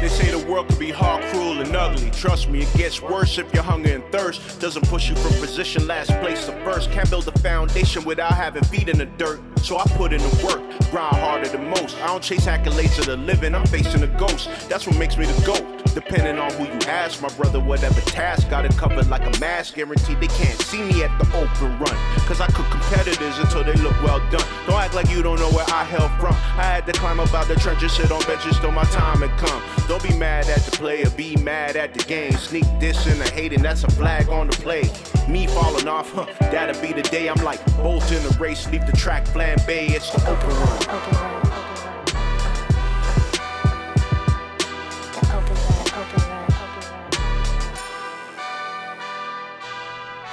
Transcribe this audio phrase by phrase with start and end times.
[0.00, 2.10] They say the world can be hard, cruel, and ugly.
[2.10, 5.86] Trust me, it gets worse if your hunger and thirst doesn't push you from position
[5.86, 6.90] last place to first.
[6.90, 9.40] Can't build a foundation without having feet in the dirt.
[9.58, 11.98] So I put in the work, grind harder than most.
[11.98, 14.48] I don't chase accolades of the living, I'm facing a ghost.
[14.70, 15.79] That's what makes me the GOAT.
[15.94, 19.74] Depending on who you ask, my brother, whatever task, got it covered like a mask.
[19.74, 21.96] Guaranteed they can't see me at the open run.
[22.26, 24.46] Cause I cook competitors until they look well done.
[24.66, 26.34] Don't act like you don't know where I hail from.
[26.34, 29.36] I had to climb up out the trenches, sit on benches till my time had
[29.38, 29.62] come.
[29.88, 32.32] Don't be mad at the player, be mad at the game.
[32.32, 34.90] Sneak this and the hating, that's a flag on the play.
[35.28, 38.86] Me falling off, huh, that'll be the day I'm like bolt in the race, leave
[38.86, 40.78] the track flambe, it's the open run.
[40.82, 41.49] Open run,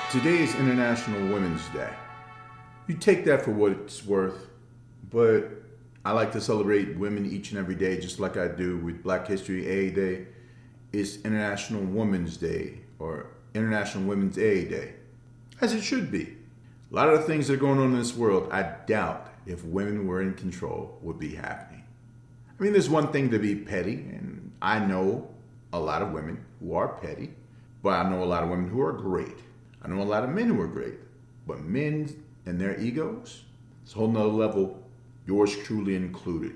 [0.09, 1.89] Today is International Women's Day.
[2.88, 4.47] You take that for what it's worth,
[5.11, 5.49] but
[6.05, 9.27] I like to celebrate women each and every day, just like I do with Black
[9.27, 10.27] History A Day.
[10.94, 14.94] It's International Women's Day or International Women's A Day,
[15.59, 16.38] as it should be.
[16.89, 19.66] A lot of the things that are going on in this world, I doubt if
[19.66, 21.83] women were in control would be happening.
[22.58, 25.27] I mean, there's one thing to be petty, and I know
[25.73, 27.33] a lot of women who are petty,
[27.83, 29.36] but I know a lot of women who are great.
[29.83, 30.95] I know a lot of men who are great,
[31.45, 33.44] but men and their egos,
[33.83, 34.81] it's a whole nother level,
[35.25, 36.53] yours truly included.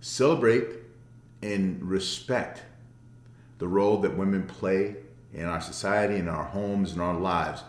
[0.00, 0.68] Celebrate
[1.42, 2.62] and respect
[3.58, 4.96] the role that women play
[5.32, 7.62] in our society, in our homes, in our lives,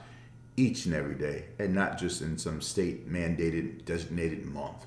[0.58, 4.86] each and every day, and not just in some state mandated, designated month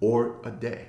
[0.00, 0.88] or a day.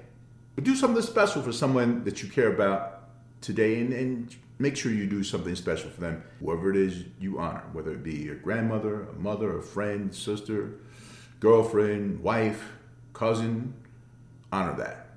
[0.56, 3.04] But do something special for someone that you care about
[3.42, 7.40] today and, and make sure you do something special for them, whoever it is you
[7.40, 10.80] honor, whether it be your grandmother, a mother, a friend, sister,
[11.40, 12.72] girlfriend, wife,
[13.14, 13.74] cousin,
[14.52, 15.08] honor that.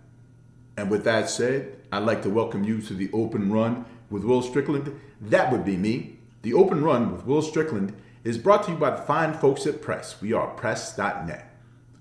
[0.77, 4.43] And with that said, I'd like to welcome you to the Open Run with Will
[4.43, 4.99] Strickland.
[5.21, 6.19] That would be me.
[6.43, 9.83] The Open Run with Will Strickland is brought to you by the fine folks at
[9.83, 10.21] Press.
[10.21, 11.51] We are press.net.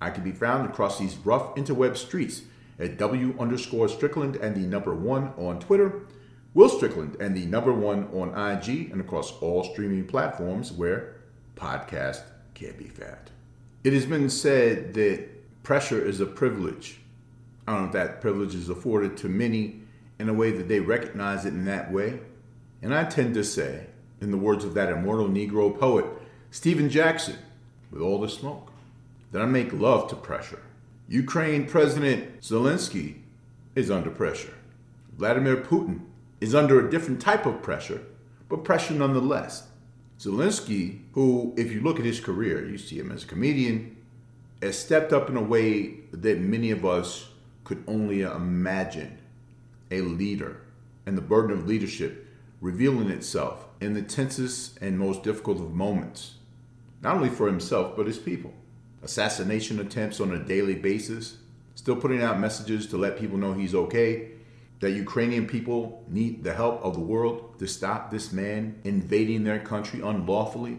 [0.00, 2.42] I can be found across these rough interweb streets
[2.78, 6.00] at W underscore Strickland and the number one on Twitter,
[6.52, 11.16] Will Strickland and the number one on IG, and across all streaming platforms where
[11.54, 12.22] podcast
[12.54, 13.30] can be found.
[13.84, 15.28] It has been said that
[15.62, 17.00] pressure is a privilege.
[17.66, 19.80] I don't know if that privilege is afforded to many
[20.18, 22.20] in a way that they recognize it in that way.
[22.82, 23.86] And I tend to say,
[24.20, 26.04] in the words of that immortal Negro poet,
[26.50, 27.36] Stephen Jackson,
[27.90, 28.72] with all the smoke,
[29.30, 30.62] that I make love to pressure.
[31.08, 33.20] Ukraine President Zelensky
[33.74, 34.54] is under pressure.
[35.16, 36.00] Vladimir Putin
[36.40, 38.02] is under a different type of pressure,
[38.48, 39.68] but pressure nonetheless.
[40.18, 43.96] Zelensky, who, if you look at his career, you see him as a comedian,
[44.62, 47.30] has stepped up in a way that many of us
[47.64, 49.18] could only imagine
[49.90, 50.62] a leader
[51.06, 52.26] and the burden of leadership
[52.60, 56.34] revealing itself in the tensest and most difficult of moments,
[57.00, 58.52] not only for himself, but his people.
[59.02, 61.38] Assassination attempts on a daily basis,
[61.74, 64.29] still putting out messages to let people know he's okay,
[64.80, 69.58] that Ukrainian people need the help of the world to stop this man invading their
[69.60, 70.78] country unlawfully.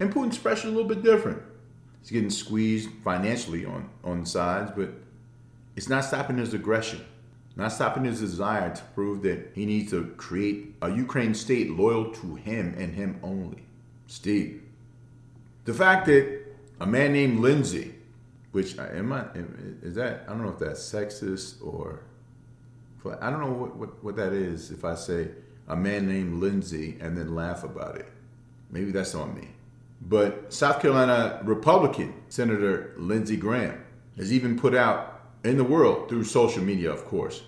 [0.00, 1.40] And Putin's pressure is a little bit different.
[2.00, 4.90] He's getting squeezed financially on, on sides, but
[5.76, 7.04] it's not stopping his aggression,
[7.56, 12.12] not stopping his desire to prove that he needs to create a Ukraine state loyal
[12.12, 13.62] to him and him only.
[14.08, 14.60] Steve,
[15.64, 16.44] the fact that
[16.80, 17.94] a man named Lindsay,
[18.50, 19.26] which am I
[19.82, 22.00] is that I don't know if that's sexist or
[23.10, 25.28] I don't know what, what, what that is if I say
[25.68, 28.08] a man named Lindsay and then laugh about it.
[28.70, 29.48] Maybe that's on me.
[30.00, 33.82] But South Carolina Republican Senator Lindsey Graham
[34.16, 37.42] has even put out in the world through social media, of course,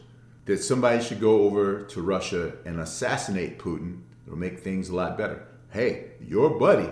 [0.47, 4.01] that somebody should go over to Russia and assassinate Putin.
[4.27, 5.47] It'll make things a lot better.
[5.71, 6.89] Hey, your buddy,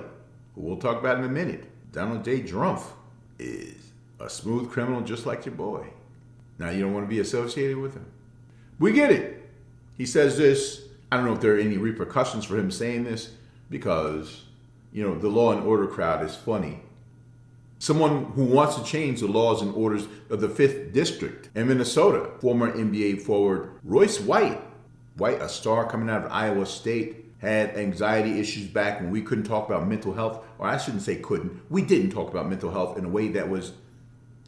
[0.54, 2.42] who we'll talk about in a minute, Donald J.
[2.42, 2.82] Trump,
[3.38, 3.74] is
[4.20, 5.86] a smooth criminal just like your boy.
[6.58, 8.06] Now you don't want to be associated with him.
[8.78, 9.48] We get it.
[9.96, 10.82] He says this.
[11.12, 13.30] I don't know if there are any repercussions for him saying this
[13.70, 14.44] because,
[14.92, 16.80] you know, the law and order crowd is funny.
[17.78, 22.30] Someone who wants to change the laws and orders of the 5th District in Minnesota,
[22.40, 24.60] former NBA forward Royce White,
[25.16, 29.44] White, a star coming out of Iowa State, had anxiety issues back when we couldn't
[29.44, 32.96] talk about mental health, or I shouldn't say couldn't, we didn't talk about mental health
[32.98, 33.72] in a way that was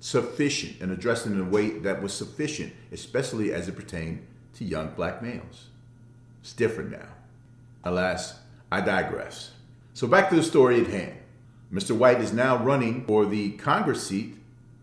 [0.07, 4.25] sufficient and addressed in a way that was sufficient, especially as it pertained
[4.55, 5.67] to young black males.
[6.41, 7.09] It's different now.
[7.83, 8.39] Alas,
[8.71, 9.51] I digress.
[9.95, 11.15] So back to the story at hand.
[11.73, 11.91] Mr.
[11.91, 14.37] White is now running for the Congress seat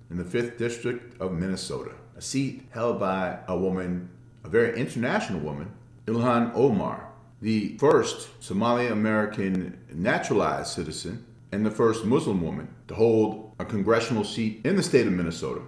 [0.10, 4.10] in the 5th District of Minnesota, a seat held by a woman
[4.44, 5.72] a very international woman,
[6.06, 7.08] Ilhan Omar,
[7.42, 14.24] the first Somali American naturalized citizen and the first Muslim woman to hold a congressional
[14.24, 15.62] seat in the state of Minnesota.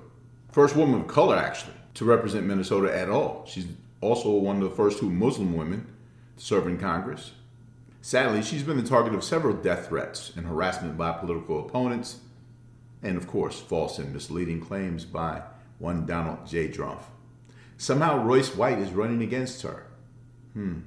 [0.51, 3.45] First woman of color, actually, to represent Minnesota at all.
[3.47, 3.67] She's
[4.01, 5.87] also one of the first two Muslim women
[6.37, 7.31] to serve in Congress.
[8.01, 12.19] Sadly, she's been the target of several death threats and harassment by political opponents,
[13.01, 15.41] and of course, false and misleading claims by
[15.79, 16.67] one Donald J.
[16.67, 17.01] Trump.
[17.77, 19.87] Somehow Royce White is running against her.
[20.53, 20.81] Hmm.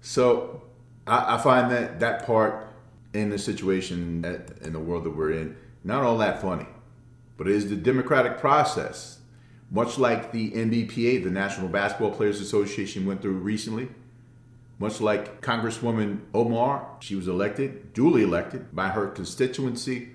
[0.00, 0.62] So
[1.06, 2.68] I, I find that that part
[3.12, 5.56] in the situation that, in the world that we're in
[5.88, 6.66] not all that funny,
[7.38, 9.20] but it is the democratic process,
[9.70, 13.88] much like the NBPA, the National Basketball Players Association, went through recently.
[14.78, 20.10] Much like Congresswoman Omar, she was elected, duly elected by her constituency,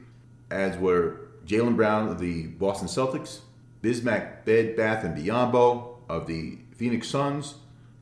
[0.52, 3.40] as were Jaylen Brown of the Boston Celtics,
[3.81, 7.56] Bismack Bed Bath and Biyombo of the Phoenix Suns,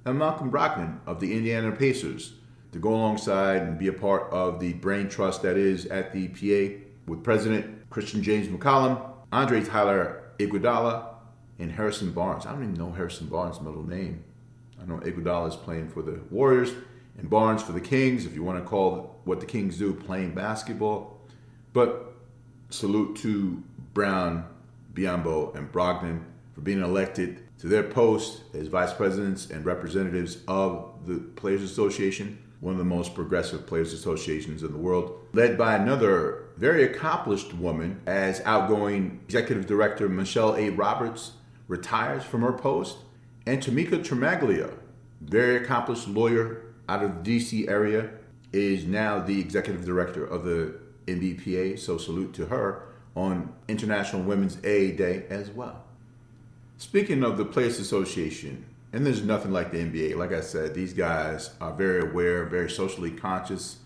[0.04, 2.34] and Malcolm Brogdon of the Indiana Pacers
[2.74, 6.28] to go alongside and be a part of the brain trust that is at the
[6.28, 8.98] PA with President Christian James McCollum,
[9.34, 11.08] Andre Tyler Iguodala,
[11.60, 12.46] and Harrison Barnes.
[12.46, 14.24] I don't even know Harrison Barnes' middle name.
[14.82, 16.72] I know Iguodala is playing for the Warriors
[17.18, 20.34] and Barnes for the Kings, if you want to call what the Kings do playing
[20.34, 21.20] basketball.
[21.74, 22.14] But
[22.70, 23.62] salute to
[23.94, 24.46] Brown,
[24.94, 26.24] Biyombo, and Brogdon
[26.56, 32.42] for being elected to their post as vice presidents and representatives of the Players Association,
[32.62, 37.54] one of the most progressive players associations in the world, led by another very accomplished
[37.56, 40.70] woman as outgoing executive director Michelle A.
[40.70, 41.34] Roberts
[41.68, 43.00] retires from her post,
[43.46, 44.72] and Tamika Tremaglia,
[45.22, 48.12] very accomplished lawyer out of the DC area,
[48.54, 50.76] is now the executive director of the
[51.08, 51.80] NBPA.
[51.80, 52.84] So salute to her
[53.16, 55.84] on International Women's A Day as well.
[56.78, 60.18] Speaking of the Players Association, and there's nothing like the NBA.
[60.18, 63.78] Like I said, these guys are very aware, very socially conscious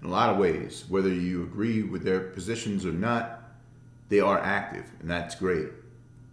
[0.00, 0.84] in a lot of ways.
[0.88, 3.42] Whether you agree with their positions or not,
[4.08, 5.68] they are active, and that's great.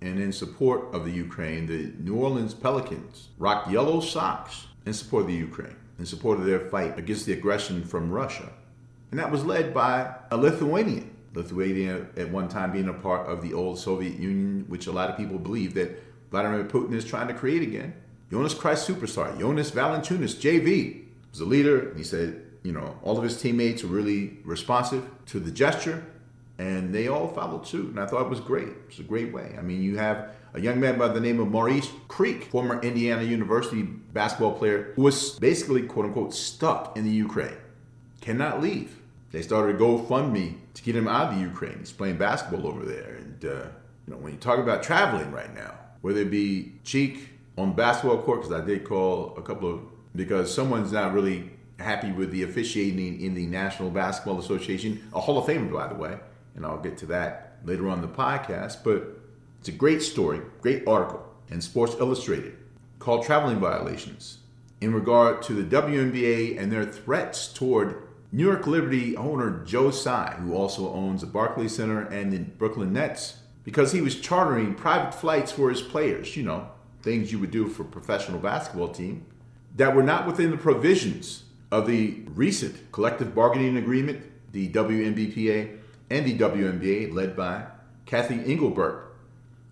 [0.02, 5.24] And in support of the Ukraine, the New Orleans Pelicans rocked yellow socks in support
[5.24, 8.50] of the Ukraine, in support of their fight against the aggression from Russia.
[9.12, 11.16] And that was led by a Lithuanian.
[11.34, 15.10] Lithuania, at one time, being a part of the old Soviet Union, which a lot
[15.10, 17.94] of people believe that Vladimir Putin is trying to create again.
[18.32, 21.94] Jonas Christ superstar, Jonas Valanciunas, JV, was a leader.
[21.96, 26.06] He said, you know, all of his teammates were really responsive to the gesture,
[26.58, 27.90] and they all followed suit.
[27.90, 28.70] And I thought it was great.
[28.88, 29.56] It's a great way.
[29.58, 33.24] I mean, you have a young man by the name of Maurice Creek, former Indiana
[33.24, 37.58] University basketball player, who was basically, quote unquote, stuck in the Ukraine,
[38.22, 38.98] cannot leave.
[39.32, 41.80] They started a GoFundMe to get him out of the Ukraine.
[41.80, 43.16] He's playing basketball over there.
[43.16, 43.68] And, uh,
[44.08, 48.22] you know, when you talk about traveling right now, whether it be Cheek on basketball
[48.22, 49.82] court, because I did call a couple of,
[50.16, 55.38] because someone's not really happy with the officiating in the National Basketball Association, a Hall
[55.38, 56.18] of Famer, by the way,
[56.56, 58.84] and I'll get to that later on the podcast.
[58.84, 59.20] But
[59.60, 62.58] it's a great story, great article in Sports Illustrated
[63.00, 64.40] called Traveling Violations
[64.82, 70.36] in regard to the WNBA and their threats toward New York Liberty owner Joe Tsai,
[70.40, 75.14] who also owns the Barclays Center and the Brooklyn Nets, because he was chartering private
[75.14, 76.70] flights for his players, you know,
[77.02, 79.26] things you would do for a professional basketball team,
[79.76, 85.78] that were not within the provisions of the recent collective bargaining agreement, the WNBPA
[86.10, 87.66] and the WNBA, led by
[88.06, 89.14] Cathy Engelbert.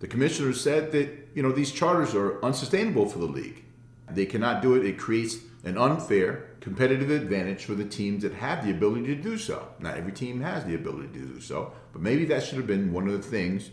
[0.00, 3.64] The commissioner said that you know these charters are unsustainable for the league.
[4.10, 4.86] They cannot do it.
[4.86, 9.38] It creates an unfair competitive advantage for the teams that have the ability to do
[9.38, 9.68] so.
[9.78, 12.92] Not every team has the ability to do so, but maybe that should have been
[12.92, 13.70] one of the things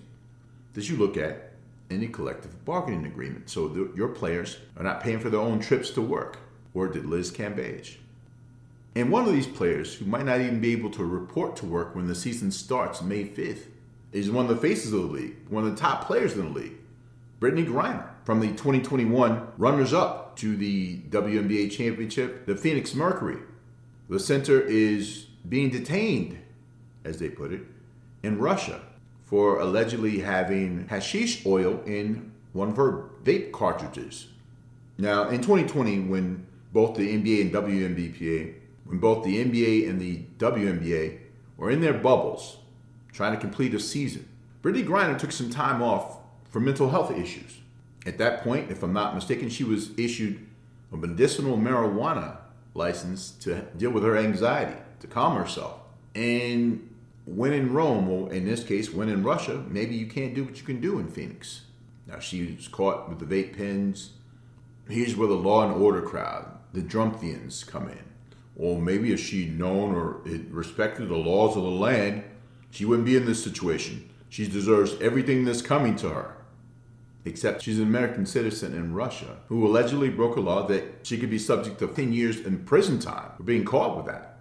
[0.73, 1.51] that you look at
[1.89, 3.49] the collective bargaining agreement.
[3.49, 6.39] So the, your players are not paying for their own trips to work.
[6.73, 7.97] Or did Liz Cambage?
[8.95, 11.95] And one of these players, who might not even be able to report to work
[11.95, 13.65] when the season starts May 5th,
[14.11, 16.59] is one of the faces of the league, one of the top players in the
[16.59, 16.77] league,
[17.41, 23.37] Brittney Griner, from the 2021 runners up to the WNBA championship, the Phoenix Mercury.
[24.09, 26.39] The center is being detained,
[27.03, 27.61] as they put it,
[28.23, 28.81] in Russia
[29.35, 34.27] for allegedly having hashish oil in one of her vape cartridges.
[34.97, 38.53] Now, in 2020, when both the NBA and WNBPA
[38.85, 41.19] when both the NBA and the WNBA
[41.57, 42.59] were in their bubbles
[43.11, 44.25] trying to complete a season.
[44.63, 47.59] Brittney Griner took some time off for mental health issues.
[48.05, 50.47] At that point, if I'm not mistaken, she was issued
[50.93, 52.37] a medicinal marijuana
[52.73, 55.81] license to deal with her anxiety, to calm herself.
[56.13, 56.94] And
[57.25, 60.57] when in Rome, or in this case, when in Russia, maybe you can't do what
[60.57, 61.61] you can do in Phoenix.
[62.07, 64.11] Now, she was caught with the vape pens
[64.89, 68.03] here's where the law and order crowd, the Drumpfians, come in.
[68.55, 72.23] Or maybe if she'd known or respected the laws of the land,
[72.71, 74.09] she wouldn't be in this situation.
[74.29, 76.37] She deserves everything that's coming to her.
[77.25, 81.31] Except she's an American citizen in Russia who allegedly broke a law that she could
[81.31, 84.34] be subject to 10 years in prison time for being caught with that.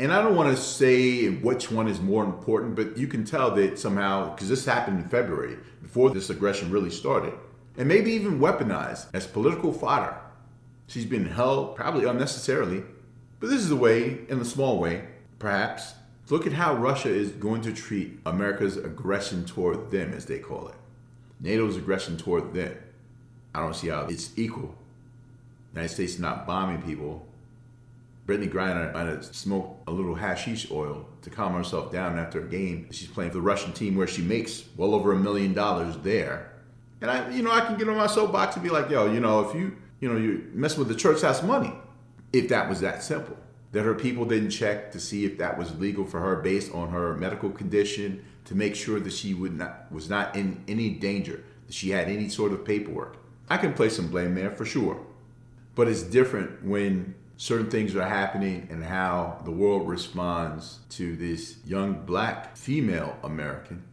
[0.00, 3.50] And I don't want to say which one is more important, but you can tell
[3.56, 7.34] that somehow, because this happened in February, before this aggression really started,
[7.76, 10.16] and maybe even weaponized as political fodder.
[10.86, 12.82] She's been held, probably unnecessarily,
[13.40, 15.04] but this is a way, in a small way,
[15.38, 15.94] perhaps.
[16.28, 20.68] Look at how Russia is going to treat America's aggression toward them, as they call
[20.68, 20.74] it.
[21.40, 22.76] NATO's aggression toward them.
[23.54, 24.74] I don't see how it's equal.
[25.72, 27.27] The United States not bombing people.
[28.28, 32.46] Brittney Griner might have smoked a little hashish oil to calm herself down after a
[32.46, 32.86] game.
[32.90, 36.52] She's playing for the Russian team where she makes well over a million dollars there.
[37.00, 39.20] And I, you know, I can get on my soapbox and be like, yo, you
[39.20, 41.72] know, if you, you know, you messing with the church house money,
[42.34, 43.36] if that was that simple.
[43.72, 46.90] That her people didn't check to see if that was legal for her based on
[46.90, 51.44] her medical condition to make sure that she would not was not in any danger,
[51.66, 53.16] that she had any sort of paperwork.
[53.48, 55.00] I can place some blame there for sure.
[55.74, 61.56] But it's different when certain things are happening and how the world responds to this
[61.64, 63.84] young black female American.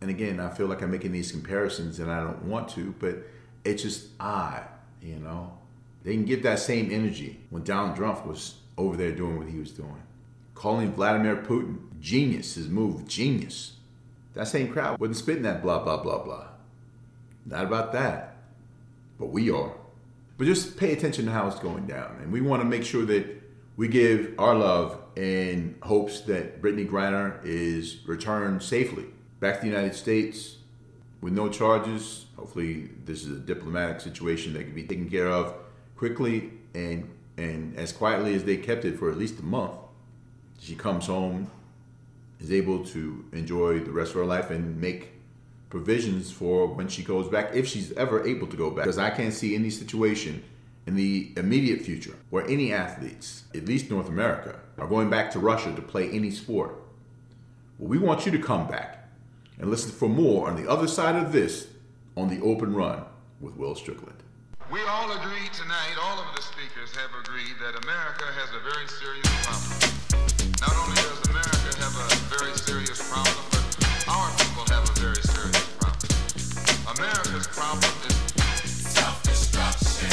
[0.00, 3.18] And again, I feel like I'm making these comparisons and I don't want to, but
[3.64, 4.62] it's just odd,
[5.02, 5.58] you know.
[6.04, 9.58] They can give that same energy when Donald Trump was over there doing what he
[9.58, 10.02] was doing.
[10.54, 13.74] Calling Vladimir Putin genius, his move, genius.
[14.34, 16.46] That same crowd wasn't spitting that blah, blah, blah, blah.
[17.46, 18.36] Not about that.
[19.18, 19.72] But we are.
[20.42, 22.18] But just pay attention to how it's going down.
[22.20, 23.26] And we want to make sure that
[23.76, 29.04] we give our love in hopes that Brittney Griner is returned safely
[29.38, 30.56] back to the United States
[31.20, 32.26] with no charges.
[32.36, 35.54] Hopefully, this is a diplomatic situation that can be taken care of
[35.96, 39.74] quickly and and as quietly as they kept it for at least a month.
[40.58, 41.52] She comes home,
[42.40, 45.12] is able to enjoy the rest of her life and make
[45.72, 48.84] provisions for when she goes back, if she's ever able to go back.
[48.84, 50.44] Because I can't see any situation
[50.86, 55.38] in the immediate future where any athletes, at least North America, are going back to
[55.38, 56.76] Russia to play any sport.
[57.78, 59.08] Well, we want you to come back
[59.58, 61.68] and listen for more on the other side of this
[62.18, 63.04] on the open run
[63.40, 64.18] with Will Strickland.
[64.70, 68.86] We all agree tonight, all of the speakers have agreed that America has a very
[69.00, 69.72] serious problem.
[70.60, 74.41] Not only does America have a very serious problem, but our
[77.02, 78.14] America's problem is
[78.70, 80.08] Self-destruction.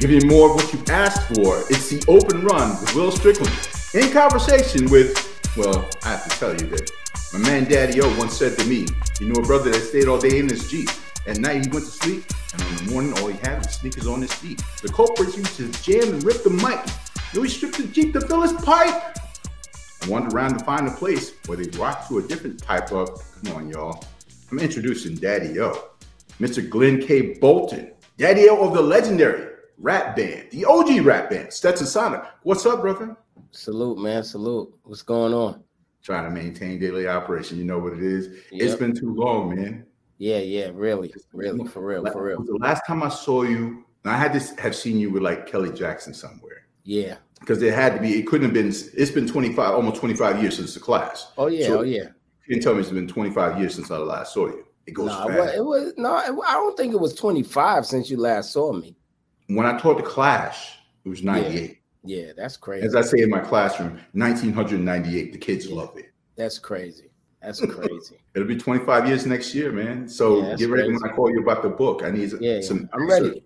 [0.00, 1.64] Giving you more of what you asked for.
[1.70, 3.56] It's the open run with Will Strickland.
[3.94, 5.16] In conversation with,
[5.56, 6.90] well, I have to tell you that
[7.32, 8.86] my man Daddy O once said to me,
[9.18, 10.90] you know a brother that stayed all day in his Jeep.
[11.26, 14.06] At night he went to sleep, and in the morning all he had was sneakers
[14.06, 14.62] on his feet.
[14.82, 16.84] The culprits used to jam and rip the mic.
[17.32, 19.18] He stripped the Jeep to fill his pipe.
[20.02, 23.20] I wandered around to find a place where they rock to a different type of,
[23.42, 24.04] come on y'all.
[24.50, 25.90] I'm introducing Daddy O,
[26.40, 26.68] Mr.
[26.68, 27.34] Glenn K.
[27.34, 32.26] Bolton, Daddy O of the legendary rap band, the OG rap band, Stetsasonic.
[32.42, 33.16] What's up, brother?
[33.50, 34.22] Salute, man.
[34.22, 34.72] Salute.
[34.84, 35.62] What's going on?
[36.02, 37.58] Trying to maintain daily operation.
[37.58, 38.28] You know what it is.
[38.52, 39.84] It's been too long, man.
[40.18, 42.42] Yeah, yeah, really, really, for real, for real.
[42.42, 45.72] The last time I saw you, I had to have seen you with like Kelly
[45.72, 46.45] Jackson somewhere.
[46.86, 47.16] Yeah.
[47.40, 50.56] Because it had to be, it couldn't have been, it's been 25, almost 25 years
[50.56, 51.32] since the class.
[51.36, 52.04] Oh yeah, So- oh yeah.
[52.46, 54.64] You didn't tell me it's been 25 years since I last saw you.
[54.86, 55.38] It goes No, it fast.
[55.40, 56.16] was, it was no.
[56.18, 58.96] It, I don't think it was 25 since you last saw me.
[59.48, 61.78] when I taught the class, it was 98.
[62.04, 62.86] Yeah, that's crazy.
[62.86, 65.32] As I say in my classroom, 1998.
[65.32, 65.74] The kids Yeah.
[65.74, 66.06] love it.
[66.36, 67.10] That's crazy.
[67.42, 68.16] That's crazy.
[68.36, 70.08] It'll be 25 years next year, man.
[70.08, 71.02] So Yeah, get ready when.
[71.04, 72.02] I call you about the book.
[72.04, 72.60] I need Yeah, yeah.
[72.60, 72.88] some.
[72.92, 73.42] I'm ready.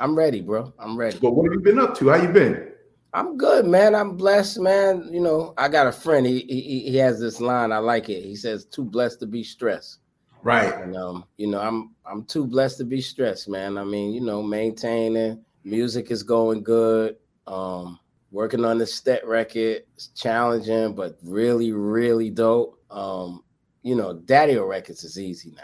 [0.00, 0.72] I'm ready, bro.
[0.78, 1.18] I'm ready.
[1.20, 2.08] But what have you been up to?
[2.08, 2.72] How you been?
[3.14, 3.94] I'm good, man.
[3.94, 5.08] I'm blessed, man.
[5.10, 6.26] You know, I got a friend.
[6.26, 7.72] He he, he has this line.
[7.72, 8.22] I like it.
[8.22, 10.00] He says, "Too blessed to be stressed."
[10.42, 10.72] Right.
[10.72, 13.78] And um, you know, I'm I'm too blessed to be stressed, man.
[13.78, 17.16] I mean, you know, maintaining music is going good.
[17.46, 17.98] Um,
[18.30, 22.78] working on the stet record is challenging, but really, really dope.
[22.90, 23.42] Um,
[23.82, 25.62] you know, Daddy Records is easy now.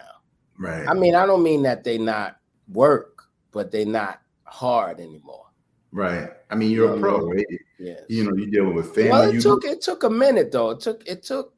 [0.59, 0.89] Right.
[0.89, 2.39] I mean, I don't mean that they not
[2.73, 5.44] work, but they not hard anymore.
[5.95, 6.29] Right.
[6.51, 7.47] I mean, you're a pro, right?
[7.79, 8.01] Yeah.
[8.09, 9.11] You know, you're dealing with family.
[9.11, 10.71] Well, it you took it took a minute though.
[10.71, 11.55] It took it took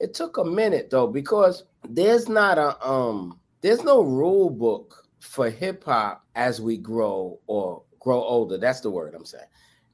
[0.00, 5.50] it took a minute though because there's not a um there's no rule book for
[5.50, 8.58] hip hop as we grow or grow older.
[8.58, 9.44] That's the word I'm saying.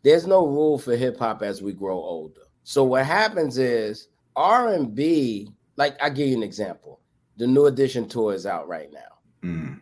[0.03, 2.43] There's no rule for hip hop as we grow older.
[2.65, 7.01] So what happens is R and B, like I give you an example.
[7.37, 9.01] The New Edition tour is out right now.
[9.49, 9.81] Mm,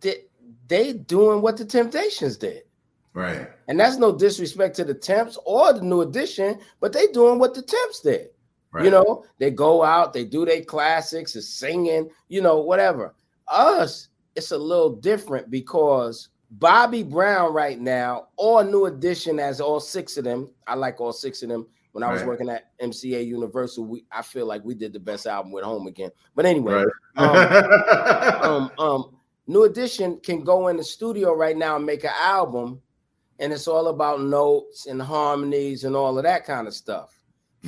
[0.00, 0.24] They,
[0.68, 2.62] they doing what the Temptations did.
[3.14, 3.48] Right.
[3.68, 7.54] And that's no disrespect to the Temps or the New Edition, but they doing what
[7.54, 8.28] the Temps did.
[8.72, 8.84] Right.
[8.84, 13.14] You know, they go out, they do their classics, is singing, you know, whatever.
[13.48, 19.80] Us, it's a little different because Bobby Brown right now, or New Edition, as all
[19.80, 20.50] six of them.
[20.66, 21.66] I like all six of them.
[21.92, 22.28] When I was Right.
[22.28, 25.86] working at MCA Universal, we I feel like we did the best album with Home
[25.86, 26.10] Again.
[26.34, 26.84] But anyway,
[27.16, 28.42] Right.
[28.42, 29.16] um, um,
[29.46, 32.80] New Edition can go in the studio right now and make an album,
[33.38, 37.18] and it's all about notes and harmonies and all of that kind of stuff.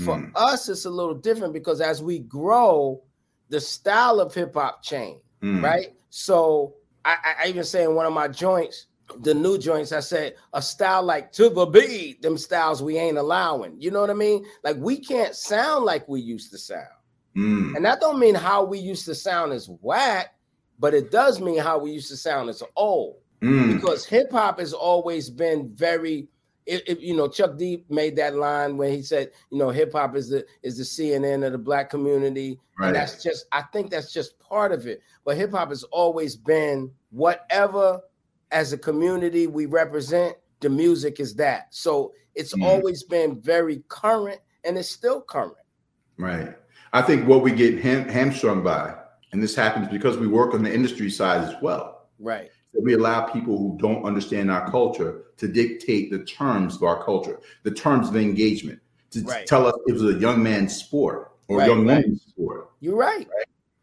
[0.05, 0.31] For Mm.
[0.35, 3.03] us, it's a little different because as we grow,
[3.49, 5.89] the style of hip hop changed, Mm, right?
[6.11, 8.87] So I, I- even say in one of my joints,
[9.21, 13.19] the new joints, I said a style like to the beat, them styles we ain't
[13.19, 13.81] allowing.
[13.81, 14.45] You know what I mean?
[14.65, 16.89] Like we can't sound like we used to sound.
[17.37, 20.35] mm, And that don't mean how we used to sound is whack,
[20.79, 23.17] but it does mean how we used to sound is old.
[23.45, 23.75] Mm.
[23.75, 26.29] Because hip hop has always been very,
[26.67, 29.93] if, if, you know, Chuck D made that line when he said, you know, hip
[29.93, 32.89] hop is the is the CNN of the black community, Right.
[32.89, 35.01] and that's just, I think that's just part of it.
[35.25, 38.01] But hip hop has always been whatever,
[38.51, 40.37] as a community we represent.
[40.61, 42.65] The music is that, so it's Mhm.
[42.65, 45.57] always been very current, and it's still current.
[46.17, 46.55] Right.
[46.93, 48.95] I think what we get ham- hamstrung by,
[49.33, 52.51] and this happens because we work on the industry side as well, Right.
[52.83, 57.41] We allow people who don't understand our culture to dictate the terms of our culture,
[57.63, 59.47] the terms of engagement, to Right.
[59.47, 62.03] tell us it was a young man's sport or Right, a young right.
[62.03, 62.71] woman's sport.
[62.81, 63.29] You're right.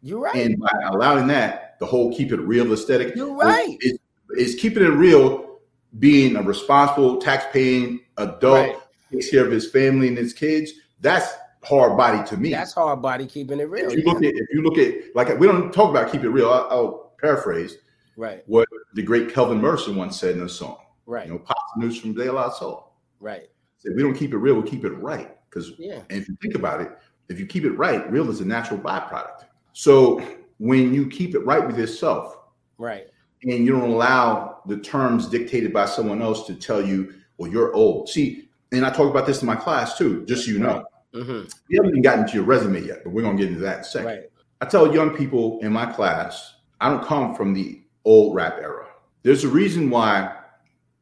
[0.01, 0.36] You're right.
[0.36, 3.77] And by allowing that, the whole keep it real aesthetic You're right.
[3.81, 3.98] is,
[4.38, 5.60] is keeping it real,
[6.00, 8.77] being a responsible, tax-paying adult, Right.
[9.12, 10.71] takes care of his family and his kids.
[11.01, 11.27] That's
[11.63, 12.50] hard body to me.
[12.51, 13.91] That's hard body keeping it real.
[13.91, 16.30] if you look at if you look at like we don't talk about keep it
[16.30, 16.49] real.
[16.49, 17.77] I'll, I'll paraphrase
[18.15, 20.78] right, what the great Kelvin Mercer once said in a song.
[21.06, 22.91] right, You know, pop news from De La Soul.
[23.19, 23.50] right.
[23.78, 25.36] Said we don't keep it real, we keep it right.
[25.50, 26.91] Because Yeah, and if you think about it,
[27.30, 29.45] if you keep it right, real is a natural byproduct.
[29.74, 30.21] So
[30.60, 32.38] when you keep it right with yourself
[32.78, 33.08] right,
[33.43, 37.74] and you don't allow the terms dictated by someone else to tell you, well, you're
[37.74, 38.08] old.
[38.08, 40.86] See, and I talk about this in my class too, just so you know.
[41.13, 43.78] hmm We haven't even gotten to your resume yet, but we're gonna get into that
[43.78, 44.08] in a second.
[44.08, 44.24] right,
[44.62, 48.87] I tell young people in my class, I don't come from the old rap era.
[49.23, 50.35] There's a reason why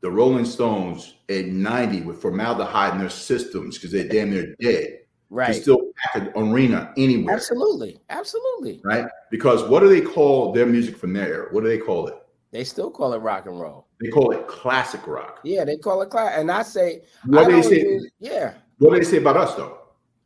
[0.02, 4.96] the Rolling Stones at 90 with formaldehyde in their systems because they're damn near dead.
[5.32, 5.54] Right.
[5.54, 8.82] still pack an arena anywhere, Absolutely, absolutely.
[8.84, 9.06] right?
[9.30, 11.48] Because what do they call their music from their era?
[11.52, 12.16] What do they call it?
[12.52, 13.86] They still call it rock and roll.
[14.02, 15.40] They call it classic rock.
[15.44, 16.34] Yeah, they call it class.
[16.36, 17.82] And I say, What I do they say?
[17.84, 19.78] use- yeah, What do they say about us though?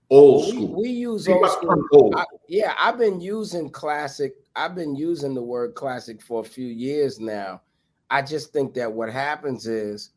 [0.10, 0.82] Old we, school.
[0.82, 1.84] we use Think old the school.
[1.92, 2.16] old.
[2.16, 4.36] I- yeah, I've been using classic.
[4.56, 7.62] I've been using the word classic for a few years now.
[8.10, 10.12] I just think that what happens is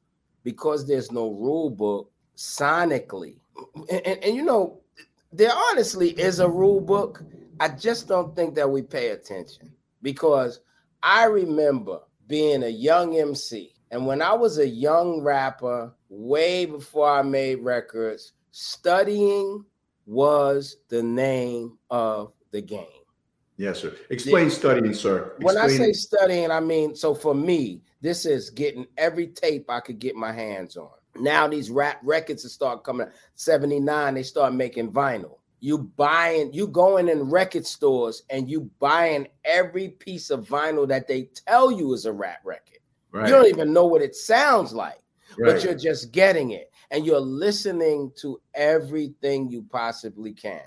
[0.44, 3.38] because there's no rule book sonically,
[3.90, 4.80] and, and, and you know,
[5.32, 7.22] there honestly is a rule book.
[7.58, 9.72] I just don't think that we pay attention
[10.02, 10.60] because
[11.02, 13.72] I remember being a young MC.
[13.90, 19.64] And when I was a young rapper, way before I made records, studying
[20.06, 22.95] was the name of the game.
[23.56, 23.94] Yes, sir.
[24.10, 25.34] Explain studying, sir.
[25.38, 29.70] When I Explain say studying, I mean, so for me, this is getting every tape
[29.70, 30.90] I could get my hands on.
[31.18, 35.38] Now these rap records that start coming 79, they start making vinyl.
[35.60, 41.08] You buying, you going in record stores and you buying every piece of vinyl that
[41.08, 42.78] they tell you is a rap record.
[43.10, 45.00] right, You don't even know what it sounds like
[45.38, 45.54] right.
[45.54, 50.62] but you're just getting it and you're listening to everything you possibly can.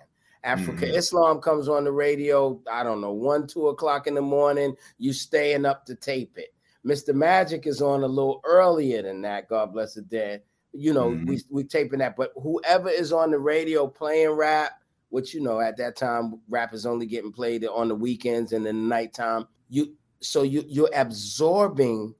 [0.45, 0.95] Afrika Mhm.
[0.95, 4.75] Islam comes on the radio, I don't know, one, two o'clock in the morning.
[4.97, 6.53] You staying up to tape it.
[6.85, 7.13] Mr.
[7.13, 9.49] Magic is on a little earlier than that.
[9.49, 10.43] God bless the dead.
[10.71, 11.27] You know, Mhm.
[11.27, 14.73] we we taping that, but whoever is on the radio playing rap,
[15.09, 18.65] which you know at that time rap is only getting played on the weekends and
[18.65, 19.45] in the nighttime.
[19.69, 22.13] You so you you're absorbing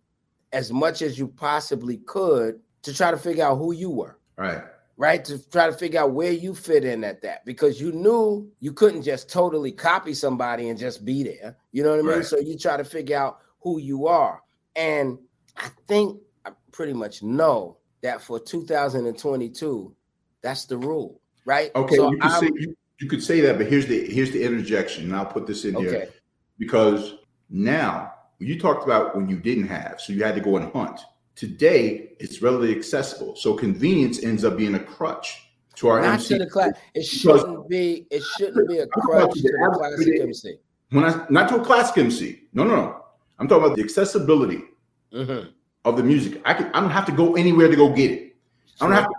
[0.51, 4.63] as much as you possibly could to try to figure out who you were, right.
[4.99, 5.23] Right?
[5.23, 8.73] To try to figure out where you fit in at that because you knew you
[8.73, 11.55] couldn't just totally copy somebody and just be there.
[11.71, 12.17] You know what I mean?
[12.17, 12.25] Right.
[12.25, 14.43] So you try to figure out who you are.
[14.75, 15.17] And
[15.55, 19.95] I think I pretty much know that for 2022,
[20.41, 21.71] that's the rule, right?
[21.75, 24.43] Okay, So you could say you, you could say that, but here's the here's the
[24.43, 26.09] interjection, and I'll put this in here
[26.57, 27.15] because
[27.49, 30.99] now you talked about when you didn't have, so you had to go and hunt.
[31.39, 36.33] Today, it's readily accessible, so convenience ends up being a crutch to our Not MC.
[36.33, 36.73] to the class.
[36.93, 38.05] It shouldn't be.
[38.11, 40.57] It shouldn't be a crutch to the classic MC.
[40.89, 42.41] When I not to a classic MC.
[42.51, 43.05] No, no, no.
[43.39, 44.63] I'm talking about the accessibility
[45.13, 45.43] hmm
[45.85, 46.41] of the music.
[46.43, 48.35] I can I don't have to go anywhere to go get it.
[48.81, 49.13] I don't have to.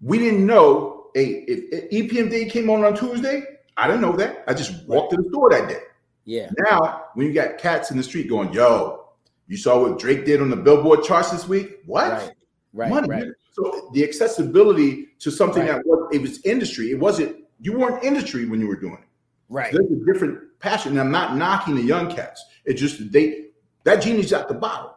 [0.00, 1.08] We didn't know.
[1.14, 3.42] Hey, if, if EPMD came on on Tuesday,
[3.76, 4.44] I didn't know that.
[4.48, 5.80] I just walked to the store that day.
[6.24, 6.48] Yeah.
[6.70, 9.05] Now, when you got cats in the street going, "Yo,
[9.48, 11.78] you saw what Drake did on the Billboard charts this week?
[11.86, 12.12] What?
[12.12, 12.32] Right.
[12.72, 12.90] Right.
[12.90, 13.08] Money.
[13.08, 13.28] Right.
[13.52, 15.76] So the accessibility to something Right.
[15.76, 16.90] that was it was industry.
[16.90, 19.08] It wasn't you weren't industry when you were doing it.
[19.48, 19.72] Right.
[19.72, 20.92] There's a different passion.
[20.92, 22.44] And I'm not knocking the young cats.
[22.64, 23.46] It's just that they
[23.84, 24.90] that genie's at the bottom.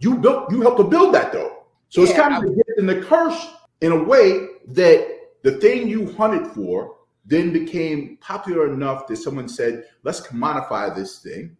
[0.00, 1.64] You built you helped to build that though.
[1.88, 3.46] So it's Yeah, kind of the gift and the curse
[3.80, 5.06] in a way that
[5.42, 11.18] the thing you hunted for then became popular enough that someone said, let's commodify this
[11.18, 11.56] thing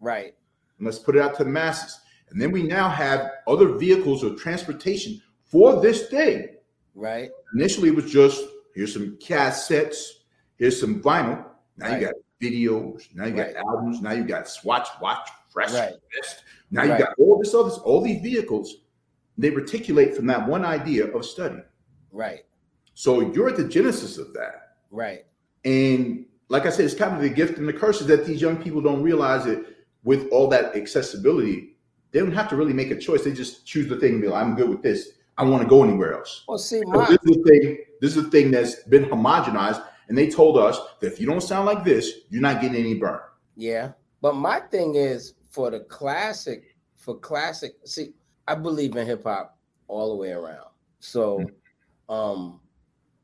[0.00, 0.34] Right.
[0.82, 2.00] And let's put it out to the masses.
[2.30, 6.48] And then we now have other vehicles of transportation for this thing.
[6.96, 7.30] Right.
[7.54, 8.42] Initially, it was just
[8.74, 10.06] here's some cassettes,
[10.56, 11.44] here's some vinyl.
[11.76, 12.00] Now Right.
[12.00, 15.92] you got videos, now you got albums, now you got Swatch, Watch, Fresh, Right.
[16.20, 16.42] Best.
[16.72, 16.98] Now you Right.
[16.98, 18.78] got all this other, all these vehicles.
[19.38, 21.62] They reticulate from that one idea of study.
[22.10, 22.40] Right.
[22.94, 24.78] So you're at the genesis of that.
[24.90, 25.26] Right.
[25.64, 28.42] And like I said, it's kind of the gift and the curse is that these
[28.42, 29.64] young people don't realize that
[30.04, 31.76] with all that accessibility,
[32.10, 33.24] they don't have to really make a choice.
[33.24, 35.10] They just choose the thing and be like, I'm good with this.
[35.38, 36.44] I don't want to go anywhere else.
[36.46, 37.78] Well, see, So my this is the thing.
[38.00, 41.40] This is the thing that's been homogenized, and they told us that if you don't
[41.40, 43.20] sound like this, you're not getting any burn.
[43.56, 43.92] Yeah.
[44.20, 48.12] But my thing is for the classic, for classic, see,
[48.46, 49.56] I believe in hip hop
[49.88, 50.68] all the way around.
[51.00, 51.44] So
[52.08, 52.60] um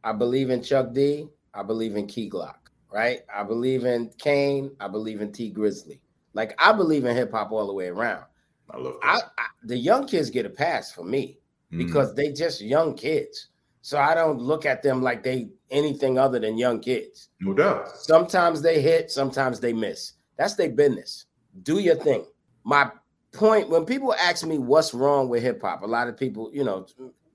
[0.05, 2.57] I believe in Chuck D, I believe in Key Glock,
[2.93, 3.21] right?
[3.35, 5.99] I believe in Kane, I believe in Tee Grizzley.
[6.39, 8.23] Like I believe in hip hop all the way around.
[8.71, 9.33] I love I, that.
[9.39, 11.39] I the young kids get a pass for me
[11.73, 11.85] Mm.
[11.85, 13.49] because they just young kids.
[13.83, 17.29] So I don't look at them like they anything other than young kids.
[17.41, 17.89] no doubt.
[17.89, 20.13] Sometimes they hit, sometimes they miss.
[20.39, 21.27] That's their business.
[21.65, 22.25] Do your thing.
[22.65, 22.91] My
[23.33, 26.65] point when people ask me what's wrong with hip hop, a lot of people, you
[26.65, 26.87] know,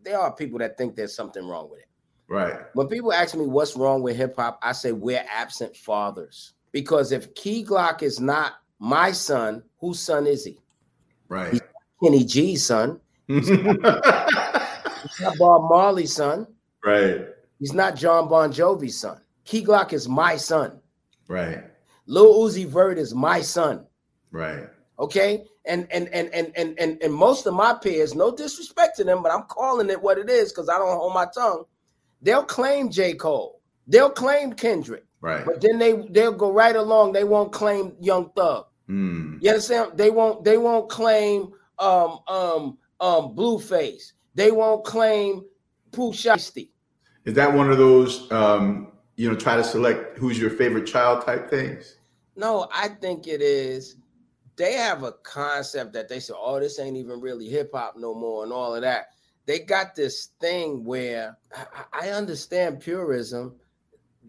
[0.04, 1.90] there are people that think there's something wrong with it.
[2.28, 2.56] Right.
[2.74, 6.54] When people ask me what's wrong with hip hop, I say we're absent fathers.
[6.72, 10.60] Because if Key Glock is not my son, whose son is he?
[11.30, 11.58] Right.
[12.04, 13.00] Kenny G's son.
[13.28, 16.48] He's not Bob Marley's son.
[16.86, 17.28] right.
[17.60, 19.22] He's not John Bon Jovi's son.
[19.46, 20.82] Key Glock is my son.
[21.30, 21.64] Right.
[22.08, 23.86] Lil Uzi Vert is my son.
[24.32, 24.68] Right.
[25.00, 25.46] Okay.
[25.66, 29.24] And and and and and and, and most of my peers, no disrespect to them,
[29.24, 31.64] but I'm calling it what it is because I don't hold my tongue.
[32.22, 33.14] They'll claim J.
[33.14, 33.62] Cole.
[33.88, 35.46] They'll claim Kendrick, Right.
[35.46, 37.14] but then they they'll go right along.
[37.14, 38.66] They won't claim Young Thug.
[38.90, 39.42] Mm.
[39.42, 39.92] You understand?
[39.96, 44.14] They won't they won't claim um um um Blueface.
[44.36, 45.46] They won't claim
[45.92, 46.70] Pooh Shiesty.
[47.26, 51.26] Is that one of those um, you know, try to select who's your favorite child
[51.26, 51.98] type things?
[52.36, 53.96] No, I think it is.
[54.56, 58.14] They have a concept that they say, "Oh, this ain't even really hip hop no
[58.14, 59.08] more," and all of that.
[59.46, 63.56] They got this thing where I, I understand purism.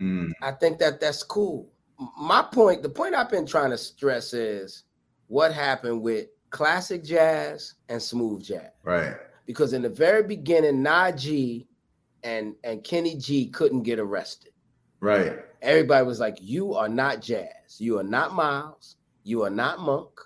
[0.01, 0.31] Mm.
[0.43, 1.71] I think that that's cool.
[2.19, 4.85] My point, the point I've been trying to stress is
[5.29, 8.71] what happened with classic jazz and smooth jazz.
[8.83, 9.15] Right.
[9.47, 11.67] Because in the very beginning, Najee
[12.23, 14.53] and and Kenny G couldn't get arrested.
[15.01, 15.39] Right.
[15.63, 17.79] Everybody was like, "You are not jazz.
[17.79, 18.97] You are not Miles.
[19.23, 20.21] You are not Monk.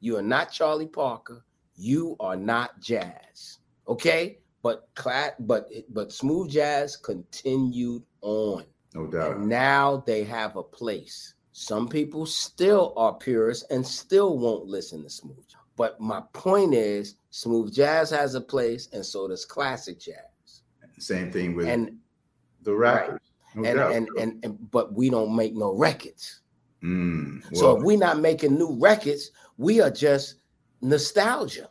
[0.00, 1.44] You are not Charlie Parker.
[1.76, 3.58] You are not jazz."
[3.88, 9.36] Okay, but cla- but but smooth jazz continued on, No doubt.
[9.36, 11.34] and now they have a place.
[11.52, 15.36] Some people still are purists and still won't listen to smooth.
[15.48, 15.60] jazz.
[15.76, 20.62] But my point is, smooth jazz has a place, and so does classic jazz.
[20.98, 21.98] Same thing with And
[22.62, 23.20] the rappers.
[23.54, 23.92] No and, doubt.
[23.92, 26.40] and and and but we don't make no records.
[26.82, 27.42] Mm.
[27.56, 30.36] So if we're not making new records, we are just
[30.80, 31.68] nostalgia.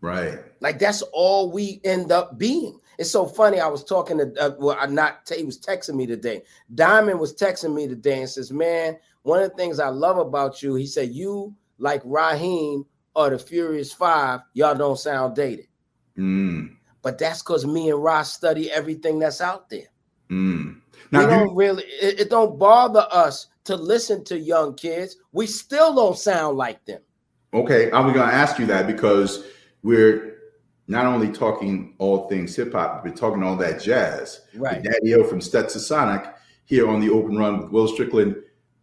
[0.00, 0.38] right.
[0.60, 2.79] Like that's all we end up being.
[3.00, 3.60] It's so funny.
[3.60, 5.20] I was talking to uh, well, I'm not.
[5.34, 6.42] He was texting me today.
[6.74, 10.62] Diamond was texting me today and says, "Man, one of the things I love about
[10.62, 12.84] you," he said, "You like Raheem
[13.16, 14.40] or the Furious Five.
[14.52, 15.66] Y'all don't sound dated,
[16.18, 16.76] Mm.
[17.00, 19.88] but that's because me and Ross study everything that's out there.
[20.28, 20.74] Mm.
[21.10, 21.84] we Now, do don't really.
[21.84, 25.16] It, it don't bother us to listen to young kids.
[25.32, 27.00] We still don't sound like them."
[27.54, 29.44] Okay, I was going to ask you that because
[29.82, 30.29] we're
[30.90, 34.40] not only talking all things hip hop, we're talking all that jazz.
[34.54, 34.82] Right.
[34.82, 38.36] With Daddy O from Stetsasonic here on the open run with Will Strickland.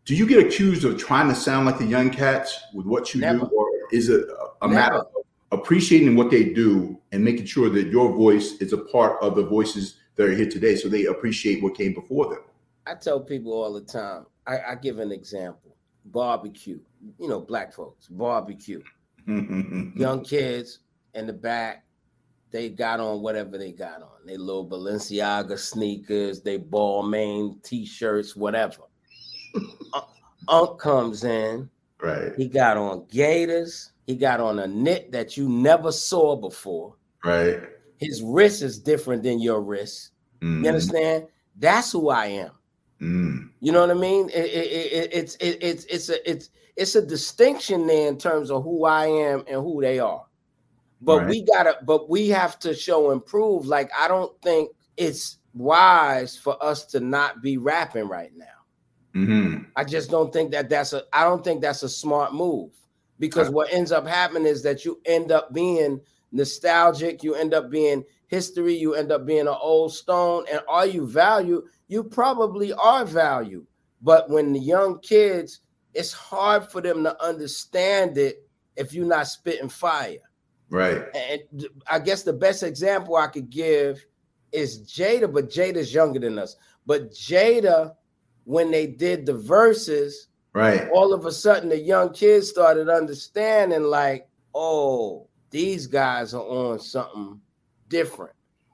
[0.05, 3.19] Do you get accused of trying to sound like the young cats with what you
[3.19, 3.39] Never.
[3.39, 4.25] do, or is it
[4.61, 5.07] a, a matter of
[5.51, 9.43] appreciating what they do and making sure that your voice is a part of the
[9.43, 12.39] voices that are here today, so they appreciate what came before them.
[12.85, 14.25] I tell people all the time.
[14.47, 16.79] I, I give an example: barbecue.
[17.19, 18.81] You know, black folks barbecue.
[19.27, 20.79] Young kids
[21.13, 21.83] in the back,
[22.51, 24.09] they got on whatever they got on.
[24.25, 28.83] They little Balenciaga sneakers, they Balmain t-shirts, whatever.
[29.93, 30.01] Un-
[30.49, 31.69] Unc comes in.
[32.01, 33.91] right, He got on gators.
[34.05, 36.95] He got on a knit that you never saw before.
[37.23, 37.59] right.
[37.99, 40.11] His wrist is different than your wrist.
[40.41, 41.25] Mm, You understand?
[41.57, 42.51] That's who I am.
[43.01, 44.29] mm, You know what I mean?
[44.29, 48.51] It, it, it, it's it, it's it's a it's it's a distinction there in terms
[48.51, 50.23] of who I am and who they are.
[51.01, 51.29] But Right.
[51.29, 53.65] we gotta, but we have to show and prove.
[53.67, 58.45] Like I don't think it's wise for us to not be rapping right now.
[59.15, 59.65] mhm.
[59.75, 61.03] I just don't think that that's a.
[61.13, 62.71] I don't think that's a smart move
[63.19, 65.99] because what ends up happening is that you end up being
[66.31, 67.23] nostalgic.
[67.23, 68.75] You end up being history.
[68.75, 70.45] You end up being an old stone.
[70.51, 71.63] And are you valued?
[71.87, 73.65] You probably are valued.
[74.01, 75.61] But when the young kids,
[75.93, 80.17] it's hard for them to understand it if you're not spitting fire.
[80.69, 81.03] Right.
[81.15, 84.05] And I guess the best example I could give
[84.51, 86.55] is Jada, but Jada's younger than us.
[86.85, 87.95] But Jada,
[88.45, 90.13] when they did the Verzuz,
[90.53, 90.89] Right.
[90.93, 96.79] all of a sudden the young kids started understanding, like, oh, these guys are on
[96.79, 97.39] something
[97.89, 98.33] different.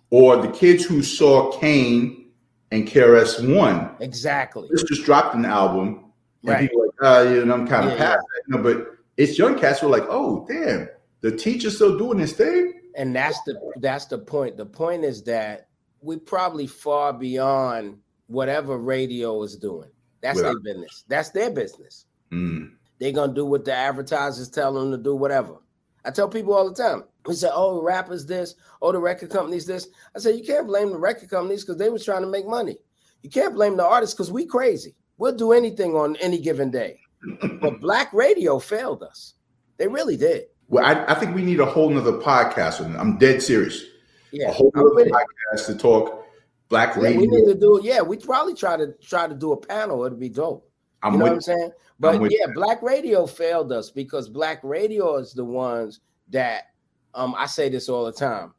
[0.10, 2.32] Or the kids who saw Kane
[2.72, 4.68] and KRS One Exactly.
[4.72, 6.12] this just dropped an album,
[6.44, 6.60] and Right.
[6.70, 8.42] people like, uh, you know, I'm kind of Yeah, past that.
[8.48, 10.88] You know, but it's young cats who are like, oh, damn,
[11.24, 12.74] the teacher's still doing this thing.
[12.96, 14.58] And that's the that's the point.
[14.58, 15.68] The point is that
[16.02, 19.90] we're probably far beyond whatever radio is doing.
[20.22, 21.04] That's their business.
[21.08, 22.06] That's their business.
[22.32, 25.56] Mm, They're gonna do what the advertisers tell them to do, whatever.
[26.06, 27.06] I tell people all the time.
[27.26, 30.92] We say, "Oh, rappers this, oh, the record companies this." I say, "You can't blame
[30.92, 32.78] the record companies because they was trying to make money.
[33.22, 34.96] You can't blame the artists because we crazy.
[35.18, 37.00] We'll do anything on any given day."
[37.62, 39.36] but Black Radio failed us.
[39.78, 40.44] They really did.
[40.70, 42.82] Well, I, I think we need a whole nother podcast.
[43.00, 43.84] I'm dead serious.
[44.32, 46.26] Yeah, a whole I'm nother podcast to talk
[46.70, 47.20] black Yeah, radio.
[47.22, 47.80] we need to do.
[47.84, 50.04] Yeah, we probably try to try to do a panel.
[50.06, 50.70] It'd be dope.
[51.04, 51.72] I'm you know what I'm saying?
[52.00, 52.56] But with yeah, that.
[52.56, 56.00] Black Radio failed us because Black Radio is the ones
[56.30, 56.72] that
[57.14, 58.54] um I say this all the time.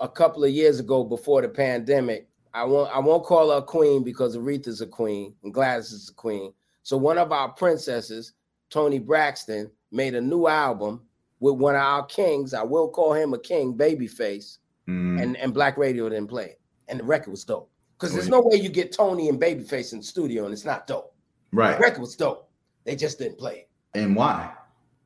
[0.00, 3.62] A couple of years ago, before the pandemic, I won't I won't call her a
[3.62, 6.52] queen because Aretha's a queen and Gladys is a queen.
[6.82, 8.34] So one of our princesses,
[8.70, 11.02] Toni Braxton, made a new album
[11.40, 12.54] with one of our kings.
[12.54, 16.60] I will call him a king, Babyface, Mm, and and Black Radio didn't play it,
[16.86, 17.68] and the record was dope.
[17.98, 20.86] Because there's no way you get Toni and Babyface in the studio and it's not
[20.86, 21.12] dope.
[21.50, 21.80] The right.
[21.80, 22.48] record was dope.
[22.84, 24.52] They just didn't play it And why?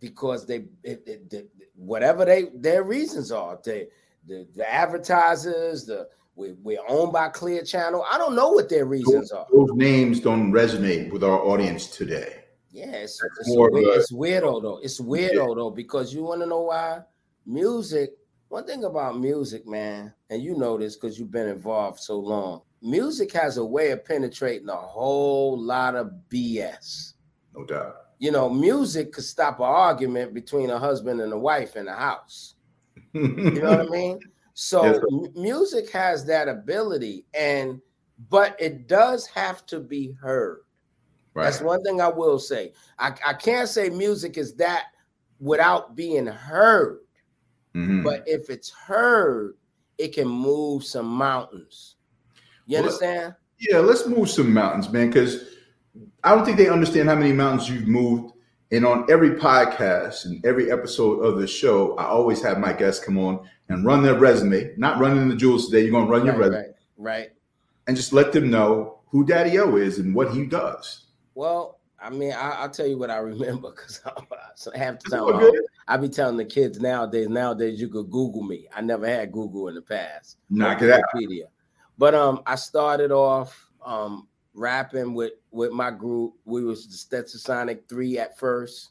[0.01, 3.59] because they it, it, it- whatever they their reasons are.
[3.65, 3.89] They
[4.27, 8.05] the, the advertisers, the we, we're owned by Clear Channel.
[8.11, 9.47] I don't know what their reasons are.
[9.53, 12.40] Those names don't resonate with our audience today.
[12.73, 14.79] Yeah, it's, it's, more weird, it's weirdo though.
[14.83, 17.01] It's weirdo though because you want to know why
[17.47, 18.11] music.
[18.49, 22.63] One thing about music, man, and you know this because you've been involved so long.
[22.83, 27.15] Music has a way of penetrating a whole lot of BS.
[27.55, 27.97] No doubt.
[28.19, 31.95] You know, music could stop an argument between a husband and a wife in a
[31.95, 32.55] house.
[33.13, 34.21] You know what I mean?
[34.53, 37.81] So Yes, m- music has that ability, and
[38.29, 40.61] but it does have to be heard.
[41.35, 41.45] Right.
[41.45, 42.73] That's one thing I will say.
[42.99, 44.87] I, I can't say music is that
[45.41, 47.01] without being heard,
[47.75, 48.03] Mhm.
[48.05, 49.55] but if it's heard,
[49.99, 51.97] it can move some mountains.
[52.67, 53.35] You Well, understand?
[53.59, 55.45] Yeah, let's move some mountains, man, because
[56.25, 58.35] I don't think they understand how many mountains you've moved.
[58.73, 63.05] And on every podcast and every episode of the show, I always have my guests
[63.05, 64.73] come on and run their resume.
[64.77, 65.83] Not running the jewels today.
[65.83, 67.31] You're gonna run your resume right, right.
[67.89, 71.07] and just let them know who Daddy O is and what he does.
[71.41, 73.99] Well, I mean, I, I'll tell you what I remember because
[74.75, 75.63] half the time all I, good.
[75.89, 77.31] I be telling the kids nowadays.
[77.31, 78.67] Nowadays, you could Google me.
[78.77, 80.37] I never had Google in the past.
[80.51, 81.01] Knock it out.
[81.15, 81.45] Wikipedia.
[81.97, 86.35] But um, I started off um rapping with with my group.
[86.45, 88.91] We was the Stetsasonic Three at first.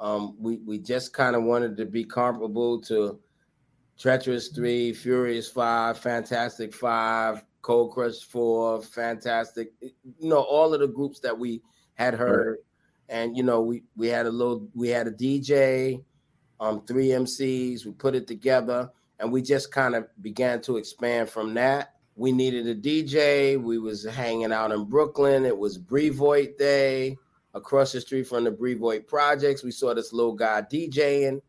[0.00, 3.20] Um, we we just kind of wanted to be comparable to
[3.96, 9.72] Treacherous Three, Furious Five, Fantastic Five, Cold Crush Four, Fantastic.
[9.80, 11.62] You know all of the groups that we
[11.96, 12.58] had heard,
[13.08, 16.02] and you know we we had a little we had a DJ,
[16.60, 17.84] um, three MCs.
[17.84, 21.94] We put it together, and we just kind of began to expand from that.
[22.14, 23.60] We needed a DJ.
[23.60, 25.44] We was hanging out in Brooklyn.
[25.44, 27.18] It was Brevoort Day
[27.54, 29.62] across the street from the Brevoort Projects.
[29.62, 31.40] We saw this little guy DJing.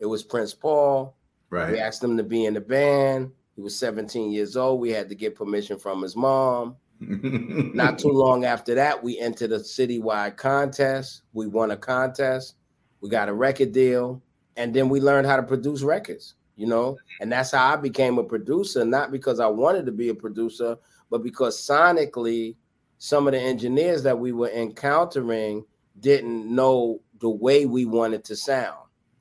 [0.00, 1.16] It was Prince Paul.
[1.50, 1.72] Right.
[1.72, 3.32] We asked him to be in the band.
[3.54, 4.80] He was 17 years old.
[4.80, 6.76] We had to get permission from his mom.
[7.00, 11.22] Not too long after that, we entered a citywide contest.
[11.32, 12.56] We won a contest.
[13.00, 14.22] We got a record deal,
[14.56, 16.34] and then we learned how to produce records.
[16.56, 18.84] You know, and that's how I became a producer.
[18.84, 20.76] Not because I wanted to be a producer,
[21.10, 22.54] but because sonically,
[22.98, 25.64] some of the engineers that we were encountering
[26.00, 28.78] didn't know the way we wanted to sound.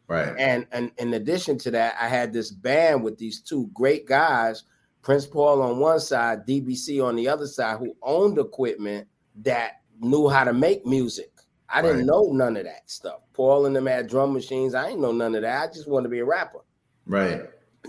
[0.08, 0.34] right.
[0.38, 4.64] And and in addition to that, I had this band with these two great guys,
[5.04, 9.08] Prince Paul on one side, DBC on the other side, who owned equipment
[9.44, 11.30] that knew how to make music.
[11.70, 13.20] I didn't know none of that stuff.
[13.34, 14.76] Paul and them had drum machines.
[14.76, 15.70] I didn't know none of that.
[15.70, 16.60] I just wanted to be a rapper.
[17.06, 17.42] Right.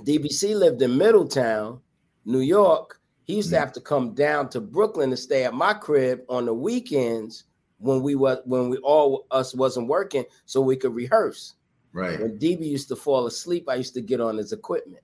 [0.04, 1.80] DBC lived in Middletown,
[2.24, 2.98] New York.
[3.24, 3.60] He used to Mm.
[3.60, 7.44] have to come down to Brooklyn to stay at my crib on the weekends
[7.78, 11.54] when we was when we all us wasn't working, so we could rehearse.
[11.92, 12.18] Right.
[12.18, 15.03] When DB used to fall asleep, I used to get on his equipment,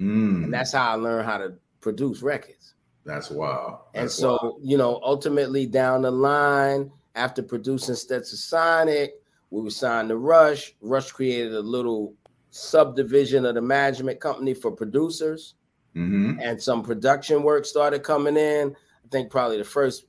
[0.00, 2.74] Mm, and that's how I learned how to produce records.
[3.04, 3.78] that's wild.
[3.94, 4.60] And so, wild.
[4.62, 9.10] you know, ultimately down the line, after producing Stetsasonic,
[9.50, 10.74] we were signed to Rush.
[10.80, 12.14] Rush created a little
[12.50, 15.54] subdivision of the management company for producers,
[15.94, 16.38] Mhm.
[16.42, 18.70] and some production work started coming in.
[19.04, 20.06] I think probably the first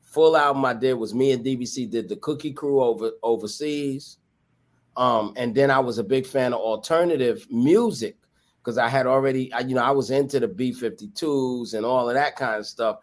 [0.00, 4.18] full album I did was me and DBC did the Cookie Crew over overseas.
[4.96, 8.16] Um, and then I was a big fan of alternative music
[8.62, 12.14] because I had already, I, you know, I was into the B52s and all of
[12.14, 12.98] that kind of stuff.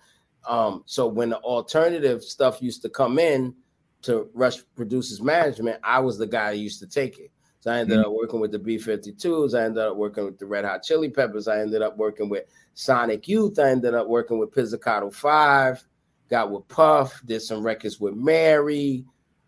[0.47, 3.55] Um, so when the alternative stuff used to come in
[4.03, 7.31] to Rush Producers Management, I was the guy who used to take it.
[7.59, 9.59] So I ended up working with the B52s.
[9.59, 11.47] I ended up working with the Red Hot Chili Peppers.
[11.47, 13.57] I ended up working with Sonic Youth.
[13.59, 15.83] I ended up working with Pizzicato 5.
[16.29, 17.21] Got with Puff.
[17.25, 19.05] Did some records with Mary.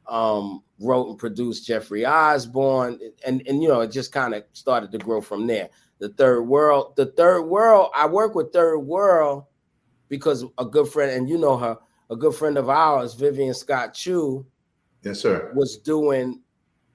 [0.07, 2.99] Um, wrote and produced Jeffrey Osborne.
[3.25, 5.69] And, and you know, it just kind of started to grow from there.
[5.99, 6.95] The Third World.
[6.95, 9.43] The Third World, I work with Third World
[10.07, 11.77] because a good friend, and you know her,
[12.09, 14.45] a good friend of ours, Vivian Scott Chew,
[15.03, 15.51] Yes, sir.
[15.55, 16.41] was doing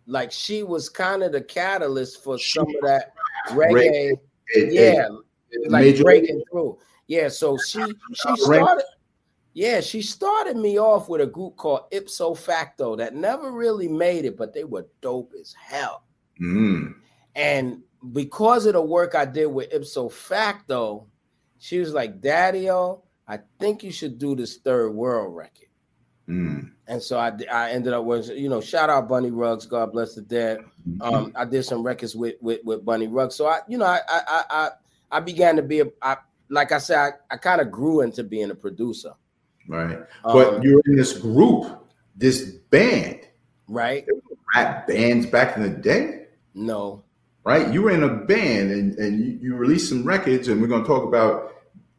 [0.07, 3.13] like she was kind of the catalyst for She- some of that
[3.51, 4.13] Reggae.
[4.13, 4.19] It-
[4.55, 5.09] it- yeah,
[5.51, 6.79] it like you- breaking through.
[7.07, 7.81] Yeah, so she
[8.15, 8.85] she started.
[9.53, 14.25] Yeah, she started me off with a group called Ipso Facto that never really made
[14.25, 16.03] it, but they were dope as hell.
[16.41, 16.95] Mm,
[17.37, 21.07] And because of the work I did with Ipso Facto,
[21.59, 25.69] she was like, Daddy, oh, I think you should do this third world record.
[26.29, 29.93] mm, And so I, I ended up with, you know, shout out Bunny Rugs, God
[29.93, 30.59] bless the dead.
[31.01, 33.35] Um, I did some records with with, with Bunny Rugs.
[33.35, 34.71] So I, you know, I I I
[35.11, 36.17] I, began to be a I,
[36.51, 39.13] like I said, I, I kind of grew into being a producer.
[39.69, 39.97] right.
[40.25, 41.79] Um, but you're in this group,
[42.17, 43.21] this band,
[43.69, 44.07] right?
[44.55, 47.04] rap bands back in the day, No.
[47.45, 47.73] Right?
[47.73, 50.83] You were in a band and, and you, you released some records, and we're going
[50.83, 51.55] to talk about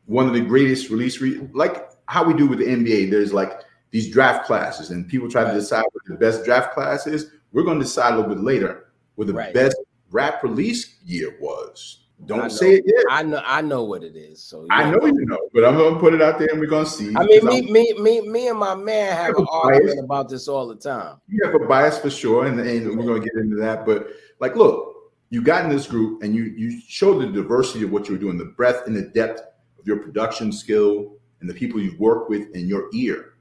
[0.06, 3.10] one of the greatest release, re- like how we do with the NBA.
[3.10, 3.60] There's like
[3.92, 7.32] these draft classes, and people try to decide what the best draft class is.
[7.54, 9.54] We're going to decide a little bit later what the Right.
[9.54, 9.78] best
[10.12, 12.02] rap release year was.
[12.26, 12.48] Don't know.
[12.48, 13.04] say it yet.
[13.10, 14.42] I know I know what it is.
[14.42, 14.92] So I yeah.
[14.92, 17.14] know you know, but I'm gonna put it out there and we're gonna see.
[17.14, 20.48] I mean, me, I'm- me, me, me, and my man have an argument about this
[20.48, 21.18] all the time.
[21.28, 23.86] you have a bias for sure, and, and we're gonna get into that.
[23.86, 24.08] But
[24.40, 24.95] like, look,
[25.30, 28.20] you got in this group and you you showed the diversity of what you were
[28.20, 29.42] doing, the breadth and the depth
[29.80, 33.34] of your production skill and the people you've worked with in your ear.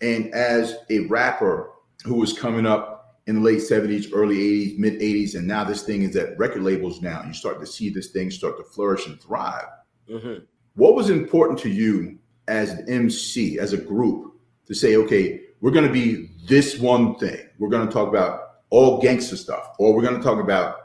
[0.00, 1.70] And as a rapper
[2.04, 5.82] who was coming up in the late 70s, early 80s, mid 80s, and now this
[5.82, 9.06] thing is at record labels now, you start to see this thing start to flourish
[9.06, 9.66] and thrive.
[10.10, 10.42] Mhm.
[10.74, 12.18] What was important to you
[12.48, 14.32] as an MC, as a group,
[14.66, 17.38] to say, okay, we're going to be this one thing.
[17.58, 20.81] We're going to talk about all gangster stuff, or we're going to talk about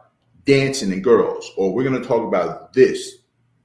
[0.47, 3.17] dancing and girls, or we're going to talk about this.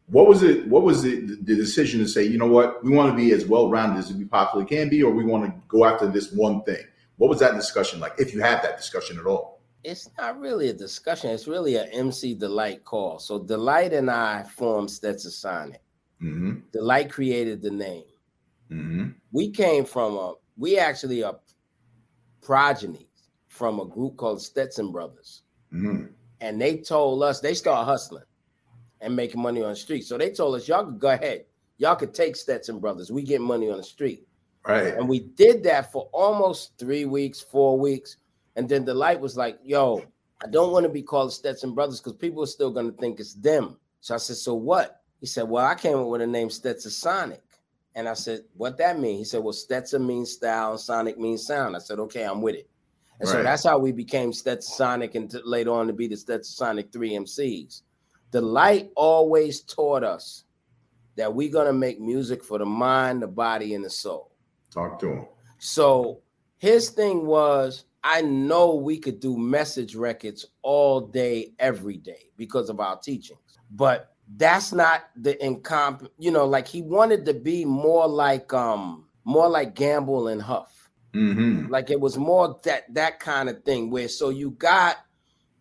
[0.08, 0.66] What was it?
[0.68, 3.46] What was the, the decision to say, you know what, we want to be as
[3.46, 6.62] well rounded as we possibly can be, or we want to go after this one
[6.64, 6.84] thing?
[7.16, 9.62] What was that discussion like, if you had that discussion at all?
[9.84, 11.30] It's not really a discussion.
[11.30, 13.18] It's really an MC Delite call.
[13.18, 15.78] So Delite and I formed Stetsasonic.
[16.22, 16.52] Mm-hmm.
[16.74, 18.04] Delite created the name.
[18.70, 19.08] Mm-hmm.
[19.32, 21.38] We came from a we actually are
[22.42, 23.08] progeny
[23.48, 25.42] from a group called Stetson Brothers.
[25.72, 26.06] Mm-hmm.
[26.42, 28.24] And they told us they start hustling
[29.00, 30.02] and making money on the street.
[30.02, 31.44] So they told us, y'all could go ahead.
[31.78, 33.12] Y'all could take Stetson Brothers.
[33.12, 34.26] We get money on the street.
[34.66, 34.94] Right.
[34.94, 38.16] And we did that for almost three weeks, four weeks.
[38.56, 40.04] And then Delite was like, yo,
[40.44, 43.20] I don't want to be called Stetson Brothers because people are still going to think
[43.20, 43.78] it's them.
[44.00, 45.00] So I said, so what?
[45.20, 47.38] He said, well, I came up with a name Stetsasonic.
[47.94, 49.16] And I said, what that mean?
[49.16, 51.76] He said, well, Stetson means style and Sonic means sound.
[51.76, 52.68] I said, okay, I'm with it.
[53.22, 56.92] And so that's how we became Stetsasonic and t- later on to be the Stetsasonic
[56.92, 57.82] 3 MCs.
[58.32, 60.42] Delite always taught us
[61.16, 64.32] that we're gonna make music for the mind, the body, and the soul.
[64.72, 65.26] Talk to him.
[65.58, 66.20] So
[66.58, 72.70] his thing was, I know we could do message records all day, every day because
[72.70, 73.38] of our teachings,
[73.70, 76.08] but that's not the incomp.
[76.18, 80.81] You know, like he wanted to be more like um, more like Gamble and Huff.
[81.14, 81.70] Mm-hmm.
[81.70, 84.96] Like it was more that that kind of thing where so you got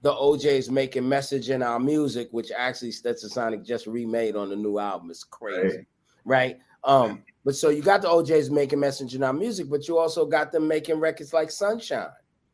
[0.02, 4.80] the O'Jays making message in our music, which actually Stetsasonic just remade on the new
[4.80, 5.12] album.
[5.12, 5.86] It's crazy,
[6.26, 6.58] right?
[6.84, 10.26] Um, but so you got the O'Jays making message in our music, but you also
[10.26, 12.10] got them making records like Sunshine,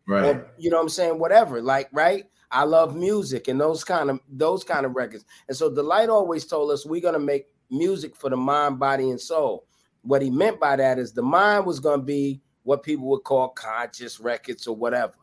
[0.07, 0.25] Right.
[0.25, 2.25] or you know what I'm saying, whatever, like right.
[2.49, 5.25] I love music and those kind of those kind of records.
[5.47, 9.19] And so Delite always told us we're gonna make music for the mind, body, and
[9.19, 9.65] soul.
[10.01, 13.47] What he meant by that is the mind was gonna be what people would call
[13.47, 15.13] conscious records or whatever.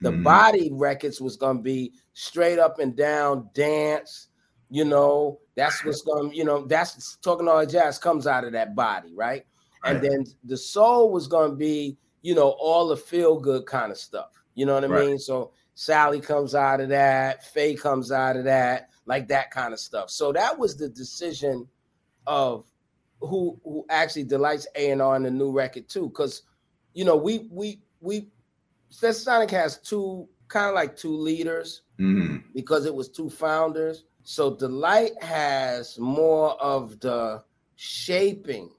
[0.00, 0.24] The Mhm.
[0.24, 4.28] body records was gonna be straight up and down dance.
[4.68, 8.74] You know, that's what's gonna, you know, that's talking all jazz comes out of that
[8.74, 9.46] body, right?
[9.84, 10.10] And Right.
[10.10, 14.30] then the soul was gonna be, you know, all the feel good kind of stuff.
[14.56, 15.06] You know what I Right.
[15.06, 15.20] mean?
[15.20, 19.78] So Sally comes out of that, Faye comes out of that, like that kind of
[19.78, 20.10] stuff.
[20.10, 21.68] So that was the decision
[22.26, 22.68] of
[23.20, 26.42] who who actually Delite's A and R in the new record too, because
[26.98, 28.26] you know we we we
[28.90, 32.42] Sonic has two kind of like two leaders Mhm.
[32.52, 34.04] because it was two founders.
[34.24, 37.44] So Delight has more of the
[37.76, 38.70] shaping,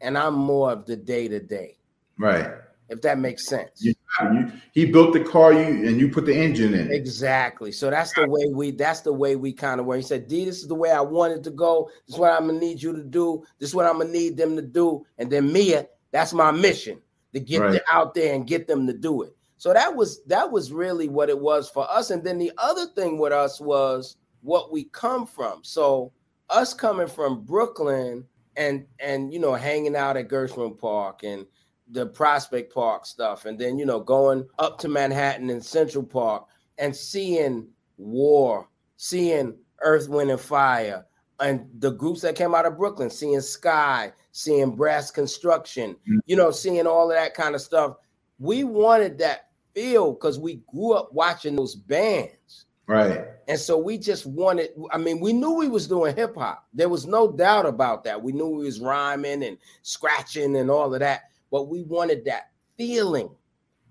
[0.00, 1.78] and I'm more of the day to day.
[2.18, 2.50] Right.
[2.88, 3.80] If that makes sense.
[3.80, 6.90] You, you, he built the car, you and you put the engine in.
[6.90, 7.70] Exactly.
[7.70, 9.96] So that's the way we that's the way we kind of were.
[9.96, 11.88] He said, D, this is the way I wanted to go.
[12.06, 13.44] This is what I'm gonna need you to do.
[13.60, 15.06] This is what I'm gonna need them to do.
[15.16, 17.00] And then Mia, that's my mission
[17.34, 17.72] to get Right.
[17.72, 19.36] them out there and get them to do it.
[19.56, 22.10] So that was that was really what it was for us.
[22.10, 25.62] And then the other thing with us was what we come from.
[25.62, 26.12] So
[26.50, 28.24] us coming from Brooklyn
[28.56, 31.46] and and you know hanging out at Gershwin Park and
[31.88, 36.46] the Prospect Park stuff, and then you know going up to Manhattan and Central Park
[36.78, 37.68] and seeing
[37.98, 41.04] War, seeing Earth, Wind, and Fire,
[41.42, 46.20] and the groups that came out of Brooklyn, seeing Sky, seeing Brass Construction, Mhm.
[46.26, 47.96] you know, seeing all of that kind of stuff.
[48.38, 52.66] We wanted that feel because we grew up watching those bands.
[52.86, 53.26] Right.
[53.48, 56.66] And so we just wanted, I mean, we knew we was doing hip hop.
[56.72, 58.22] There was no doubt about that.
[58.22, 62.50] We knew we was rhyming and scratching and all of that, but we wanted that
[62.76, 63.30] feeling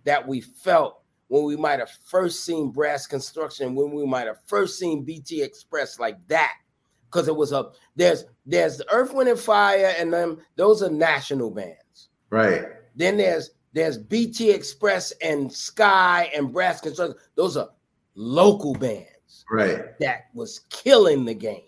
[0.04, 4.42] that we felt when we might have first seen brass construction, when we might have
[4.46, 6.54] first seen BT Express like that.
[7.12, 10.90] Because it was a there's there's the Earth, Wind, and Fire, and them, those are
[10.90, 12.10] national bands.
[12.30, 12.64] Right.
[12.96, 17.18] Then there's there's BT Express and Sky and Brass Construction.
[17.36, 17.70] Those are
[18.16, 19.98] local bands Right.
[20.00, 21.64] that was killing the game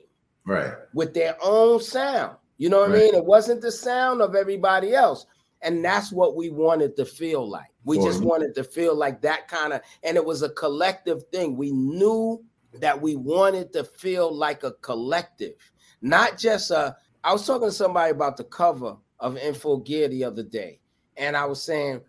[0.45, 0.73] Right.
[0.93, 2.37] with their own sound.
[2.57, 3.15] You know what I mean?
[3.15, 5.25] It wasn't the sound of everybody else.
[5.61, 7.69] And that's what we wanted to feel like.
[7.85, 11.55] We just wanted to feel like that kind of, and it was a collective thing.
[11.55, 12.43] We knew
[12.80, 15.55] that we wanted to feel like a collective,
[16.01, 16.95] not just a.
[17.24, 20.80] I was talking to somebody about the cover of In Full Gear the other day,
[21.17, 22.01] and I was saying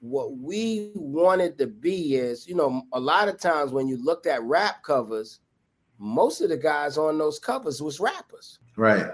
[0.00, 4.26] what we wanted to be is, you know, a lot of times when you looked
[4.26, 5.40] at rap covers,
[5.98, 8.58] most of the guys on those covers was rappers.
[8.76, 9.06] Right.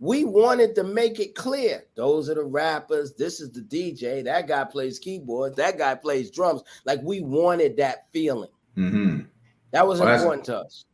[0.00, 4.48] We wanted to make it clear those are the rappers, this is the DJ, that
[4.48, 6.62] guy plays keyboards, that guy plays drums.
[6.84, 8.50] Like we wanted that feeling.
[8.74, 9.20] hmm
[9.72, 10.84] That was Well, important to us.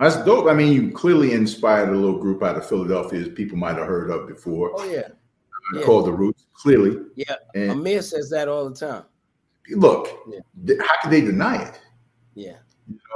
[0.00, 0.48] That's dope.
[0.48, 3.86] I mean, you clearly inspired a little group out of Philadelphia that people might have
[3.86, 5.08] heard of before, Oh, yeah.
[5.74, 5.82] yeah.
[5.82, 6.46] called the Roots.
[6.54, 6.98] Clearly.
[7.14, 7.36] Yeah.
[7.54, 9.04] And Ahmir says that all the time.
[9.76, 10.74] look, Yeah.
[10.80, 11.80] how could they deny it?
[12.34, 12.56] Yeah.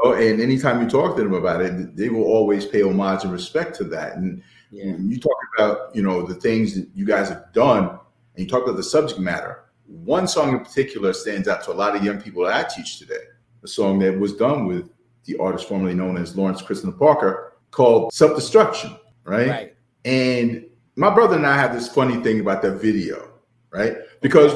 [0.04, 3.32] Oh, and anytime you talk to them about it, they will always pay homage and
[3.32, 4.16] respect to that.
[4.16, 4.92] And Yeah.
[4.92, 7.98] when you talk about, you know, the things that you guys have done, and
[8.44, 9.64] you talk about the subject matter.
[9.86, 12.98] One song in particular stands out to a lot of young people that I teach
[13.00, 13.24] today.
[13.64, 14.88] A song that was done with
[15.26, 19.48] the artist formerly known as Lawrence Krisna Parker called Self Destruction, right?
[19.48, 19.76] Right.
[20.04, 23.32] And my brother and I have this funny thing about that video,
[23.70, 23.96] right?
[24.22, 24.52] Because,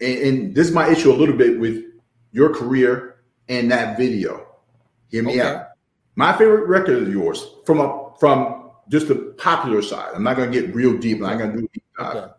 [0.00, 1.84] and, and this is my issue a little bit with
[2.30, 3.16] your career
[3.48, 4.46] and that video.
[5.08, 5.40] Hear me Okay.
[5.48, 5.66] out.
[6.14, 10.10] My favorite record of yours from a from just the popular side.
[10.14, 11.16] I'm not gonna get real deep.
[11.18, 12.16] I'm not gonna do deep dive.
[12.16, 12.32] Okay.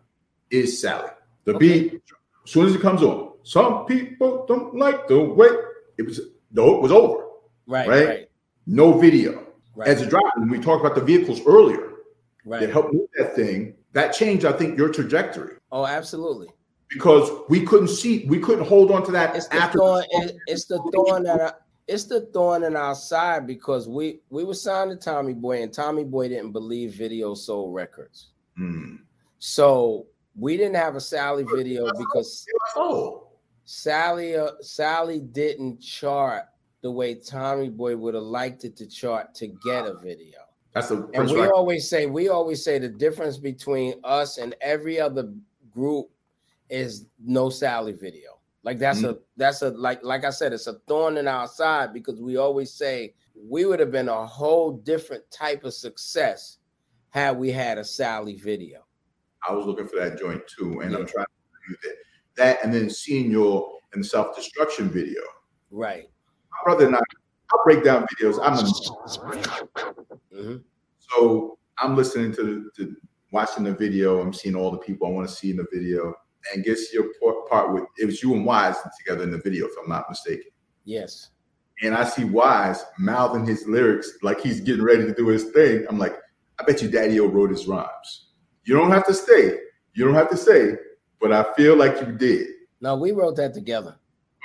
[0.50, 1.10] Is Sally.
[1.44, 1.88] The Okay.
[1.90, 2.02] beat,
[2.44, 5.48] as soon as it comes on, some people don't like the way
[5.98, 6.20] it was.
[6.52, 7.23] No, it was over.
[7.66, 7.88] Right.
[7.88, 8.08] Right?
[8.08, 8.28] Right.
[8.66, 9.46] No video.
[9.74, 9.88] Right.
[9.88, 11.90] As a driver, we talked about the vehicles earlier,
[12.44, 12.60] right.
[12.60, 16.48] that helped move that thing, that changed, I think, your trajectory Oh, absolutely.
[16.88, 19.78] because we couldn't see, we couldn't hold on to that It's the after.
[19.78, 20.04] thorn.
[20.10, 21.52] It, it's the thorn that I.
[21.88, 25.72] it's the thorn in our side because we we were signed to Tommy Boy, and
[25.72, 28.28] Tommy Boy didn't believe video sold records.
[28.58, 28.98] Mm.
[29.40, 30.06] So
[30.38, 32.46] we didn't have a Sally video because
[32.76, 33.26] Oh,
[33.64, 36.44] Sally uh, Sally didn't chart
[36.84, 40.40] the way Tommy Boy would have liked it to chart to get a video.
[40.74, 41.54] that's the And we record.
[41.54, 45.32] always say we always say the difference between us and every other
[45.70, 46.10] group
[46.68, 48.38] is no Sally video.
[48.64, 49.16] Like that's mm-hmm.
[49.16, 52.36] a that's a like like I said, it's a thorn in our side because we
[52.36, 56.58] always say we would have been a whole different type of success
[57.08, 58.84] had we had a Sally video.
[59.48, 61.96] I was looking for that joint too, and I'm trying to do that.
[62.36, 65.22] That and then seeing your the self destruction video.
[65.70, 66.10] Right.
[66.64, 68.38] My brother and I, I break down videos.
[68.42, 70.62] I'm a Mhm.
[70.98, 72.96] So I'm listening to, to
[73.32, 74.20] watching the video.
[74.20, 76.14] I'm seeing all the people I want to see in the video.
[76.52, 79.66] And guess your part, part with it was you and Wise together in the video,
[79.66, 80.50] if I'm not mistaken.
[80.84, 81.30] Yes.
[81.82, 85.86] And I see Wise mouthing his lyrics like he's getting ready to do his thing.
[85.88, 86.16] I'm like,
[86.58, 88.28] I bet you Daddy O wrote his rhymes.
[88.64, 89.58] You don't have to stay.
[89.94, 90.76] You don't have to say,
[91.20, 92.48] but I feel like you did.
[92.80, 93.96] No, we wrote that together.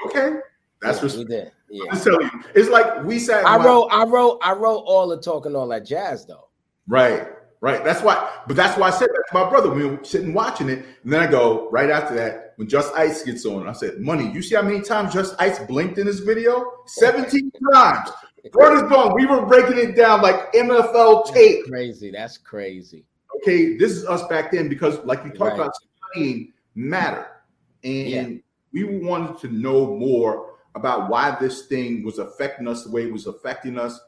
[0.05, 0.39] Okay,
[0.81, 1.51] that's Yeah, what we did.
[1.69, 1.83] Yeah.
[1.91, 2.43] I'm telling you.
[2.55, 3.45] It's like we sat.
[3.45, 6.47] I wrote, I wrote, I wrote all the talking all that jazz though.
[6.87, 7.27] Right,
[7.61, 7.83] right.
[7.83, 9.69] That's why, but that's why I said that to my brother.
[9.69, 13.23] We were sitting watching it, and then I go right after that when Just Ice
[13.23, 13.67] gets on.
[13.67, 16.65] I said, "Money, you see how many times Just Ice blinked in this video?
[16.87, 18.09] Seventeen times."
[18.41, 19.13] Is gone.
[19.15, 21.65] We were breaking it down like NFL tape.
[21.65, 22.09] Crazy.
[22.09, 23.03] That's crazy.
[23.37, 25.59] Okay, this is us back then because, like you talked Right.
[25.59, 25.73] about,
[26.13, 27.27] studying matter,
[27.83, 28.27] and Yeah.
[28.71, 30.48] we wanted to know more
[30.79, 33.99] about why this thing was affecting us the way it was affecting us.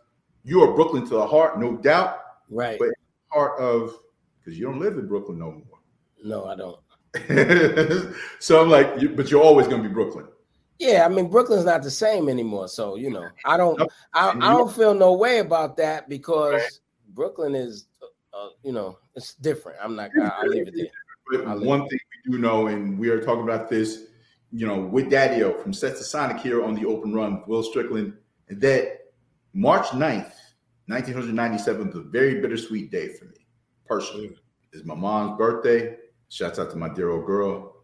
[0.44, 2.78] You are Brooklyn to the heart, no doubt Right.
[2.78, 2.90] But-
[3.32, 3.98] part of
[4.40, 5.80] because you don't live in Brooklyn no more.
[6.24, 6.78] no, I don't.
[8.40, 10.28] so I'm like, but you're always going to be Brooklyn.
[10.80, 12.68] Yeah, I mean Brooklyn's not the same anymore.
[12.68, 13.82] So you know, I don't.
[14.14, 17.86] I, I don't feel no way about that because Brooklyn is,
[18.34, 19.78] uh, you know, it's different.
[19.82, 20.10] I'm not.
[20.20, 21.46] I, I'll leave it there.
[21.46, 24.08] But one thing we do know, and we are talking about this,
[24.52, 28.14] you know, with Daddy O from Stetsasonic here on the Open Run, Will Strickland,
[28.50, 29.00] that
[29.54, 30.34] March 9th,
[30.88, 33.46] 1997 was a very bittersweet day for me
[33.86, 34.36] personally.
[34.74, 35.98] It's my mom's birthday.
[36.30, 37.76] Shouts out to my dear old girl.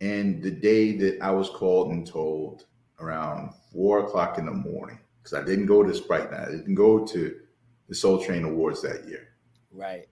[0.00, 2.66] And the day that I was called and told
[3.00, 6.74] around four o'clock in the morning, because I didn't go to Sprite Night, I didn't
[6.74, 7.36] go to
[7.88, 9.28] the Soul Train Awards that year,
[9.72, 10.06] Right.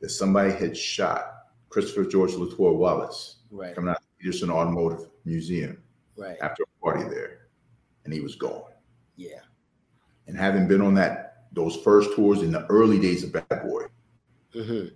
[0.00, 1.34] that somebody had shot
[1.68, 3.74] Christopher George Latore Wallace Right.
[3.74, 5.78] coming out of the Petersen Automotive Museum
[6.16, 6.36] Right.
[6.42, 7.48] after a party there,
[8.04, 8.70] and he was gone.
[9.16, 9.40] Yeah.
[10.26, 13.84] And having been on that those first tours in the early days of Bad Boy
[14.54, 14.86] hmm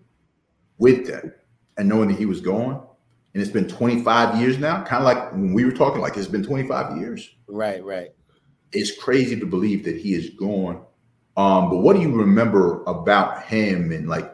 [0.79, 1.33] with them,
[1.79, 2.87] and knowing that he was gone,
[3.33, 6.27] and it's been 25 years now, kind of like when we were talking, like it's
[6.29, 7.35] been 25 years.
[7.47, 7.83] Right.
[7.85, 8.11] Right.
[8.73, 10.85] It's crazy to believe that he is gone.
[11.37, 14.26] Um, but what do you remember about him and like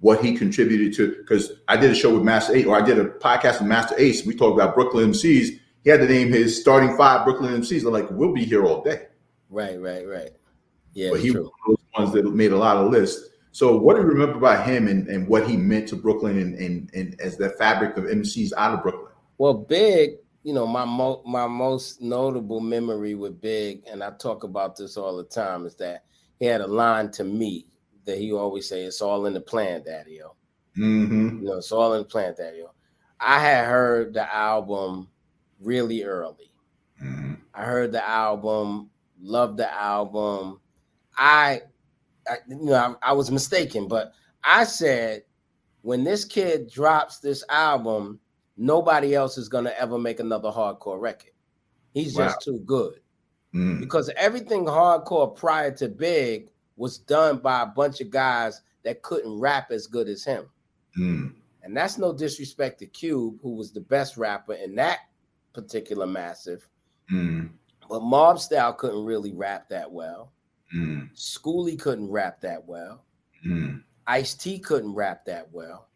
[0.00, 1.16] what he contributed to?
[1.16, 3.94] Because I did a show with Masta Ace, or I did a podcast with Masta
[3.98, 4.24] Ace.
[4.24, 5.58] We talked about Brooklyn MCs.
[5.84, 7.84] He had to name his starting five Brooklyn MCs.
[7.84, 9.06] Like, we'll be here all day.
[9.50, 9.80] Right.
[9.80, 10.06] Right.
[10.06, 10.30] Right.
[10.92, 11.10] Yeah.
[11.10, 11.42] but he true.
[11.42, 13.28] was one of those ones that made a lot of lists.
[13.52, 16.54] So, what do you remember about him and, and what he meant to Brooklyn and,
[16.54, 19.12] and, and as the fabric of MCs out of Brooklyn?
[19.38, 24.44] Well, Big, you know, my mo- my most notable memory with Big, and I talk
[24.44, 26.04] about this all the time, is that
[26.38, 27.66] he had a line to me
[28.08, 30.34] that he always say, "It's all in the plan, Daddy-O."
[30.76, 31.38] Mm-hmm.
[31.38, 32.70] You know, it's all in the plan, Daddy-O.
[33.20, 35.08] I had heard the album
[35.60, 36.50] really early.
[37.02, 37.34] Mm-hmm.
[37.54, 38.90] I heard the album,
[39.20, 40.60] loved the album.
[41.16, 41.62] I,
[42.28, 44.12] I you know, I, I was mistaken, but
[44.44, 45.22] I said
[45.82, 48.20] when this kid drops this album,
[48.56, 51.32] nobody else is gonna ever make another hardcore record.
[51.92, 52.26] He's Wow.
[52.28, 53.00] just too good
[53.54, 53.80] Mm-hmm.
[53.80, 59.38] because everything hardcore prior to Big was done by a bunch of guys that couldn't
[59.38, 60.48] rap as good as him.
[60.98, 61.28] Mm-hmm.
[61.62, 65.00] And that's no disrespect to Cube, who was the best rapper in that
[65.52, 66.66] particular massive.
[67.12, 67.48] Mm-hmm.
[67.90, 70.32] But Mob Style couldn't really rap that well.
[71.14, 73.04] Schoolly couldn't rap that well.
[73.46, 73.78] Mm-hmm.
[74.06, 75.88] Ice T couldn't rap that well.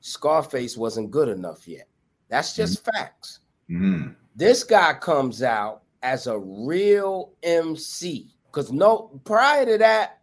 [0.00, 1.88] Scarface wasn't good enough yet.
[2.28, 3.40] That's just facts.
[3.70, 4.12] Mm-hmm.
[4.34, 8.34] This guy comes out as a real MC.
[8.52, 10.20] Because no, prior to that,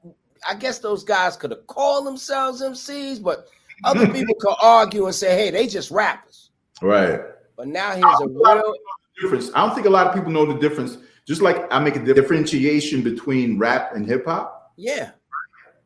[0.48, 3.48] I guess those guys could have called themselves MCs, but
[3.84, 6.52] other people could argue and say, hey, they just rappers.
[6.82, 7.22] Right.
[7.58, 8.74] But now he's a real
[9.22, 9.52] Difference.
[9.54, 10.98] I don't think a lot of people know the difference.
[11.28, 15.12] Just like I make a differentiation between rap and hip hop, yeah.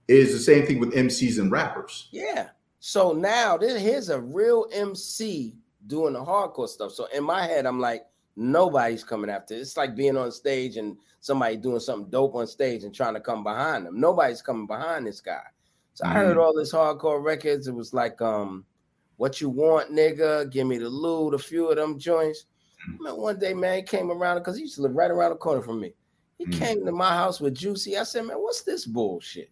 [0.08, 2.10] is the same thing with MCs and rappers.
[2.12, 2.50] Yeah.
[2.80, 5.56] So now this, here's a real MC
[5.88, 6.92] doing the hardcore stuff.
[6.92, 9.54] So in my head, I'm like, Nobody's coming after.
[9.56, 13.20] It's like being on stage and somebody doing something dope on stage and trying to
[13.20, 14.00] come behind them.
[14.00, 15.44] Nobody's coming behind this guy.
[15.94, 17.68] So I heard all this hardcore records.
[17.68, 18.66] It was like, um,
[19.18, 20.50] what you want, nigga?
[20.52, 21.36] Give me the loot.
[21.36, 22.46] A few of them joints.
[22.90, 23.22] Mm-hmm.
[23.22, 25.62] One day, man, he came around because he used to live right around the corner
[25.62, 25.94] from me.
[26.40, 26.54] He Mhm.
[26.54, 27.98] came to my house with Juicy.
[27.98, 29.52] I said, man, what's this bullshit?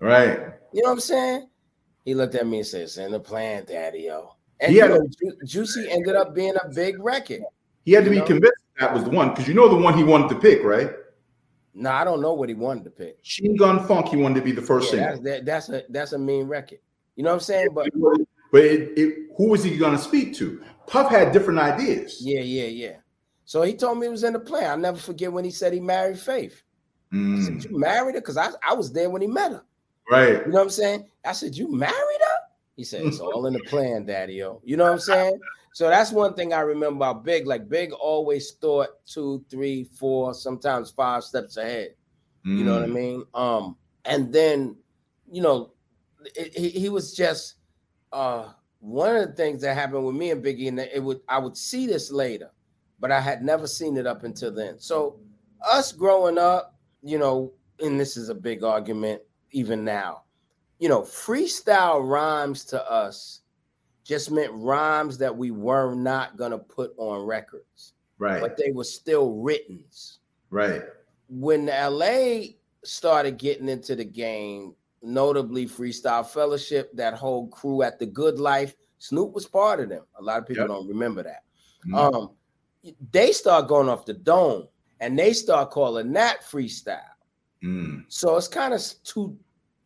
[0.00, 0.38] Right.
[0.72, 1.48] You know what I'm saying?
[2.04, 4.84] He looked at me and said, "It's in the plan, Daddy, yo." And Yeah.
[4.86, 7.42] you know, Ju- Juicy ended up being a big record.
[7.86, 8.26] He had to You be know?
[8.26, 10.90] convinced that was the one because you know the one he wanted to pick, right?
[11.72, 13.18] No, I don't know what he wanted to pick.
[13.20, 14.08] Machine Gun Funk.
[14.08, 15.18] He wanted to be the first Yeah, singer.
[15.18, 16.80] that's, that, that's a that's a mean record.
[17.14, 17.68] You know what I'm saying?
[17.72, 17.88] But
[18.52, 20.62] But it, it, who was he going to speak to?
[20.86, 22.20] Puff had different ideas.
[22.22, 22.96] yeah, yeah, yeah.
[23.44, 24.70] So he told me it was in the plan.
[24.70, 26.62] I'll never forget when he said he married Faith.
[27.12, 28.20] I Mm, said, You married her?
[28.20, 29.62] Because I, I was there when he met her.
[30.10, 30.44] right.
[30.44, 31.06] You know what I'm saying?
[31.24, 32.38] I said, You married her?
[32.76, 34.34] He said, It's all in the plan, Daddy.
[34.34, 34.60] Yo.
[34.64, 35.38] You know what I'm saying?
[35.76, 37.46] So that's one thing I remember about Big.
[37.46, 41.90] Like Big always thought two, three, four, sometimes five steps ahead.
[42.54, 43.26] You know what I Mm, mean?
[43.34, 44.76] Um, and then,
[45.30, 45.74] you know,
[46.34, 47.56] it, he, he was just
[48.10, 51.38] uh one of the things that happened with me and Biggie, and it would I
[51.38, 52.52] would see this later,
[52.98, 54.78] but I had never seen it up until then.
[54.78, 55.20] So
[55.70, 59.20] us growing up, you know, and this is a big argument
[59.50, 60.22] even now,
[60.78, 63.42] you know, freestyle rhymes to us
[64.06, 68.40] just meant rhymes that we were not gonna put on records, Right.
[68.40, 69.84] but they were still written.
[70.50, 70.82] Right.
[71.28, 72.54] when LA
[72.84, 78.76] started getting into the game, notably Freestyle Fellowship, that whole crew at the Good Life,
[78.98, 80.04] Snoop was part of them.
[80.20, 80.68] A lot of people Yep.
[80.68, 81.42] don't remember that.
[81.84, 81.94] Mhm.
[82.14, 82.30] Um,
[83.10, 84.68] they start going off the dome
[85.00, 87.00] and they start calling that freestyle.
[87.64, 89.36] Mm, So it's kind of two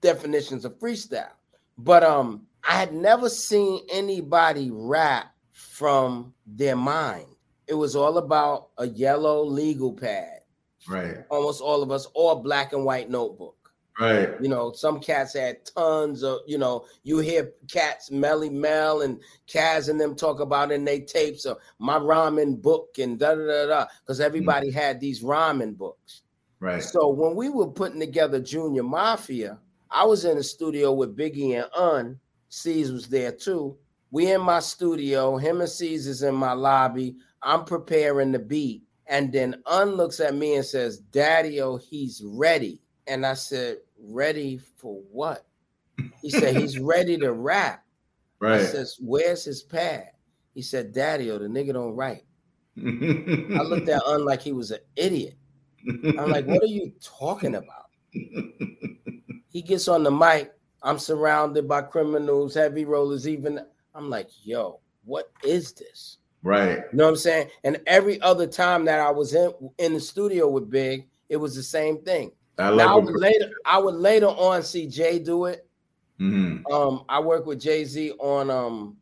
[0.02, 1.32] definitions of freestyle.
[1.78, 7.26] But um, I had never seen anybody rap from their mind.
[7.66, 10.40] It was all about a yellow legal pad
[10.88, 11.18] right.
[11.28, 13.56] almost all of us, or black and white notebook.
[13.98, 14.30] Right.
[14.40, 19.20] You know, some cats had tons of, you know, you hear cats, Melle Mel and
[19.46, 23.46] Caz and them talk about in their tapes of my ramen book and da da
[23.46, 24.74] da da, because everybody mm.
[24.74, 26.22] had these ramen books.
[26.60, 26.82] Right.
[26.82, 29.58] So when we were putting together Junior Mafia,
[29.90, 32.18] I was in the studio with Biggie and Un.
[32.50, 33.76] Cease was there too.
[34.10, 37.16] We in my studio, him and Cease is in my lobby.
[37.42, 38.82] I'm preparing the beat.
[39.06, 42.80] And then Un looks at me and says, Daddy, oh, he's ready.
[43.06, 45.46] And I said, Ready for what?
[46.22, 47.84] He said, He's ready to rap.
[48.42, 48.60] I Right.
[48.66, 50.10] says, Where's his pad?
[50.54, 52.24] He said, Daddy, oh, the nigga don't write.
[52.78, 55.34] I looked at Un like he was an idiot.
[55.88, 57.86] I'm like, what are you talking about?
[59.52, 60.52] He gets on the mic.
[60.82, 63.60] I'm surrounded by criminals, heavy rollers, even.
[63.94, 66.18] I'm like, yo, what is this?
[66.42, 66.78] right.
[66.90, 67.50] You know what I'm saying?
[67.64, 71.54] And every other time that I was in in the studio with Big, it was
[71.54, 72.32] the same thing.
[72.58, 75.66] I Now, I love would later, I would later on see Jay do it.
[76.20, 76.70] Mhm.
[76.70, 78.96] Um, I work with Jay Z on um,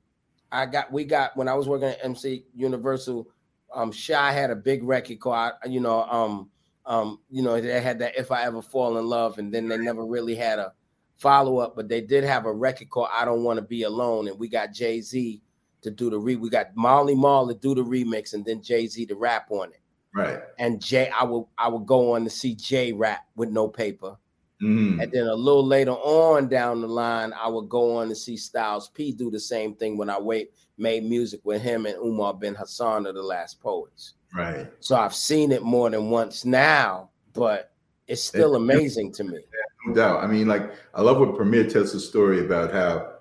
[0.53, 3.29] I got we got when I was working at MC Universal.
[3.75, 6.51] Um, Shai had a big record called you know um
[6.87, 9.77] um you know they had that If I Ever Fall in Love, and then they
[9.77, 10.73] never really had a
[11.19, 14.29] follow up, but they did have a record called I Don't Want to Be Alone,
[14.29, 15.43] and we got Jay Z
[15.83, 16.37] to do the re.
[16.37, 19.71] We got Melle Mel to do the remix, and then Jay Z to rap on
[19.71, 19.81] it.
[20.15, 20.41] Right.
[20.59, 24.17] And Jay, I would I would go on to see Jay rap with no paper.
[24.63, 25.01] Mhm.
[25.01, 28.37] And then a little later on down the line, I would go on to see
[28.37, 32.35] Styles P do the same thing when I wait made music with him and Umar
[32.35, 34.15] bin Hassan of the Last Poets.
[34.35, 34.67] Right.
[34.81, 37.73] So I've seen it more than once now, but
[38.07, 39.39] it's still amazing to me.
[39.87, 40.23] No doubt.
[40.23, 43.13] I mean, like, I love what Premier tells the story about how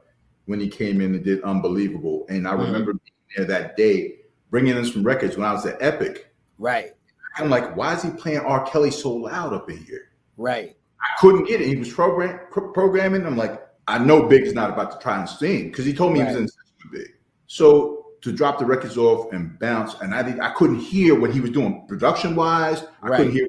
[0.46, 2.26] when he came in and did Unbelievable.
[2.30, 2.60] And I Mhm.
[2.66, 3.02] remember being
[3.36, 6.28] there that day, bringing in some records when I was at Epic.
[6.58, 6.94] Right,
[7.38, 8.66] I'm like, why is he playing R.
[8.66, 10.10] Kelly so loud up in here?
[10.38, 11.68] right, I couldn't get it.
[11.68, 13.26] He was program programming.
[13.26, 16.14] I'm like, I know Big is not about to try and sing because he told
[16.14, 17.14] me he was in session Big.
[17.48, 21.40] So to drop the records off and bounce, and I I couldn't hear what he
[21.42, 22.84] was doing production wise.
[23.04, 23.18] I Right.
[23.18, 23.48] couldn't hear.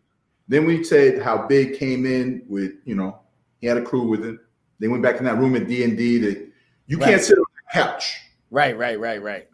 [0.48, 3.18] Then we said how Big came in with, you know,
[3.60, 4.40] he had a crew with him.
[4.80, 6.18] They went back in that room at D and D.
[6.18, 6.48] That
[6.86, 7.10] you Right.
[7.10, 8.16] can't sit on the couch.
[8.50, 9.46] right, right, right, right.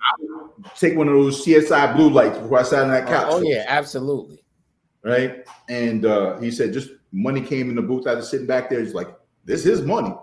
[0.78, 3.26] Take one of those CSI blue lights before I sat on that couch.
[3.28, 4.45] Oh, oh, yeah, absolutely.
[5.03, 5.45] right?
[5.68, 8.07] And uh, he said, just money came in the booth.
[8.07, 8.80] I was sitting back there.
[8.80, 9.09] He's like,
[9.45, 10.14] this is money.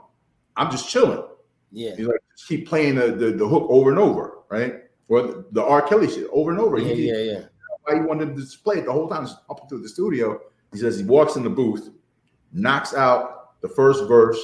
[0.56, 1.24] I'm just chilling.
[1.74, 4.76] Yeah, He's like, just keep playing the, the, the hook over and over, right?
[5.10, 5.82] Or the, the R.
[5.82, 6.78] Kelly shit over and over.
[6.80, 7.42] yeah, He- yeah, yeah.
[7.84, 10.40] Why he wanted to display it the whole time up through the studio.
[10.72, 11.90] He says he walks in the booth,
[12.52, 14.40] knocks out the first verse.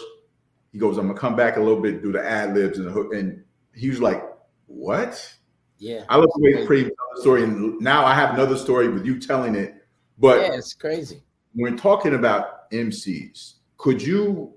[0.72, 2.92] He goes, I'm gonna come back a little bit, do the ad libs and the
[2.92, 3.14] hook.
[3.14, 4.24] And he was like,
[4.68, 5.34] What?
[5.80, 6.06] Yeah.
[6.10, 9.56] I love the way Pretty story, and now I have another story with you telling
[9.56, 9.76] it.
[10.18, 11.24] But yeah, it's crazy.
[11.54, 14.54] when talking about MCs, could you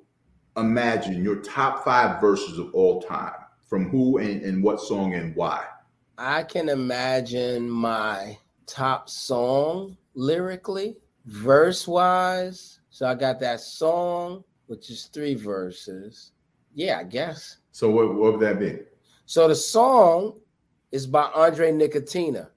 [0.57, 3.35] imagine your top five verses of all time
[3.67, 5.65] from who and, and what song and why?
[6.19, 10.97] I can imagine my top song lyrically,
[11.31, 12.81] verse wise.
[12.91, 16.33] So I got that song, which is three verses.
[16.75, 17.57] Yeah, I guess.
[17.73, 18.81] So what, what would that be?
[19.27, 20.41] So the song
[20.93, 22.49] is by Andre Nickatina.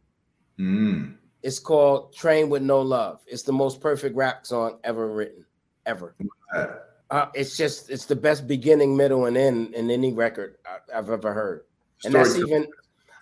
[0.59, 1.15] Mm.
[1.41, 3.21] It's called Train with No Love.
[3.27, 5.45] It's the most perfect rap song ever written,
[5.85, 6.15] ever.
[6.53, 6.67] Uh,
[7.09, 10.57] Uh, it's just, it's the best beginning, middle, and end in any record
[10.91, 11.65] I've ever heard.
[12.03, 12.65] And that's even,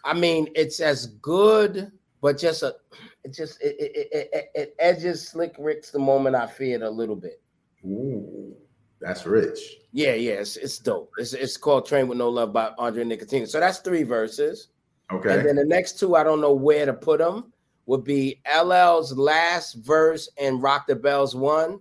[0.06, 1.92] I mean, it's as good,
[2.22, 2.76] but just a,
[3.24, 6.90] it just, it, it, it, it, it edges Slick Rick's the moment I feared a
[6.90, 7.42] little bit.
[7.86, 8.56] Ooh,
[9.00, 9.60] that's rich.
[9.92, 11.12] Yeah, yeah, it's, it's dope.
[11.18, 13.48] It's, it's called Train with No Love by Andre Nickatina.
[13.48, 14.70] So that's three verses.
[15.12, 15.34] Okay.
[15.34, 17.52] And then the next two, I don't know where to put them,
[17.86, 21.80] would be LL's last verse and Rock the Bells one,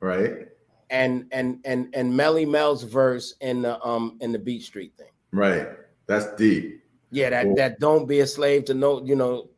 [0.00, 0.48] right.
[0.90, 5.08] and and and and Melle Mel's verse in the um in the Beat Street thing.
[5.32, 5.68] Right.
[6.06, 6.82] That's deep.
[7.10, 7.54] Yeah, that Cool.
[7.56, 9.48] that don't be a slave to no, you know,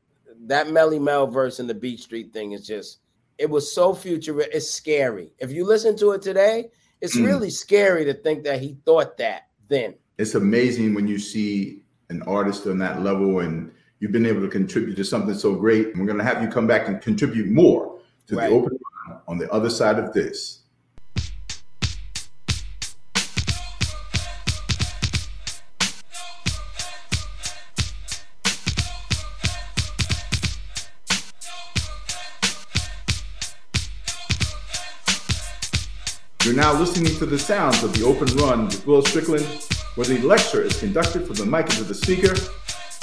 [0.46, 2.98] that Melle Mel verse in the Beat Street thing is just
[3.38, 4.54] it was so futuristic.
[4.54, 5.32] It's scary.
[5.38, 6.70] If you listen to it today,
[7.00, 7.24] it's Mm.
[7.26, 9.94] really scary to think that he thought that then.
[10.18, 13.70] It's amazing when you see an artist on that level and
[14.00, 15.88] you've been able to contribute to something so great.
[15.88, 18.50] And we're going to have you come back and contribute more to Right.
[18.50, 18.78] the open
[19.26, 20.59] on the other side of this.
[36.72, 39.44] Now listening to the sounds of the open run with Will Strickland,
[39.96, 42.32] where the lecture is conducted from the mic into the speaker,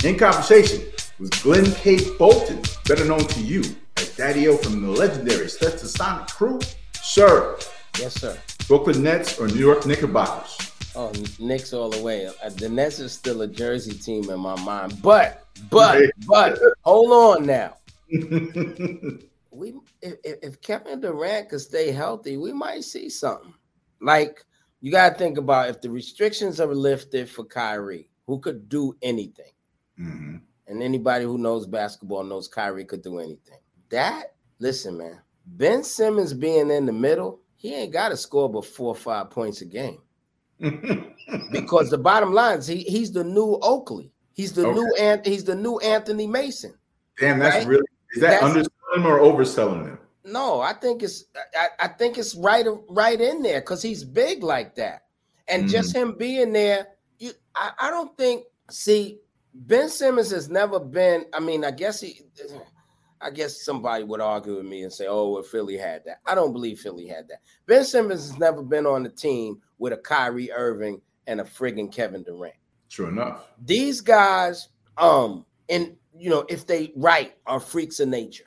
[0.07, 0.83] in conversation
[1.19, 1.97] with Glenn K.
[2.17, 3.63] Bolton, better known to you
[3.97, 6.59] as Daddy O from the legendary Stetsasonic crew.
[6.93, 7.57] Sir,
[7.99, 8.37] Yes, sir.
[8.67, 10.71] Brooklyn Nets or New York Knickerbockers?
[10.95, 12.27] Oh, Knicks all the way.
[12.27, 17.39] Uh, The Nets is still a Jersey team in my mind, but but but hold
[17.39, 17.75] on now.
[19.57, 23.53] We if, if if Kevin Durant could stay healthy, we might see something.
[24.01, 24.43] Like
[24.81, 28.95] you got to think about if the restrictions are lifted for Kyrie, who could do
[29.01, 29.51] anything,
[29.99, 30.41] Mhm.
[30.67, 33.59] and anybody who knows basketball knows Kyrie could do anything.
[33.89, 38.65] That listen, man, Ben Simmons being in the middle, he ain't got to score but
[38.65, 39.99] four or five points a game
[41.51, 44.11] because the bottom line is he, he's the new Oakley.
[44.33, 46.73] He's the new and he's the new Anthony Mason.
[47.19, 47.67] Damn, that's Right?
[47.67, 49.99] really is that That's- underselling or overselling him?
[50.27, 51.25] No, I think it's
[51.57, 55.03] I, I think it's right right in there because he's big like that,
[55.47, 56.87] and just him being there.
[57.17, 58.43] You, I, I don't think.
[58.69, 59.19] See,
[59.53, 61.25] Ben Simmons has never been.
[61.33, 62.21] I mean, I guess he.
[63.19, 66.35] I guess somebody would argue with me and say, "Oh, well, Philly had that." I
[66.35, 67.39] don't believe Philly had that.
[67.65, 71.91] Ben Simmons has never been on a team with a Kyrie Irving and a friggin'
[71.91, 72.53] Kevin Durant.
[72.89, 73.47] True enough.
[73.63, 74.67] These guys,
[74.97, 78.45] um, and you know, if they right, are freaks of nature.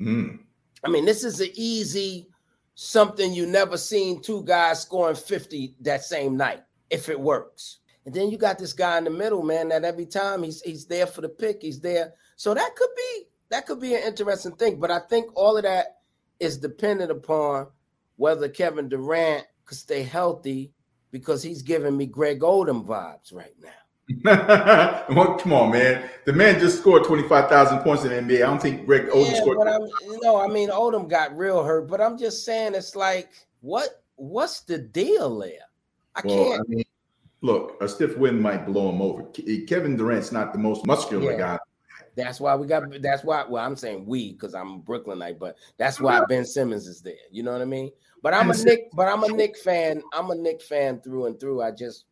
[0.00, 0.40] Mm.
[0.84, 2.28] I mean, this is an easy
[2.74, 7.78] something you never seen two guys scoring 50 that same night if it works.
[8.06, 10.86] And then you got this guy in the middle, man, that every time he's he's
[10.86, 12.14] there for the pick, he's there.
[12.36, 14.80] So that could be that could be an interesting thing.
[14.80, 15.98] But I think all of that
[16.38, 17.68] is dependent upon
[18.16, 20.72] whether Kevin Durant could stay healthy
[21.10, 23.68] because he's giving me Greg Oden vibes right now.
[24.24, 26.08] Well, come on, man.
[26.24, 28.36] The man just scored 25,000 points in the NBA.
[28.42, 29.58] I don't think Greg Oden yeah, scored.
[29.58, 32.96] but I'm you know, I mean, Oden got real hurt, but I'm just saying it's
[32.96, 33.30] like,
[33.60, 35.52] what what's the deal there?
[36.14, 36.60] I well, can't.
[36.60, 36.84] I mean,
[37.40, 39.26] look, a stiff wind might blow him over.
[39.46, 41.38] Eh, Kevin Durant's not the most muscular Yeah.
[41.38, 41.58] guy.
[42.16, 43.00] That's why we got.
[43.00, 43.44] That's why.
[43.48, 47.14] Well, I'm saying we because I'm Brooklynite, but that's why Ben Simmons is there.
[47.30, 47.90] You know what I mean?
[48.22, 48.88] But I'm a Knick.
[48.92, 50.02] But I'm a Knick fan.
[50.12, 51.62] I'm a Knick fan through and through.
[51.62, 52.04] I just,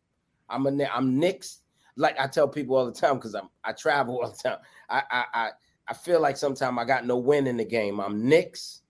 [0.49, 0.85] I'm a.
[0.85, 1.61] I'm Knicks.
[1.99, 4.59] Like I tell people all the time because I'm I travel all the time.
[4.89, 5.49] I I I,
[5.89, 7.99] I feel like sometimes I got no win in the game.
[7.99, 8.83] I'm Knicks,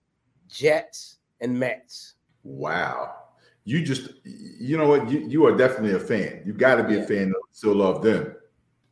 [0.48, 2.14] Jets, and Mets.
[2.44, 3.16] Wow.
[3.64, 5.10] You just, you know what?
[5.10, 6.42] You, you are definitely a fan.
[6.46, 7.00] You got to be Yeah.
[7.00, 8.34] a fan to still love them.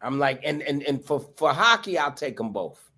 [0.02, 2.90] I'm like, and and and for for hockey, I'll take them both.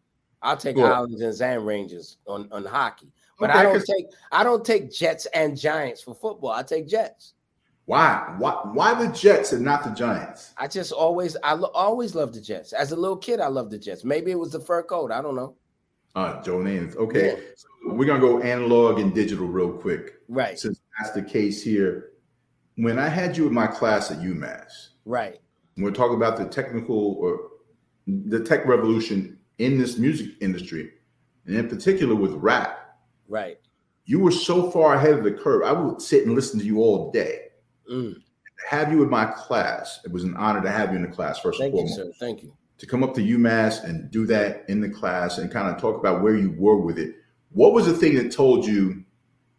[0.43, 0.87] I'll take Cool.
[0.87, 5.27] Islanders and Rangers on on hockey, but Okay, I don't take I don't take Jets
[5.35, 6.51] and Giants for football.
[6.51, 7.35] I take Jets.
[7.95, 8.35] Why?
[8.39, 8.53] Why?
[8.73, 10.53] Why the Jets and not the Giants?
[10.57, 12.73] I just always I lo- always loved the Jets.
[12.73, 14.05] As a little kid, I loved the Jets.
[14.05, 15.11] Maybe it was the fur coat.
[15.11, 15.57] I don't know.
[16.15, 16.95] Uh, Joe Namath.
[16.95, 17.41] Okay, Yeah.
[17.57, 20.13] so we're gonna go analog and digital real quick.
[20.29, 22.13] Right, Since that's the case here,
[22.77, 25.41] when I had you in my class at UMass, right.
[25.77, 27.41] we're talking about the technical or
[28.07, 30.93] the tech revolution in this music industry,
[31.47, 33.59] and in particular with rap, Right.
[34.05, 35.65] you were so far ahead of the curve.
[35.65, 37.47] I would sit and listen to you all day.
[37.91, 38.23] Mm.
[38.69, 41.39] Have you in my class, it was an honor to have you in the class.
[41.41, 42.25] First Thank and you, foremost, sir.
[42.25, 42.53] Thank you.
[42.79, 45.99] to come up to UMass and do that in the class and kind of talk
[45.99, 47.17] about where you were with it.
[47.53, 49.05] What was the thing that told you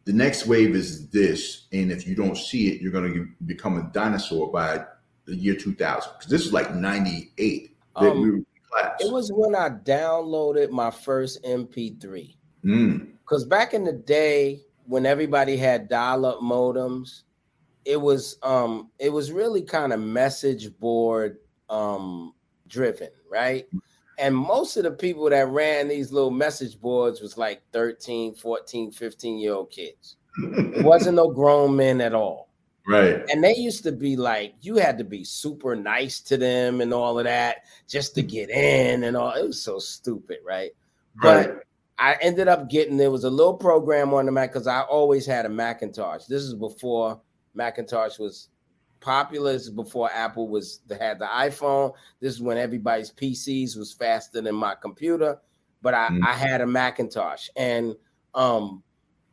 [0.06, 3.78] the next wave is this, and if you don't see it, you're going to become
[3.78, 4.86] a dinosaur by
[5.26, 6.12] the year 2000?
[6.18, 9.02] Because this is like 98 that Um, we were in class.
[9.02, 12.36] It was when I downloaded my first MP3.
[12.64, 17.24] Mm, Because back in the day, when everybody had dial-up modems,
[17.86, 21.38] it was um it was really kind of message board
[21.70, 22.34] um
[22.68, 23.68] driven, right?
[24.18, 28.92] And most of the people that ran these little message boards was like 13, 14,
[28.92, 30.18] 15 year old kids.
[30.38, 32.50] It wasn't no grown men at all.
[32.88, 33.24] right.
[33.30, 36.94] And they used to be like, you had to be super nice to them and
[36.94, 39.34] all of that just to get in and all.
[39.34, 40.72] It was so stupid, right?
[41.22, 41.64] But
[42.00, 45.26] I ended up getting there was a little program on the Mac because I always
[45.26, 46.26] had a Macintosh.
[46.26, 47.20] This is before
[47.54, 48.50] Macintosh was
[49.00, 49.54] popular.
[49.54, 51.94] This is before Apple was had the iPhone.
[52.20, 55.40] This is when everybody's PCs was faster than my computer.
[55.82, 56.20] But I, Mm.
[56.28, 57.96] I had a Macintosh, and
[58.36, 58.84] um,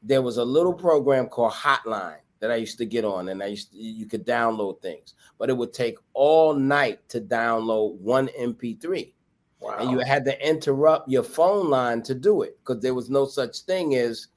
[0.03, 3.47] there was a little program called Hotline that I used to get on, and I
[3.47, 8.29] used to, you could download things, but it would take all night to download one
[8.41, 9.13] MP3
[9.61, 9.77] Wow.
[9.81, 13.27] and you had to interrupt your phone line to do it because there was no
[13.27, 14.29] such thing as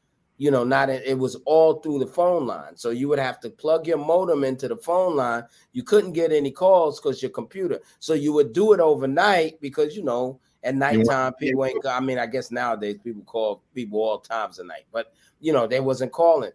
[0.41, 2.75] you know not it was all through the phone line.
[2.75, 5.43] So you would have to plug your modem into the phone line.
[5.71, 7.79] You couldn't get any calls because your computer.
[7.99, 12.17] So you would do it overnight because you know at nighttime people ain't i mean
[12.17, 16.11] i guess nowadays people call people all times of night but you know they wasn't
[16.11, 16.53] calling.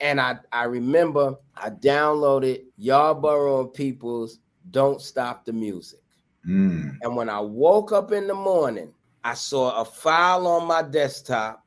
[0.00, 4.38] And i i remember i downloaded Yarbrough and Peoples
[4.70, 6.00] don't stop the music.
[6.48, 10.80] Mm, and when I woke up in the morning, I saw a file on my
[10.80, 11.66] desktop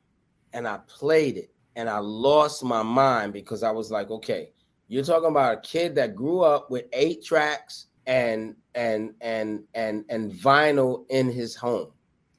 [0.52, 4.52] and I played it and I lost my mind because I was like, okay,
[4.88, 10.04] you're talking about a kid that grew up with eight tracks and and and and
[10.08, 11.92] and vinyl in his home.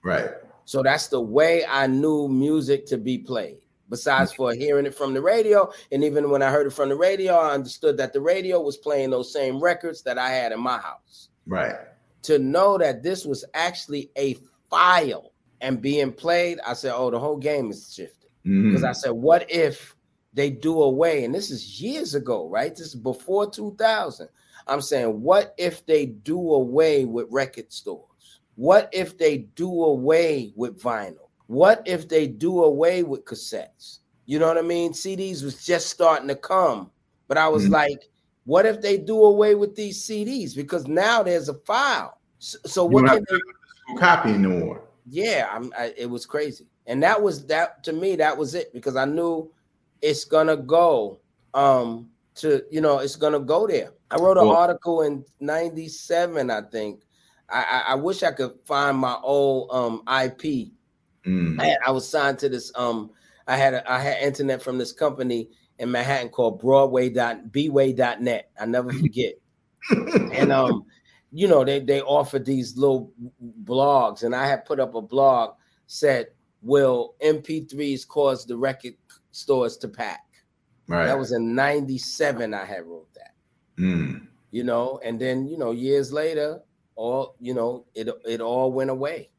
[0.03, 0.29] right.
[0.65, 3.57] So that's the way I knew music to be played.
[3.89, 4.35] Besides mm.
[4.37, 7.35] for hearing it from the radio, and even when I heard it from the radio,
[7.35, 10.77] I understood that the radio was playing those same records that I had in my
[10.77, 11.75] house Right.
[12.23, 14.37] to know that this was actually a
[14.69, 18.20] file and being played, I said, oh, the whole game is shifting.
[18.43, 18.89] Because Mhm.
[18.89, 19.95] I said, what if
[20.33, 21.23] they do away?
[21.25, 22.75] And this is years ago, right?
[22.75, 24.29] This is before 2000.
[24.67, 28.05] I'm saying, what if they do away with record stores?
[28.55, 31.29] What if they do away with vinyl?
[31.47, 33.99] What if they do away with cassettes?
[34.25, 34.93] You know what I mean?
[34.93, 36.91] CDs was just starting to come,
[37.27, 37.71] but I was Mhm.
[37.71, 38.09] like,
[38.45, 40.55] what if they do away with these CDs?
[40.55, 42.17] Because now there's a file.
[42.39, 43.97] So, so what can they?
[43.97, 44.81] copy no more.
[45.09, 45.73] Yeah, I'm.
[45.77, 48.15] I, it was crazy, and that was that to me.
[48.15, 49.51] That was it because I knew
[50.01, 51.19] it's gonna go.
[51.53, 53.91] Um, to you know, it's gonna go there.
[54.09, 57.01] I wrote an Well- article in '97, I think.
[57.49, 60.71] I, I I wish I could find my old um IP
[61.25, 62.71] Mm, I, had- I was signed to this.
[62.75, 63.11] Um,
[63.47, 68.49] I had a, I had internet from this company in Manhattan called broadway dot Broadway.bway.net.
[68.59, 69.33] I never forget.
[69.91, 70.85] and um,
[71.31, 73.11] you know, they they offered these little
[73.63, 75.55] blogs, and I had put up a blog
[75.87, 76.27] said,
[76.61, 78.93] "Will MP3s cause the record
[79.31, 80.21] stores to pack?"
[80.87, 81.05] right.
[81.05, 82.53] That was in '97.
[82.53, 83.33] I had wrote that.
[83.77, 84.27] Mm.
[84.51, 86.61] You know, and then you know, years later,
[86.95, 89.29] all you know, it it all went away.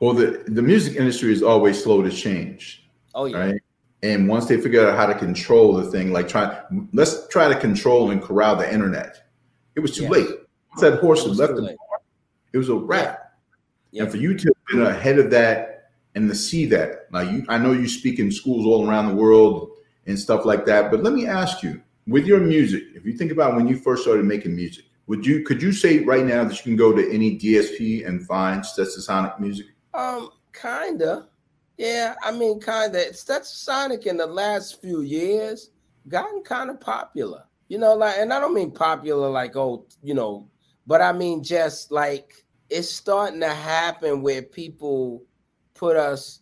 [0.00, 3.62] Well, the, the music industry is always slow to change, Oh yeah, right?
[4.04, 7.58] And once they figure out how to control the thing, like try, let's try to
[7.58, 9.28] control and corral the internet.
[9.74, 10.12] It was too Yes.
[10.12, 10.28] late.
[10.70, 11.76] Once that horse left the barn,
[12.52, 13.32] it was a wrap.
[13.90, 14.04] Yeah.
[14.04, 15.77] And for you to have been ahead of that
[16.18, 19.14] and to see that, like you, I know you speak in schools all around the
[19.14, 19.70] world
[20.06, 20.90] and stuff like that.
[20.90, 24.02] But let me ask you, with your music, if you think about when you first
[24.02, 27.08] started making music, would you could you say right now that you can go to
[27.14, 29.66] any DSP and find Stetsasonic music?
[29.94, 31.28] Um, kinda.
[31.76, 32.98] Yeah, I mean, kinda.
[32.98, 35.70] It's that's Sonic in the last few years
[36.08, 37.44] gotten kind of popular.
[37.68, 40.48] You know, like, and I don't mean popular like oh, you know,
[40.84, 45.22] but I mean just like it's starting to happen where people
[45.78, 46.40] put us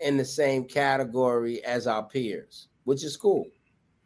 [0.00, 3.46] in the same category as our peers, which is cool.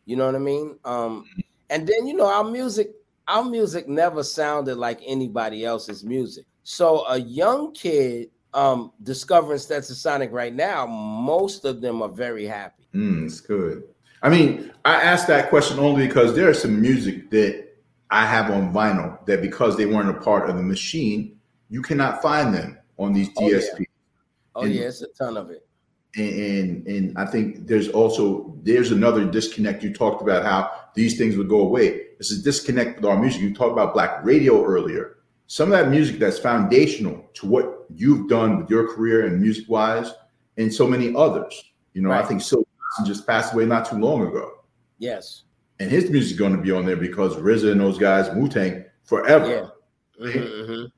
[0.04, 0.78] You know what I mean?
[0.84, 1.24] Um,
[1.70, 2.90] and then you know, our music,
[3.28, 6.44] our music never sounded like anybody else's music.
[6.64, 12.84] So a young kid um discovering Stetsasonic right now, most of them are very happy.
[12.94, 13.84] Mm, it's good.
[14.22, 17.68] I mean, I asked that question only because there is some music that
[18.10, 21.38] I have on vinyl that because they weren't a part of the machine,
[21.70, 23.60] You cannot find them on these Oh, yeah.
[24.54, 25.66] Oh And- yeah, it's a ton of it.
[26.16, 29.82] and, and and I think there's also there's another disconnect.
[29.82, 32.02] You talked about how these things would go away.
[32.18, 33.40] It's a disconnect with our music.
[33.40, 35.16] You talked about black radio earlier.
[35.46, 39.68] Some of that music that's foundational to what you've done with your career and music
[39.68, 40.12] wise,
[40.58, 41.62] and so many others.
[41.94, 42.66] You know, I think Silk
[43.06, 44.50] just passed away not too long ago,
[44.98, 45.44] Yes.
[45.80, 48.48] and his music is going to be on there because RZA and those guys, Wu
[48.48, 49.46] Tang, forever.
[50.18, 50.26] Yeah.
[50.26, 50.92] Mhm, mhm.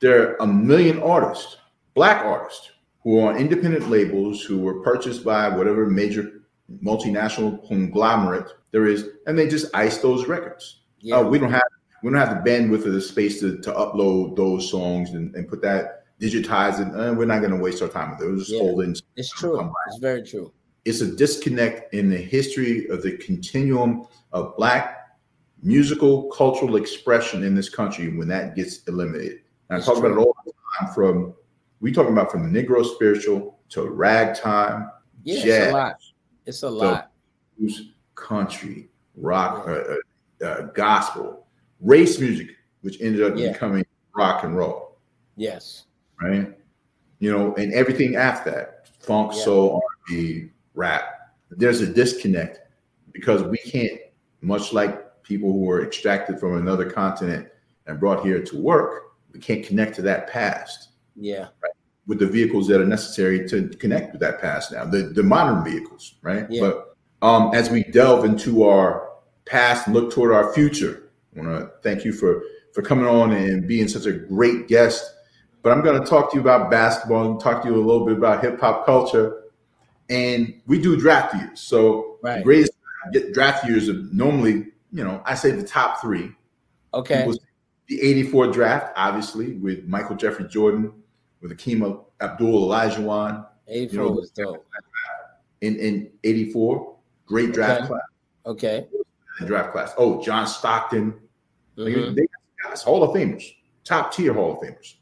[0.00, 1.56] there are a million artists,
[1.94, 2.70] black artists,
[3.02, 6.42] who are on independent labels who were purchased by whatever major
[6.82, 10.80] multinational conglomerate there is, and they just ice those records.
[11.00, 11.16] Yeah.
[11.16, 11.62] Uh, we don't have
[12.02, 15.48] we don't have the bandwidth or the space to, to upload those songs and, and
[15.48, 16.88] put that digitize it.
[16.94, 18.26] Uh, we're not going to waste our time with it.
[18.26, 18.60] We'll just Yeah.
[18.60, 18.94] hold in.
[19.16, 19.72] It's true.
[19.88, 20.52] It's very true.
[20.84, 25.16] It's a disconnect in the history of the continuum of black
[25.62, 29.40] musical cultural expression in this country when that gets eliminated.
[29.68, 31.34] And I It's talk about it all the time from
[31.82, 34.88] we talking about from the Negro spiritual to ragtime,
[35.24, 35.96] Yeah, it's a lot.
[36.46, 37.10] It's a lot.
[37.58, 39.72] blues, country, rock, uh,
[40.42, 41.46] uh, uh, gospel,
[41.80, 42.50] race music,
[42.82, 43.52] which ended up Yeah.
[43.52, 43.84] becoming
[44.16, 44.96] rock and roll,
[45.36, 45.84] Yes.
[46.20, 46.56] right?
[47.18, 49.42] You know, and everything after that, funk, Yeah.
[49.44, 51.34] soul, R&B, rap.
[51.50, 52.60] There's a disconnect
[53.12, 54.00] because we can't,
[54.40, 57.48] much like people who were extracted from another continent
[57.86, 61.48] and brought here to work, we can't connect to that past Yeah.
[62.06, 65.64] With the vehicles that are necessary to connect with that past now, the, the modern
[65.64, 66.46] vehicles, right?
[66.50, 66.60] Yeah.
[66.60, 66.96] But
[67.26, 69.08] um, as we delve into our
[69.44, 72.42] past and look toward our future, I want to thank you for
[72.72, 75.14] for coming on and being such a great guest.
[75.62, 78.04] But I'm going to talk to you about basketball and talk to you a little
[78.06, 79.42] bit about hip hop culture.
[80.08, 82.44] And we do draft years, so the Right.
[82.44, 82.72] greatest
[83.32, 86.32] draft years are normally, you know, I say the top three.
[86.94, 87.30] Okay.
[87.88, 90.92] The 84 draft, obviously, with Michael Jeffrey Jordan,
[91.42, 94.66] with Akeem Abdul Olajuwon 84 you know, was dope.
[95.60, 96.96] in, in 84.
[97.26, 97.88] Great draft Okay.
[97.88, 98.02] class.
[98.46, 98.86] Okay.
[99.46, 99.92] Draft class.
[99.96, 101.14] Oh, John Stockton.
[101.76, 102.14] Mhm.
[102.14, 103.44] They got guys, Hall of Famers,
[103.84, 104.94] top tier Hall of Famers.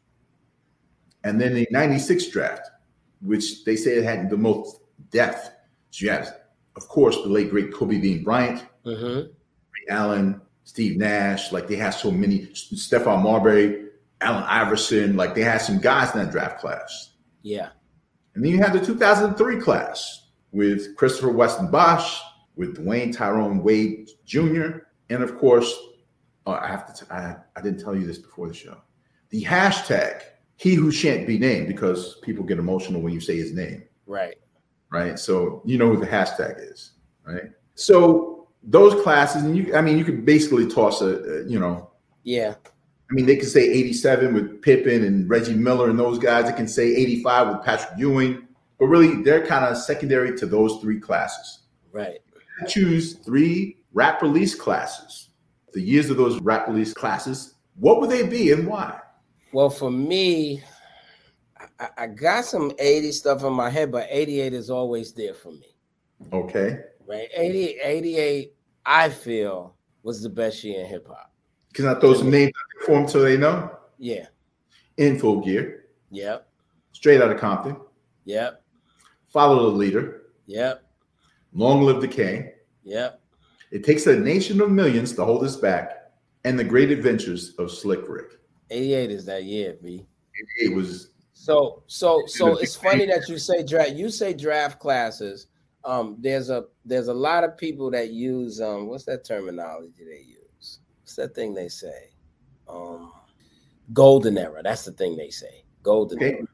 [1.24, 2.68] And then the 96 draft,
[3.20, 4.80] which they say it had the most
[5.11, 5.51] depth.
[5.91, 6.34] So you have,
[6.76, 9.24] of course, the late great Kobe Bean Bryant, Mhm.
[9.26, 11.51] Ray Allen, Steve Nash.
[11.53, 13.88] Like they had so many, Stephon Marbury,
[14.21, 15.16] Allen Iverson.
[15.16, 17.14] Like they had some guys in that draft class.
[17.43, 17.71] Yeah.
[18.35, 22.21] And then you have the 2003 class with Christopher Weston Bosh,
[22.57, 25.75] with Dwayne Tyrone Wade Jr., and of course,
[26.47, 27.05] uh, I have to.
[27.05, 28.77] T- I, I didn't tell you this before the show.
[29.31, 30.23] The hashtag
[30.57, 34.37] "He Who Shan't Be Named" because people get emotional when you say his name, Right.
[34.91, 35.18] right?
[35.18, 36.93] So you know who the hashtag is,
[37.27, 37.51] right?
[37.75, 41.07] So those classes, and you, I mean, you could basically toss a,
[41.43, 41.91] a you know,
[42.23, 42.55] Yeah.
[43.11, 46.45] I mean, they can say 87 with Pippen and Reggie Miller and those guys.
[46.45, 48.47] They can say 85 with Patrick Ewing,
[48.79, 51.61] but really they're kind of secondary to those three classes.
[51.93, 52.21] Right.
[52.63, 55.31] I choose three rap release classes.
[55.73, 59.01] The years of those rap release classes, what would they be and why?
[59.53, 60.63] Well, for me,
[61.81, 65.51] I, I got some 80 stuff in my head, but 88 is always there for
[65.51, 65.75] me.
[66.33, 66.79] Okay.
[67.09, 67.29] Right.
[67.35, 68.55] 80, 88,
[68.87, 71.33] I feel, was the best year in hip hop.
[71.73, 72.53] Can I throw some names
[72.83, 73.70] out there for them so they know?
[73.99, 74.26] Yeah.
[74.97, 76.47] In full Gear, Yep.
[76.93, 77.76] Straight Out of Compton,
[78.24, 78.62] Yep.
[79.28, 80.83] Follow the Leader, Yep.
[81.53, 82.53] Long Live the King.
[82.85, 83.20] Yep.
[83.70, 86.12] It takes a nation of millions to hold us back,
[86.45, 88.33] and the great adventures of Slick Rick.
[88.70, 90.07] 88 is that year, B.
[90.61, 93.93] It was So so so it's funny that you say draft.
[93.93, 95.47] You say draft classes.
[95.85, 100.22] Um, there's a there's a lot of people that use um what's that terminology they
[100.26, 100.78] use?
[101.03, 102.10] What's that thing they say?
[102.71, 103.12] Um
[103.93, 104.62] golden era.
[104.62, 105.64] That's the thing they say.
[105.83, 106.35] Golden okay.
[106.35, 106.47] era.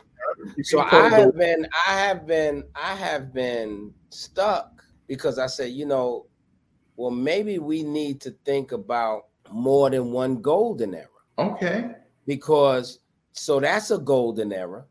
[0.63, 5.87] So I have been I have been I have been stuck because I said, you
[5.87, 6.27] know,
[6.97, 11.07] well maybe we need to think about more than one golden era
[11.39, 11.91] Okay.
[12.27, 13.01] because
[13.33, 14.85] so that's a golden era.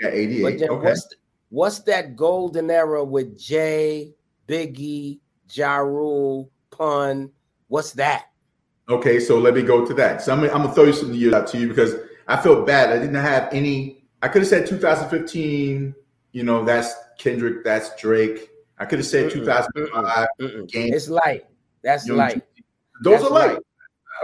[0.00, 0.42] Yeah, 88.
[0.42, 0.88] But then okay.
[0.88, 1.14] what's
[1.50, 4.14] what's that golden era with Jay,
[4.46, 5.18] Biggie,
[5.50, 7.30] Ja Rule, Pun?
[7.66, 8.27] What's that?
[8.88, 10.22] Okay, so let me go to that.
[10.22, 11.94] So I'm, I'm gonna throw you some years out to you because
[12.26, 12.90] I felt bad.
[12.90, 14.04] I didn't have any.
[14.22, 15.94] I could have said 2015.
[16.32, 17.64] You know, that's Kendrick.
[17.64, 18.50] That's Drake.
[18.78, 20.28] I could have said Mm-mm, 2005.
[20.40, 20.68] Mm-mm.
[20.70, 20.94] Game.
[20.94, 21.44] It's light.
[21.82, 22.42] That's Young light.
[23.02, 23.48] Those That's are light.
[23.54, 23.58] light.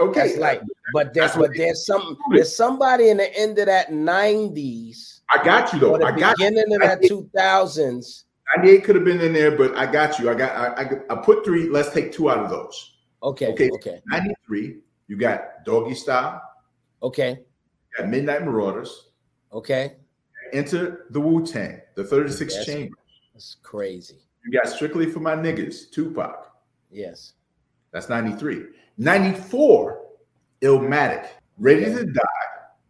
[0.01, 0.61] Okay, That's light.
[0.93, 5.21] But there's That's what but there's some there's somebody in the end of that 90s
[5.29, 5.97] I got you though.
[5.97, 6.45] the I got you.
[6.49, 7.11] beginning of I that did.
[7.11, 8.23] 2000s.
[8.57, 10.29] 98 could have been in there, but I got you.
[10.29, 10.51] I got.
[10.55, 11.67] I, I, I put three.
[11.69, 12.94] Let's take two out of those.
[13.25, 13.69] Okay, Okay.
[13.73, 14.77] okay, 93.
[15.07, 16.41] You got Doggy Style.
[17.01, 17.39] okay.
[17.97, 19.09] got Midnight Marauders.
[19.51, 19.95] Okay,
[20.53, 22.65] Enter the Wu Tang, the 36 Yes.
[22.65, 22.95] Chamber.
[23.33, 24.19] that's crazy.
[24.45, 26.51] You got Strictly for My Niggas, Tupac.
[26.91, 27.33] Yes.
[27.91, 28.65] That's 93.
[28.97, 30.01] 94,
[30.61, 32.21] Illmatic, Ready to Die,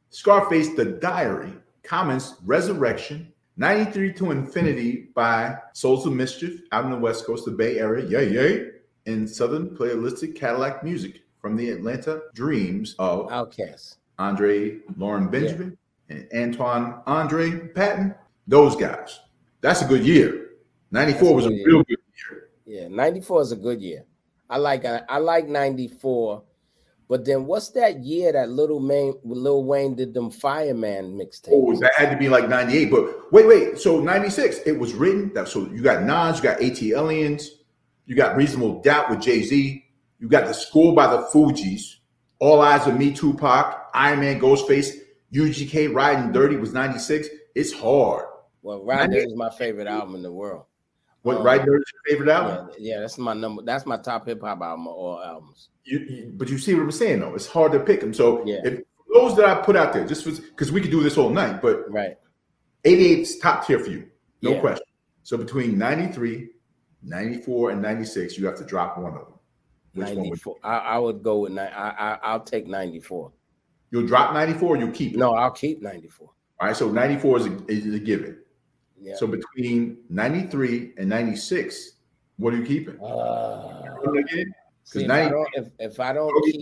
[0.09, 6.97] Scarface, The Diary, Common's, Resurrection, 93 to Infinity by Souls of Mischief out in the
[6.97, 8.69] West Coast, the Bay Area, yay, yay,
[9.05, 13.97] and Southern Playalistic Cadillac Music from the Atlanta Dreams of OutKast.
[14.17, 15.77] Andre Lauren Benjamin
[16.09, 18.15] and Antoine Andre Patton.
[18.47, 19.19] Those guys.
[19.61, 20.49] That's a good year.
[20.91, 21.97] 94 was a good real good
[22.29, 22.49] year.
[22.65, 24.05] Yeah, 94 is a good year.
[24.49, 26.43] I like I like 94.
[27.07, 31.51] But then what's that year that Little Wayne Lil Wayne did them Fireman mixtapes?
[31.51, 32.89] Oh, that had to be like 98.
[32.89, 33.79] But wait, wait.
[33.79, 35.31] So 96, it was written.
[35.33, 37.47] That so you got Nas, you got ATLiens,
[38.05, 39.83] you got Reasonable Doubt with Jay-Z,
[40.19, 41.95] you got the Score by the Fugees,
[42.39, 44.91] All Eyes on Me, Tupac, Iron Man, Ghostface,
[45.33, 47.27] UGK Riding Dirty was 96.
[47.55, 48.25] It's hard.
[48.61, 49.27] Well, Ride 98.
[49.27, 50.65] is my favorite album in the world.
[51.23, 52.69] What Um, Riding Dirty is your favorite Yeah, album?
[52.79, 53.61] yeah, that's my number.
[53.63, 55.69] That's my top hip hop album of all albums.
[55.83, 57.33] You, you- but you see what I'm saying though.
[57.35, 58.13] It's hard to pick them.
[58.13, 58.61] So Yeah.
[58.63, 58.81] if
[59.13, 61.89] those that I put out there, just because we could do this all night, but
[61.91, 62.17] Right.
[62.83, 64.05] 88's top tier for you,
[64.41, 64.59] no Yeah.
[64.61, 64.85] question.
[65.23, 66.49] So between 93,
[67.05, 69.33] 94, and 96, you have to drop one of them.
[69.93, 70.55] Which one would 94.
[70.63, 73.31] I, I would go with ni- I, I I'll take 94.
[73.91, 75.17] you'll drop 94 or you'll keep it?
[75.17, 76.29] No, I'll keep 94.
[76.59, 78.39] All right, so 94 is a, is a given.
[78.99, 79.15] Yeah.
[79.15, 81.91] So between 93 and 96,
[82.37, 82.99] what are you keeping?
[83.01, 83.95] Uh,
[84.83, 86.61] see, if, 90 I don't, if, if I don't keep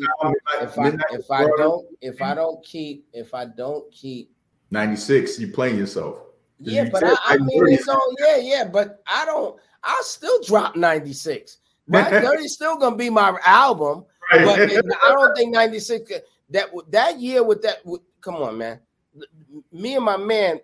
[0.61, 4.31] if I if I don't if I don't keep if I don't keep
[4.71, 6.17] 96, you playing yourself.
[6.59, 10.41] yeah, you but I, I mean it's all yeah yeah, but I don't I'll still
[10.43, 11.57] drop 96.
[11.87, 14.45] My Dirty's still gonna be my album, Right.
[14.45, 16.11] but it- I don't think 96
[16.51, 18.79] that that year with that with, come on man.
[19.71, 20.59] Me and my man,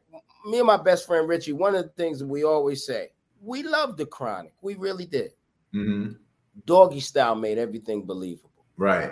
[0.45, 3.09] me and my best friend Richie, one of the things that we always say,
[3.41, 4.53] we love the chronic.
[4.61, 5.31] We really did.
[5.73, 6.17] Mhm.
[6.65, 8.49] Doggy style made everything believable.
[8.77, 9.11] Right,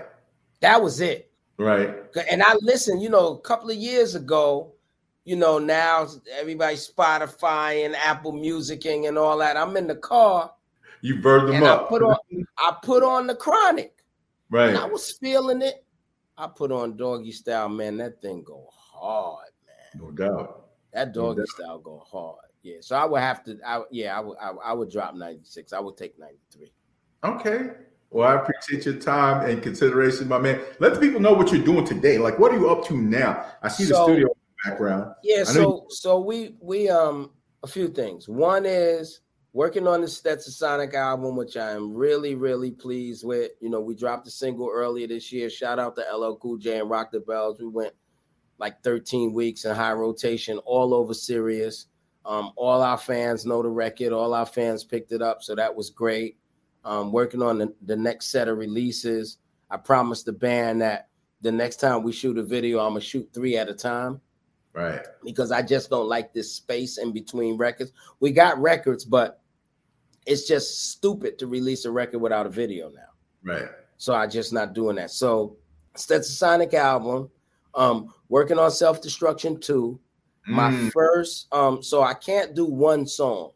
[0.61, 1.29] That was it.
[1.57, 1.95] right.
[2.31, 4.73] And I listened, you know, a couple of years ago,
[5.27, 9.57] you know, now everybody Spotify and Apple Musicing and all that.
[9.57, 10.53] I'm in the car
[11.01, 11.89] You bird them and I up.
[11.89, 12.15] put on
[12.57, 14.05] I put on the chronic.
[14.49, 14.69] right.
[14.69, 15.83] And I was feeling it.
[16.37, 17.97] I put on doggy style, man.
[17.97, 20.01] That thing go hard, man.
[20.01, 20.69] No doubt.
[20.93, 21.47] That doggy doubt.
[21.49, 22.45] style go hard.
[22.63, 22.77] Yeah.
[22.79, 25.73] So I would have to, I yeah, I would I, I would drop 96.
[25.73, 26.71] I would take 93.
[27.25, 27.71] Okay.
[28.11, 30.61] Well, I appreciate your time and consideration, my man.
[30.79, 32.17] Let the people know what you're doing today.
[32.17, 33.45] Like, what are you up to now?
[33.61, 34.29] I see the studio
[34.69, 35.13] background.
[35.23, 37.31] Yeah, so so we we um
[37.63, 38.27] a few things.
[38.27, 39.21] One is
[39.53, 43.51] working on the Stetsasonic album, which I am really really pleased with.
[43.61, 45.49] You know, we dropped a single earlier this year.
[45.49, 47.59] Shout out to LL Cool J and Rock the Bells.
[47.59, 47.93] We went
[48.59, 51.87] like 13 weeks in high rotation all over Sirius.
[52.25, 54.11] Um, all our fans know the record.
[54.11, 56.37] All our fans picked it up, so that was great.
[56.83, 59.37] Um, working on the, the next set of releases.
[59.69, 61.09] I promised the band that
[61.41, 64.21] the next time we shoot a video, I'm gonna shoot three at a time
[64.77, 65.01] Right.
[65.23, 67.91] because I just don't like this space in between records.
[68.19, 69.41] We got records, but
[70.27, 73.09] it's just stupid to release a record without a video now.
[73.43, 73.69] Right.
[73.97, 75.09] So I just not doing that.
[75.09, 75.57] So
[75.95, 77.29] Stetsasonic album,
[77.73, 79.99] um, working on Self Destruction 2.
[80.49, 83.51] My Mm, first, um, so I can't do one song.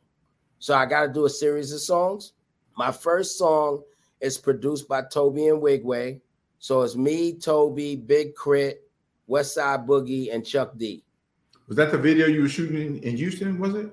[0.59, 2.33] So I gotta do a series of songs.
[2.75, 3.83] My first song
[4.21, 6.19] is produced by Tobe Nwigwe.
[6.59, 7.75] So it's me, Tobe,
[8.07, 8.77] Big K.R.I.T.,
[9.27, 11.03] West Side Boogie, and Chuck D.
[11.71, 13.57] was that the video you were shooting in, Houston?
[13.57, 13.89] Was it?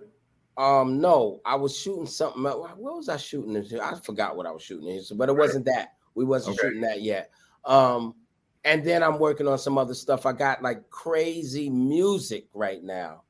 [0.57, 2.45] Um, no, I was shooting something.
[2.45, 2.69] else.
[2.77, 3.55] What was I shooting?
[3.55, 5.91] in- I forgot what I was shooting, in, but it wasn't that.
[6.17, 6.67] We wasn't Okay.
[6.67, 7.31] shooting that yet.
[7.65, 8.17] Um,
[8.65, 10.27] and then I'm working on some other stuff.
[10.27, 13.23] I got like crazy music right now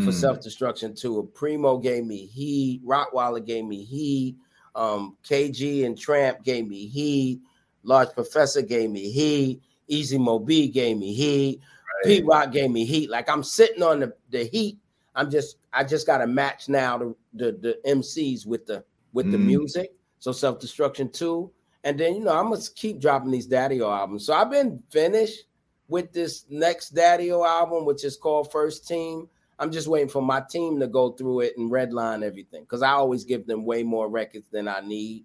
[0.00, 1.30] for Mm, self destruction too.
[1.32, 2.84] Primo gave me heat.
[2.84, 4.34] Rockwilder gave me heat.
[4.74, 7.40] Um, KG and Tramp gave me heat.
[7.84, 9.62] Large Professor gave me heat.
[9.86, 11.60] Easy Mo Bee gave me heat.
[12.04, 13.10] Pete Rock gave me heat.
[13.10, 14.78] Like I'm sitting on the, the heat.
[15.14, 19.30] I'm just I just got to match now the, the the MCs with the with
[19.30, 19.46] the Mm.
[19.46, 19.92] music.
[20.18, 21.50] So self destruction too.
[21.84, 24.24] And then you know I'm gonna keep dropping these Daddy-O albums.
[24.24, 25.44] So I've been finished
[25.88, 29.28] with this next Daddy-O album, which is called First Team.
[29.58, 32.90] I'm just waiting for my team to go through it and redline everything because I
[32.92, 35.24] always give them way more records than I need,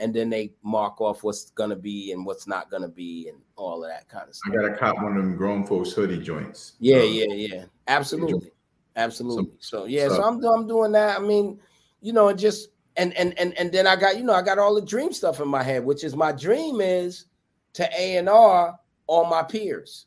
[0.00, 3.84] and then they mark off what's gonna be and what's not gonna be and all
[3.84, 4.52] of that kind of stuff.
[4.52, 6.72] I got to cop one of them grown folks hoodie joints.
[6.80, 7.64] Yeah, So, yeah, yeah.
[7.86, 8.50] Absolutely.
[8.96, 9.52] Absolutely.
[9.60, 11.18] So yeah, so, so- I'm I'm doing that.
[11.18, 11.60] I mean,
[12.00, 14.58] you know, and just and and and and then I got, you know, I got
[14.58, 17.26] all the dream stuff in my head, which is my dream is
[17.74, 20.06] to A and R all my peers.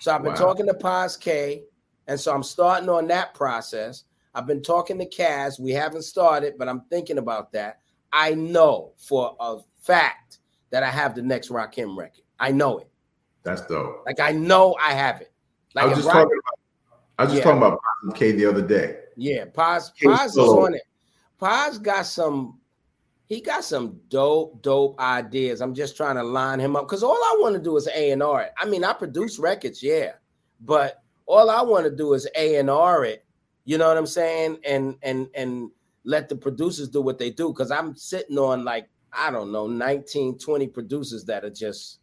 [0.00, 0.38] So I've been Wow.
[0.38, 1.64] talking to Paz K,
[2.06, 4.04] and so I'm starting on that process.
[4.34, 5.60] I've been talking to Caz.
[5.60, 7.80] We haven't started, but I'm thinking about that.
[8.12, 10.38] I know for a fact
[10.70, 12.22] that I have the next Rakim record.
[12.38, 12.88] I know it.
[13.42, 14.02] That's dope.
[14.06, 15.32] Like I know I have it.
[15.76, 16.58] I Like was just Rock- talking about.
[17.18, 17.52] I was just Yeah.
[17.52, 17.58] talking
[18.06, 18.98] about K the other day.
[19.16, 20.82] Yeah, Paz K Paz is on it.
[21.38, 22.58] Paz got some.
[23.26, 25.62] He got some dope, dope ideas.
[25.62, 28.10] I'm just trying to line him up because all I want to do is A
[28.10, 28.52] and R it.
[28.58, 30.12] I mean, I produce records, yeah,
[30.60, 33.24] but all I want to do is A and R it.
[33.64, 34.58] You know what I'm saying?
[34.66, 35.70] And and and
[36.04, 39.66] let the producers do what they do because I'm sitting on like I don't know
[39.66, 42.00] 19, 20 producers that are just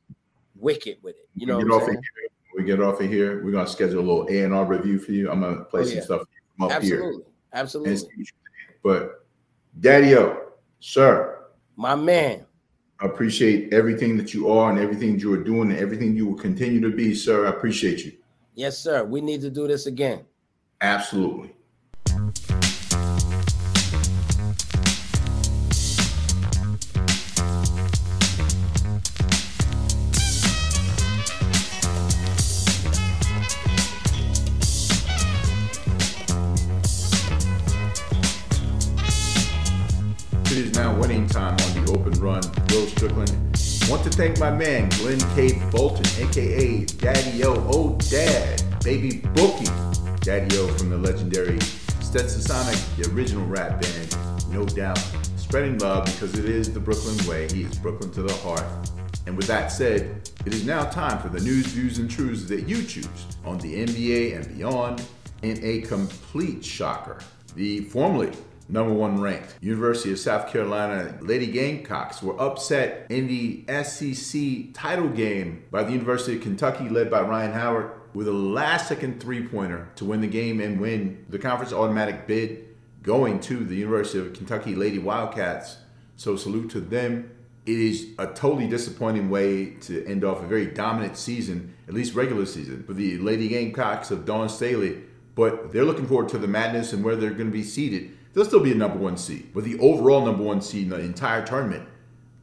[0.55, 1.29] wicked with it.
[1.35, 2.01] You know we get off of here.
[2.57, 3.43] We get off of here.
[3.43, 5.31] We're gonna schedule a little A and R review for you.
[5.31, 6.03] I'm gonna oh, play Oh, some yeah.
[6.03, 6.21] stuff
[6.57, 6.95] from up here.
[6.95, 7.23] Absolutely,
[7.53, 7.91] absolutely.
[7.91, 8.79] And see what you think.
[8.83, 9.25] But
[9.79, 11.45] Daddy O, sir,
[11.75, 12.45] My man.
[13.01, 16.27] I appreciate everything that you are and everything that you are doing and everything you
[16.27, 17.45] will continue to be, sir.
[17.45, 18.11] I appreciate you.
[18.55, 19.05] Yes, sir.
[19.05, 20.25] We need to do this again.
[20.81, 21.55] Absolutely.
[44.19, 45.57] Thank my man Glenn K.
[45.71, 49.71] Bolton, aka Daddy O, oh dad, baby Bookie.
[50.19, 51.57] Daddy O from the legendary
[52.01, 54.17] Stetsasonic, the original rap band,
[54.51, 54.97] no doubt.
[55.37, 57.47] Spreading love because it is the Brooklyn way.
[57.53, 58.65] He is Brooklyn to the heart.
[59.25, 62.67] And with that said, it is now time for the news, views, and truths that
[62.67, 65.01] you choose on the NBA and beyond
[65.43, 67.19] in a complete shocker.
[67.55, 68.33] The formerly
[68.69, 75.09] number one ranked University of South Carolina Lady Gamecocks were upset in the SEC title
[75.09, 79.47] game by the University of Kentucky, led by Rhyne Howard, with a last second three
[79.47, 82.65] pointer to win the game and win the conference automatic bid
[83.03, 85.77] going to the University of Kentucky Lady Wildcats.
[86.15, 87.31] So salute to them.
[87.65, 92.15] It is a totally disappointing way to end off a very dominant season, at least
[92.15, 95.03] regular season, for the Lady Gamecocks of Dawn Staley.
[95.39, 98.11] But they're looking forward to the madness and where they're going to be seated.
[98.33, 100.99] They'll still be a number one seed, but the overall number one seed in the
[100.99, 101.87] entire tournament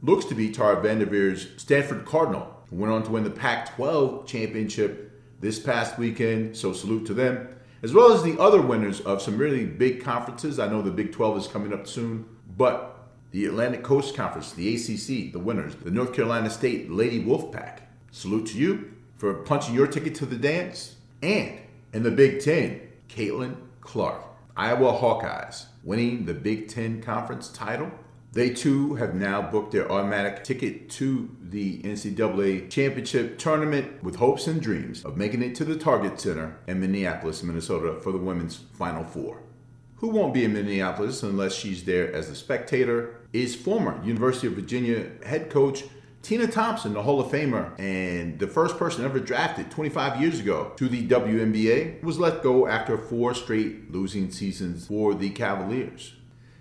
[0.01, 4.25] looks to be Tara Vanderveer's Stanford Cardinal, who went on to win the Pac 12
[4.25, 6.57] championship this past weekend.
[6.57, 7.47] So salute to them,
[7.83, 10.57] as well as the other winners of some really big conferences.
[10.57, 12.25] I know the Big 12 is coming up soon,
[12.57, 17.81] but the Atlantic Coast Conference, the ACC, the winners, the North Carolina State Lady Wolfpack.
[18.09, 20.95] Salute to you for punching your ticket to the dance.
[21.21, 21.59] And
[21.93, 24.23] in the Big Ten, Caitlin Clark,
[24.55, 27.91] Iowa Hawkeyes, winning the Big Ten Conference title.
[28.33, 34.47] They too have now booked their automatic ticket to the NCAA Championship Tournament with hopes
[34.47, 38.57] and dreams of making it to the Target Center in Minneapolis, Minnesota for the women's
[38.73, 39.41] Final Four.
[39.95, 44.53] Who won't be in Minneapolis unless she's there as a spectator is former University of
[44.53, 45.85] Virginia head coach
[46.27, 50.73] Tina Thompson, the Hall of Famer, and the first person ever drafted 25 years ago
[50.75, 56.15] to the WNBA, was let go after four straight losing seasons for the Cavaliers.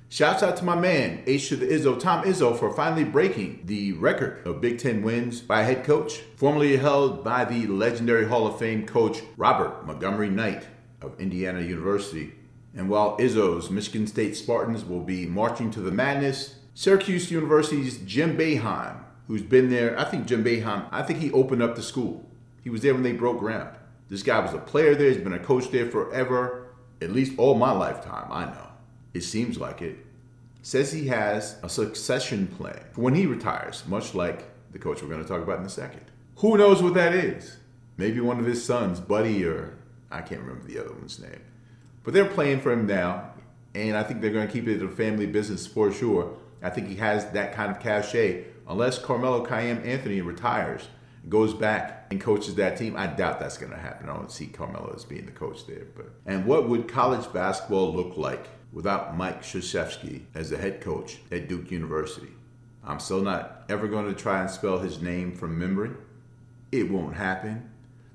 [0.08, 3.94] Shouts out to my man, H to the Izzo, Tom Izzo, for finally breaking the
[3.94, 8.60] record of Big Ten wins by head coach, formerly held by the legendary Hall of
[8.60, 10.64] Fame coach Robert Montgomery Knight
[11.02, 12.34] of Indiana University.
[12.72, 18.36] And while Izzo's Michigan State Spartans will be marching to the madness, Syracuse University's Jim
[18.38, 22.24] Boeheim, who's been there, I think Jim Boeheim, I think he opened up the school.
[22.62, 23.76] He was there when they broke ground.
[24.08, 26.68] This guy was a player there, he's been a coach there forever,
[27.02, 28.68] at least all my lifetime, I know.
[29.14, 29.98] It seems like it.
[30.62, 35.08] Says he has a succession plan for when he retires, much like the coach we're
[35.08, 36.02] going to talk about in a second.
[36.36, 37.56] Who knows what that is?
[37.96, 39.78] Maybe one of his sons, Buddy, or
[40.10, 41.40] I can't remember the other one's name.
[42.04, 43.32] But they're playing for him now,
[43.74, 46.36] and I think they're going to keep it a family business for sure.
[46.62, 48.44] I think he has that kind of cachet.
[48.68, 50.88] Unless Carmelo Kyam Anthony retires,
[51.28, 54.08] goes back and coaches that team, I doubt that's going to happen.
[54.08, 55.86] I don't see Carmelo as being the coach there.
[55.96, 61.18] But and what would college basketball look like without Mike Krzyzewski as the head coach
[61.30, 62.32] at Duke University?
[62.84, 65.90] I'm still not ever going to try and spell his name from memory.
[66.70, 67.70] It won't happen.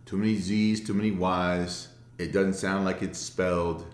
[0.06, 1.90] Too many Z's, too many Y's.
[2.18, 3.86] It doesn't sound like it's spelled.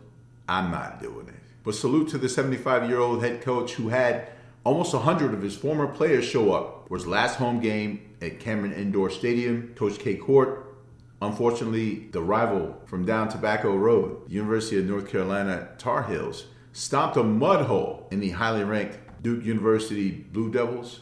[0.48, 1.36] I'm not doing it.
[1.64, 4.30] But salute to the 75 year old head coach who had
[4.68, 8.74] almost 100 of his former players show up for his last home game at Cameron
[8.74, 10.76] Indoor Stadium, Coach K Court.
[11.22, 17.16] Unfortunately, the rival from down Tobacco Road, the University of North Carolina Tar Heels, stomped
[17.16, 21.00] a mud hole in the highly ranked Duke University Blue Devils.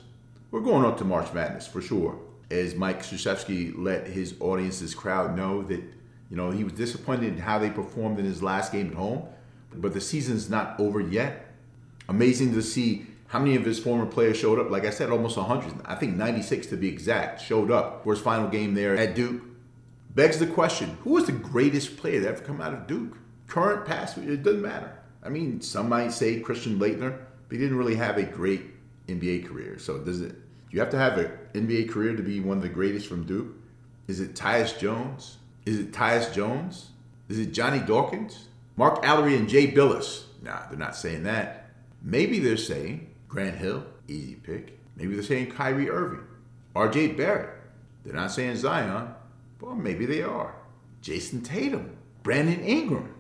[0.51, 2.19] We're going up to March Madness for sure.
[2.51, 5.81] as Mike Krzyzewski let his audience, his crowd know that,
[6.29, 9.23] you know, he was disappointed in how they performed in his last game at home,
[9.73, 11.47] but the season's not over yet.
[12.07, 14.69] Amazing to see how many of his former players showed up.
[14.69, 15.81] Like I said, almost 100.
[15.85, 19.41] I think 96 to be exact showed up for his final game there at Duke.
[20.13, 23.17] Begs the question who was the greatest player to ever come out of Duke?
[23.47, 24.97] Current, past, it doesn't matter.
[25.23, 28.63] I mean, some might say Christian Laettner, but he didn't really have a great
[29.07, 29.77] NBA career.
[29.79, 30.35] So does it?
[30.71, 33.55] You have to have an NBA career to be one of the greatest from Duke.
[34.07, 35.37] Is it Tyus Jones?
[35.65, 36.91] Is it Tyus Jones?
[37.27, 38.49] Is it Johnny Dawkins?
[38.75, 40.25] Mark Alarie and Jay Bilas?
[40.41, 41.69] Nah, they're not saying that.
[42.01, 44.79] Maybe they're saying Grant Hill, easy pick.
[44.95, 46.25] Maybe they're saying Kyrie Irving,
[46.75, 47.13] R.J.
[47.13, 47.49] Barrett.
[48.03, 49.13] They're not saying Zion,
[49.59, 50.55] but maybe they are.
[51.01, 53.13] Jayson Tatum, Brandon Ingram.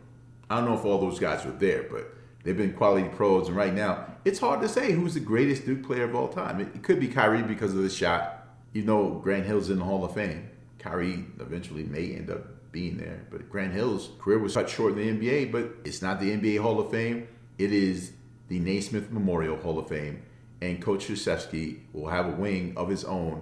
[0.49, 2.13] I don't know if all those guys were there, but
[2.43, 3.47] they've been quality pros.
[3.47, 6.59] And right now, it's hard to say who's the greatest Duke player of all time.
[6.59, 8.47] It, could be Kyrie because of the shot.
[8.73, 10.49] You know, Grant Hill's in the Hall of Fame.
[10.79, 15.19] Kyrie eventually may end up being there, but Grant Hill's career was cut short in
[15.19, 15.51] the NBA.
[15.51, 17.27] But it's not the NBA Hall of Fame.
[17.57, 18.11] It is
[18.47, 20.21] the Naismith Memorial Hall of Fame,
[20.61, 23.41] and Coach Krzyzewski will have a wing of his own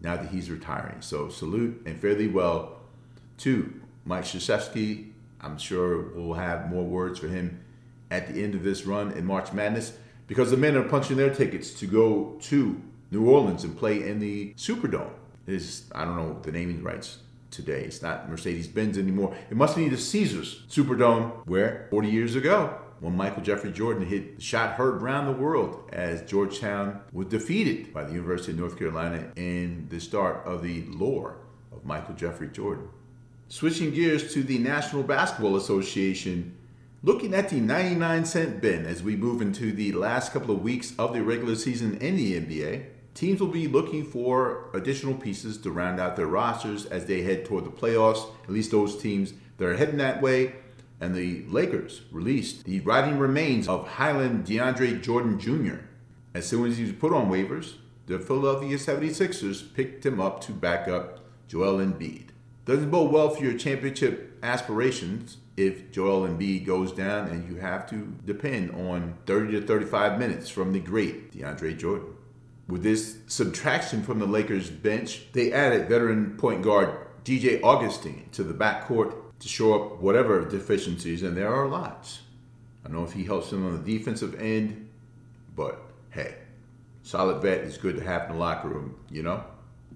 [0.00, 1.00] now that he's retiring.
[1.00, 2.80] So salute and fairly well
[3.38, 5.12] to Mike Krzyzewski.
[5.40, 7.60] I'm sure we'll have more words for him
[8.10, 9.92] at the end of this run in March Madness
[10.26, 14.18] because the men are punching their tickets to go to New Orleans and play in
[14.18, 15.10] the Superdome.
[15.46, 17.18] Is I don't know the naming rights
[17.52, 17.84] today.
[17.84, 19.36] It's not Mercedes Benz anymore.
[19.48, 24.36] It must be the Caesars Superdome, where 40 years ago, when Michael Jeffrey Jordan hit
[24.36, 28.78] the shot heard around the world as Georgetown was defeated by the University of North
[28.78, 31.36] Carolina in the start of the lore
[31.72, 32.88] of Michael Jeffrey Jordan.
[33.48, 36.56] Switching gears to the National Basketball Association,
[37.02, 40.94] looking at the 99 cent bin as we move into the last couple of weeks
[40.98, 42.86] of the regular season in the NBA.
[43.14, 47.44] Teams will be looking for additional pieces to round out their rosters as they head
[47.44, 50.54] toward the playoffs, at least those teams that are heading that way.
[51.00, 55.84] And the Lakers released the riding remains of Highland DeAndre Jordan Jr.
[56.34, 57.74] As soon as he was put on waivers,
[58.06, 62.28] the Philadelphia 76ers picked him up to back up Joel Embiid.
[62.64, 67.88] Doesn't bode well for your championship aspirations if Joel Embiid goes down and you have
[67.90, 72.14] to depend on 30 to 35 minutes from the great DeAndre Jordan.
[72.68, 76.90] With this subtraction from the Lakers bench, they added veteran point guard
[77.24, 82.20] DJ Augustin to the backcourt to show up whatever deficiencies, and there are lots.
[82.84, 84.88] I don't know if he helps them on the defensive end,
[85.54, 85.80] but
[86.10, 86.36] hey,
[87.02, 89.44] solid vet is good to have in the locker room, you know?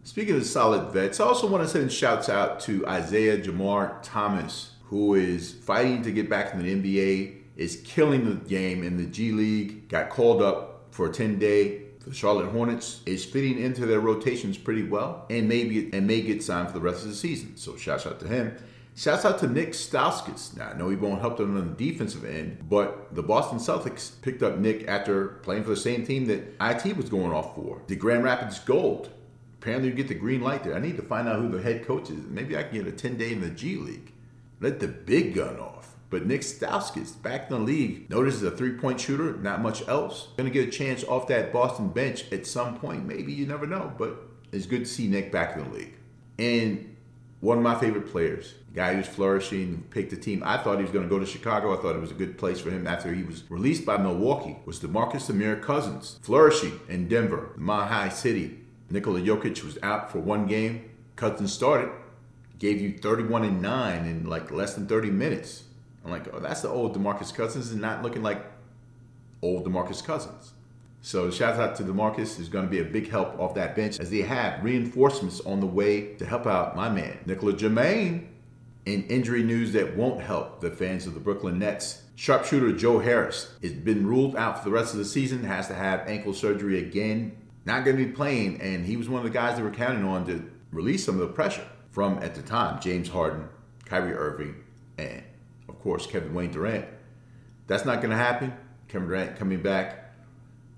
[0.03, 4.73] Speaking of solid vets, I also want to send shouts out to Isaiah Jamar Thomas,
[4.85, 9.05] who is fighting to get back in the NBA, is killing the game in the
[9.05, 13.87] G League, got called up for a 10 day the Charlotte Hornets, is fitting into
[13.87, 17.15] their rotations pretty well, and maybe and may get signed for the rest of the
[17.15, 17.57] season.
[17.57, 18.57] So shouts out to him.
[19.01, 20.55] Shouts out to Nick Stauskas.
[20.59, 24.21] Now, I know he won't help them on the defensive end, but the Boston Celtics
[24.21, 27.81] picked up Nick after playing for the same team that IT was going off for,
[27.87, 29.09] the Grand Rapids Gold.
[29.59, 30.75] Apparently, you get the green light there.
[30.75, 32.27] I need to find out who the head coach is.
[32.27, 34.13] Maybe I can get a 10 day in the G League.
[34.61, 35.97] Let the big gun off.
[36.11, 38.11] But Nick Stauskas back in the league.
[38.11, 40.29] Notice a three point shooter, not much else.
[40.37, 43.07] Gonna get a chance off that Boston bench at some point.
[43.07, 43.95] Maybe you never know.
[43.97, 45.95] But it's good to see Nick back in the league.
[46.39, 46.97] And
[47.41, 50.43] one of my favorite players, guy who's flourishing, picked a team.
[50.45, 51.77] I thought he was going to go to Chicago.
[51.77, 54.59] I thought it was a good place for him after he was released by Milwaukee.
[54.67, 58.59] Was DeMarcus Amir Cousins flourishing in Denver, the Mile High City.
[58.91, 60.91] Nikola Jokic was out for one game.
[61.17, 61.91] Cousins started,
[62.59, 65.65] gave you 31 and 9 in like less than 30 minutes.
[66.05, 68.45] I'm like, oh, that's the old DeMarcus Cousins and not looking like
[69.43, 70.53] old DeMarcus Cousins.
[71.03, 73.99] So shout out to DeMarcus is going to be a big help off that bench
[74.01, 78.27] as they have reinforcements on the way to help out my man, Nikola Jermaine.
[78.87, 83.53] In injury news that won't help the fans of the Brooklyn Nets, sharpshooter Joe Harris
[83.63, 86.79] has been ruled out for the rest of the season, has to have ankle surgery
[86.81, 89.71] again, not going to be playing, and he was one of the guys that were
[89.71, 93.49] counting on to release some of the pressure from, at the time, James Harden,
[93.85, 94.57] Kyrie Irving,
[94.97, 95.23] and,
[95.69, 96.87] of course, Kevin Wayne Durant.
[97.67, 98.55] That's not going to happen.
[98.89, 100.10] Kevin Durant coming back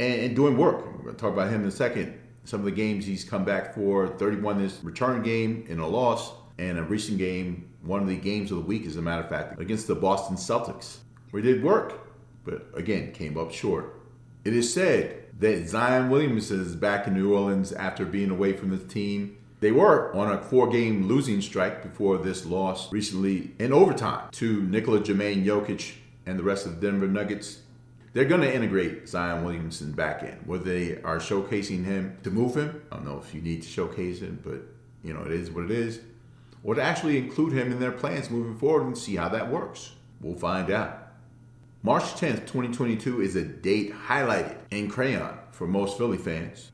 [0.03, 0.85] and, and doing work.
[0.85, 2.19] We're going to talk about him in a second.
[2.45, 6.33] Some of the games he's come back for 31 this return game in a loss,
[6.59, 9.29] and a recent game, one of the games of the week, as a matter of
[9.29, 10.99] fact, against the Boston Celtics,
[11.33, 11.99] he did work,
[12.45, 14.01] but again, came up short.
[14.45, 18.71] It is said that Zion Williamson is back in New Orleans after being away from
[18.71, 19.39] the team.
[19.61, 24.63] They were on a four game losing strike before this loss recently in overtime to
[24.63, 25.95] Nikola Jermaine Jokic
[26.27, 27.61] and the rest of the Denver Nuggets.
[28.13, 30.35] They're going to integrate Zion Williamson back in.
[30.45, 33.69] Whether they are showcasing him to move him, I don't know if you need to
[33.69, 34.63] showcase him, but
[35.03, 36.01] you know it is what it is.
[36.63, 39.93] Or to actually include him in their plans moving forward and see how that works.
[40.21, 40.99] We'll find out.
[41.83, 46.71] March 10th, 2022 is a date highlighted in crayon for most Philly fans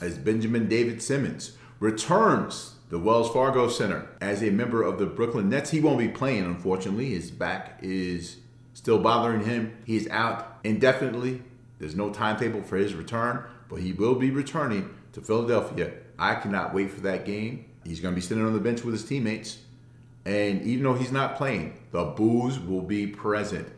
[0.00, 5.48] as Benjamin David Simmons returns the Wells Fargo Center as a member of the Brooklyn
[5.48, 5.70] Nets.
[5.70, 7.10] He won't be playing, unfortunately.
[7.10, 8.36] His back is
[8.80, 9.76] still bothering him.
[9.84, 11.42] He's out indefinitely.
[11.78, 15.92] There's no timetable for his return, but he will be returning to Philadelphia.
[16.18, 17.66] I cannot wait for that game.
[17.84, 19.58] He's going to be sitting on the bench with his teammates.
[20.24, 23.68] And even though he's not playing, the booze will be present.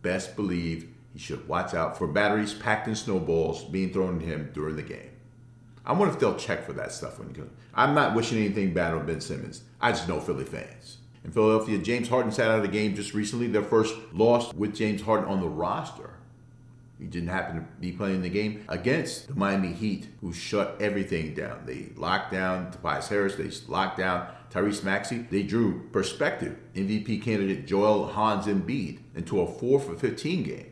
[0.00, 4.50] Best believe he should watch out for batteries packed in snowballs being thrown at him
[4.54, 5.10] during the game.
[5.84, 7.50] I wonder if they'll check for that stuff when he comes.
[7.74, 9.64] I'm not wishing anything bad on Ben Simmons.
[9.80, 10.98] I just know Philly fans.
[11.24, 13.46] In Philadelphia, James Harden sat out of the game just recently.
[13.46, 16.10] Their first loss with James Harden on the roster.
[16.98, 21.34] He didn't happen to be playing the game against the Miami Heat, who shut everything
[21.34, 21.62] down.
[21.66, 23.34] They locked down Tobias Harris.
[23.34, 25.26] They locked down Tyrese Maxey.
[25.28, 30.66] They drew prospective MVP candidate Joel Hans Embiid into a 4 for 15 game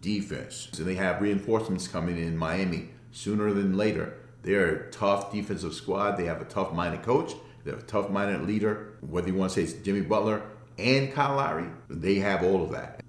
[0.00, 0.68] defense.
[0.78, 4.14] And they have reinforcements coming in Miami sooner than later.
[4.42, 6.16] They're a tough defensive squad.
[6.16, 7.34] They have a tough minded coach.
[7.68, 8.94] They have a tough minded leader.
[9.02, 10.40] Whether you want to say it's Jimmy Butler
[10.78, 13.02] and Kyle Lowry, they have all of that.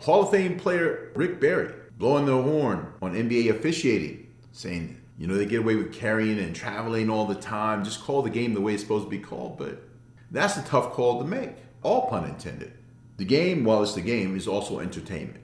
[0.00, 5.36] Hall of Fame player Rick Barry blowing the horn on NBA officiating, saying, you know,
[5.36, 7.82] they get away with carrying and traveling all the time.
[7.82, 9.56] Just call the game the way it's supposed to be called.
[9.56, 9.82] But
[10.30, 11.52] that's a tough call to make,
[11.82, 12.74] all pun intended.
[13.16, 15.40] The game, while it's the game, is also entertainment.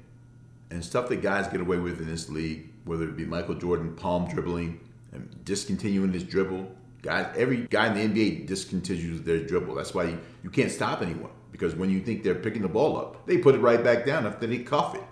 [0.71, 3.97] And stuff that guys get away with in this league, whether it be Michael Jordan
[3.97, 4.81] palm dribbling
[5.13, 6.71] and discontinuing his dribble.
[7.03, 9.75] Guys, every guy in the NBA discontinues their dribble.
[9.75, 11.31] That's why you, you can't stop anyone.
[11.51, 14.27] Because when you think they're picking the ball up, they put it right back down
[14.27, 15.03] after they cuff it.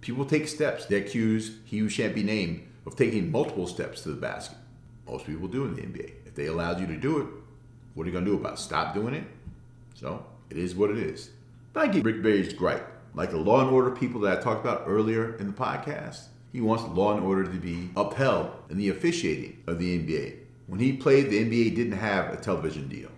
[0.00, 0.86] People take steps.
[0.86, 4.58] They're accused, he who shan't be named, of taking multiple steps to the basket.
[5.06, 6.12] Most people do in the NBA.
[6.26, 7.26] If they allowed you to do it,
[7.94, 8.58] what are you going to do about it?
[8.58, 9.24] Stop doing it?
[9.94, 11.30] So it is what it is.
[11.72, 12.86] But I get Rick Barry's gripe.
[13.14, 16.60] Like the law and order people that I talked about earlier in the podcast, he
[16.60, 20.36] wants law and order to be upheld in the officiating of the NBA.
[20.68, 23.10] When he played, the NBA didn't have a television deal.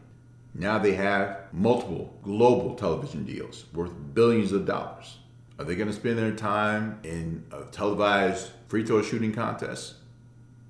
[0.55, 5.19] Now they have multiple global television deals worth billions of dollars.
[5.59, 9.95] Are they going to spend their time in a televised free throw shooting contest?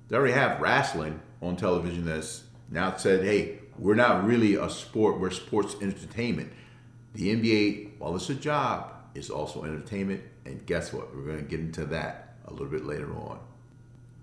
[0.09, 5.19] They already have wrestling on television that's now said, hey, we're not really a sport,
[5.19, 6.51] we're sports entertainment.
[7.13, 10.23] The NBA, while it's a job, is also entertainment.
[10.45, 11.15] And guess what?
[11.15, 13.39] We're going to get into that a little bit later on.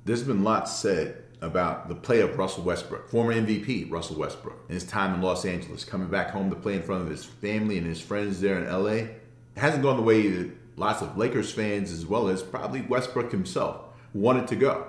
[0.05, 4.74] There's been lots said about the play of Russell Westbrook, former MVP Russell Westbrook, and
[4.74, 7.78] his time in Los Angeles, coming back home to play in front of his family
[7.78, 8.89] and his friends there in LA.
[8.90, 9.20] It
[9.56, 13.81] hasn't gone the way that lots of Lakers fans, as well as probably Westbrook himself,
[14.12, 14.86] wanted to go.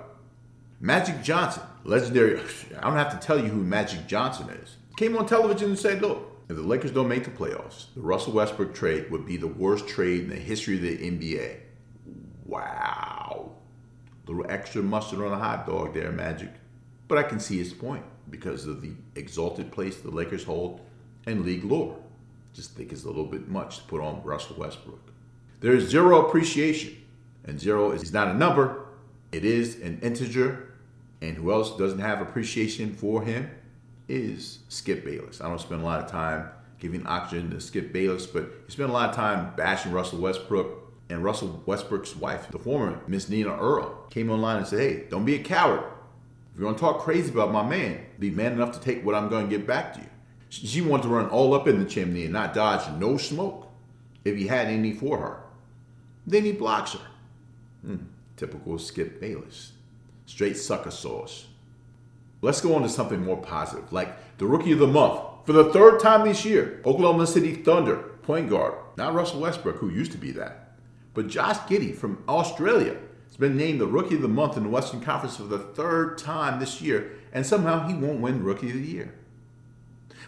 [0.80, 2.40] Magic Johnson, legendary,
[2.78, 6.02] I don't have to tell you who Magic Johnson is, came on television and said,
[6.02, 9.46] look, if the Lakers don't make the playoffs, the Russell Westbrook trade would be the
[9.46, 11.60] worst trade in the history of the NBA.
[12.44, 13.09] Wow.
[14.30, 16.50] Little extra mustard on a hot dog there, Magic.
[17.08, 20.82] But I can see his point because of the exalted place the Lakers hold
[21.26, 21.98] and league lore.
[22.54, 25.00] Just think it's a little bit much to put on Russell Westbrook.
[25.58, 26.96] There is zero appreciation,
[27.44, 28.86] and zero is not a number,
[29.32, 30.74] it is an integer.
[31.20, 33.50] And who else doesn't have appreciation for him
[34.06, 35.40] is Skip Bayless.
[35.40, 38.90] I don't spend a lot of time giving oxygen to Skip Bayless, but he spent
[38.90, 40.79] a lot of time bashing Russell Westbrook.
[41.10, 45.24] And Russell Westbrook's wife, the former Miss Nina Earl, came online and said, Hey, don't
[45.24, 45.82] be a coward.
[46.54, 49.28] If you're gonna talk crazy about my man, be man enough to take what I'm
[49.28, 50.06] gonna give back to you.
[50.50, 53.68] She wanted to run all up in the chimney and not dodge no smoke
[54.24, 55.42] if he had any for her.
[56.26, 57.06] Then he blocks her.
[57.84, 58.04] Hmm,
[58.36, 59.72] typical Skip Bayless.
[60.26, 61.46] Straight sucker sauce.
[62.40, 65.20] Let's go on to something more positive, like the rookie of the month.
[65.44, 69.90] For the third time this year, Oklahoma City Thunder point guard, not Russell Westbrook, who
[69.90, 70.69] used to be that,
[71.20, 74.70] but Josh Giddey from Australia has been named the rookie of the month in the
[74.70, 78.76] Western Conference for the third time this year, and somehow he won't win rookie of
[78.76, 79.12] the year.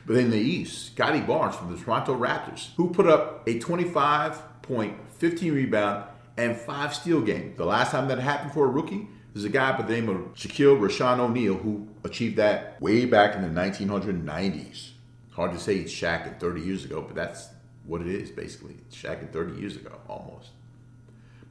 [0.05, 4.61] But in the East, Scottie Barnes from the Toronto Raptors, who put up a 25
[4.61, 6.05] point, 15 rebound,
[6.37, 7.55] and five steal game.
[7.57, 10.35] The last time that happened for a rookie, there's a guy by the name of
[10.35, 14.91] Shaquille Rashawn O'Neal who achieved that way back in the 1990s.
[15.31, 17.49] Hard to say it's Shaq and 30 years ago, but that's
[17.87, 18.77] what it is basically.
[18.91, 20.51] Shaq and 30 years ago almost.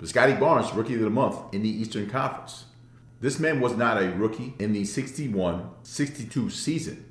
[0.01, 2.65] But Scottie Barnes, rookie of the month in the Eastern Conference.
[3.19, 7.05] This man was not a rookie in the 61 62 season.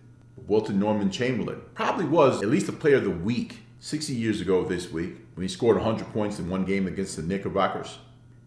[0.49, 4.65] Wilton Norman Chamberlain probably was at least a player of the week 60 years ago
[4.65, 7.99] this week when he scored 100 points in one game against the Knickerbockers.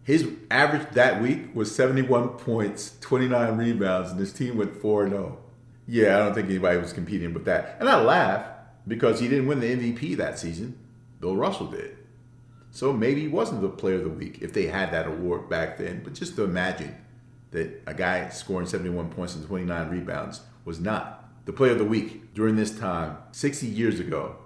[0.03, 5.37] His average that week was 71 points, 29 rebounds, and his team went 4 0.
[5.87, 7.77] Yeah, I don't think anybody was competing with that.
[7.79, 8.45] And I laugh
[8.85, 10.77] because he didn't win the MVP that season.
[11.21, 12.02] Bill Russell did.
[12.73, 15.77] So maybe he wasn't the player of the week if they had that award back
[15.77, 16.01] then.
[16.03, 16.95] But just to imagine
[17.51, 21.85] that a guy scoring 71 points and 29 rebounds was not the player of the
[21.85, 24.37] week during this time, 60 years ago.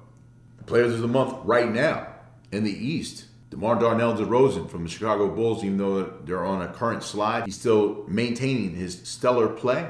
[0.57, 2.07] The players of the month right now
[2.51, 3.27] in the East.
[3.49, 7.57] DeMar Darnell DeRozan from the Chicago Bulls, even though they're on a current slide, he's
[7.57, 9.89] still maintaining his stellar play.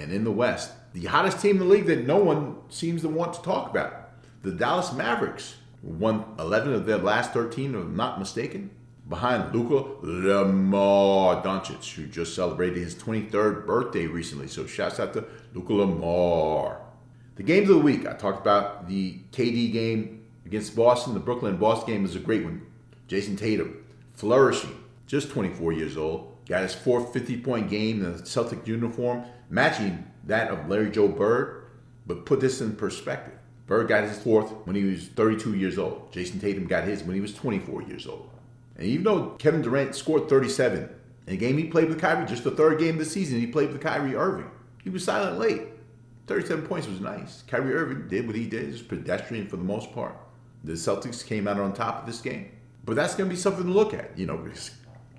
[0.00, 3.08] And in the West, the hottest team in the league that no one seems to
[3.08, 4.10] want to talk about,
[4.42, 8.70] the Dallas Mavericks, won 11 of their last 13, if I'm not mistaken,
[9.08, 14.48] behind Luka Lamar Doncic, who just celebrated his 23rd birthday recently.
[14.48, 15.24] So shouts out to
[15.54, 16.80] Luka Lamar.
[17.36, 21.14] The games of the week, I talked about the KD game against Boston.
[21.14, 22.66] The Brooklyn Boston game was a great one.
[23.06, 23.84] Jayson Tatum,
[24.14, 24.76] flourishing,
[25.06, 30.04] just 24 years old, got his fourth 50 point game in the Celtic uniform, matching
[30.24, 31.64] that of Larry Joe Bird.
[32.06, 33.37] But put this in perspective.
[33.68, 36.10] Bird got his fourth when he was 32 years old.
[36.10, 38.30] Jayson Tatum got his when he was 24 years old.
[38.76, 40.88] And even though Kevin Durant scored 37
[41.26, 43.46] in a game he played with Kyrie, just the third game of the season, he
[43.46, 44.50] played with Kyrie Irving.
[44.82, 45.62] He was silent late.
[46.28, 47.42] 37 points was nice.
[47.46, 50.16] Kyrie Irving did what he did, just pedestrian for the most part.
[50.64, 52.50] The Celtics came out on top of this game.
[52.86, 54.70] But that's going to be something to look at, you know, because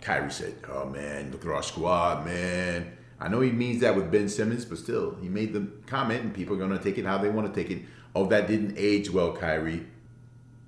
[0.01, 2.97] Kyrie said, oh man, look at our squad, man.
[3.19, 6.33] I know he means that with Ben Simmons, but still, he made the comment, and
[6.33, 7.83] people are going to take it how they want to take it.
[8.15, 9.85] Oh, that didn't age well, Kyrie.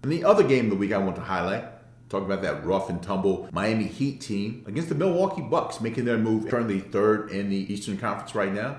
[0.04, 1.66] And the other game of the week I want to highlight,
[2.10, 6.18] talk about that rough and tumble Miami Heat team against the Milwaukee Bucks, making their
[6.18, 8.78] move currently third in the Eastern Conference right now.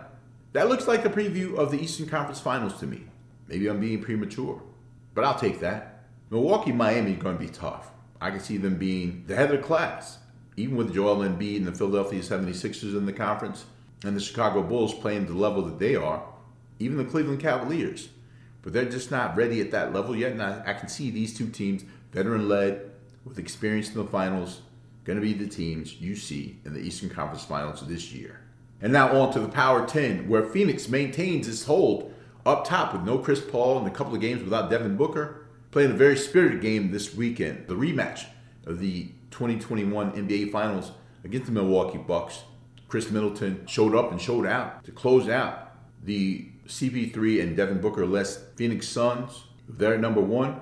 [0.53, 3.03] That looks like a preview of the Eastern Conference Finals to me.
[3.49, 4.63] Maybe I'm being premature,
[5.15, 6.05] but I'll take that.
[6.31, 7.91] Milwaukee Miami is going to be tough.
[8.21, 10.19] I can see them being the head of the class,
[10.57, 13.65] even with Joel Embiid and the Philadelphia 76ers in the conference
[14.05, 16.23] and the Chicago Bulls playing the level that they are,
[16.79, 18.09] even the Cleveland Cavaliers.
[18.63, 21.37] But they're just not ready at that level yet, and I, I can see these
[21.37, 22.91] two teams, veteran led,
[23.25, 24.63] with experience in the finals,
[25.05, 28.41] going to be the teams you see in the Eastern Conference Finals this year.
[28.81, 32.13] And now on to the Power 10, where Phoenix maintains its hold
[32.45, 35.91] up top with no Chris Paul and a couple of games without Devin Booker playing
[35.91, 38.27] a very spirited game this weekend, the rematch
[38.67, 40.93] of the 2021 NBA Finals
[41.25, 42.43] against the Milwaukee Bucks.
[42.89, 45.72] Khris Middleton showed up and showed out to close out
[46.03, 49.45] the CP3 and Devin Booker less Phoenix Suns.
[49.69, 50.61] They're number one.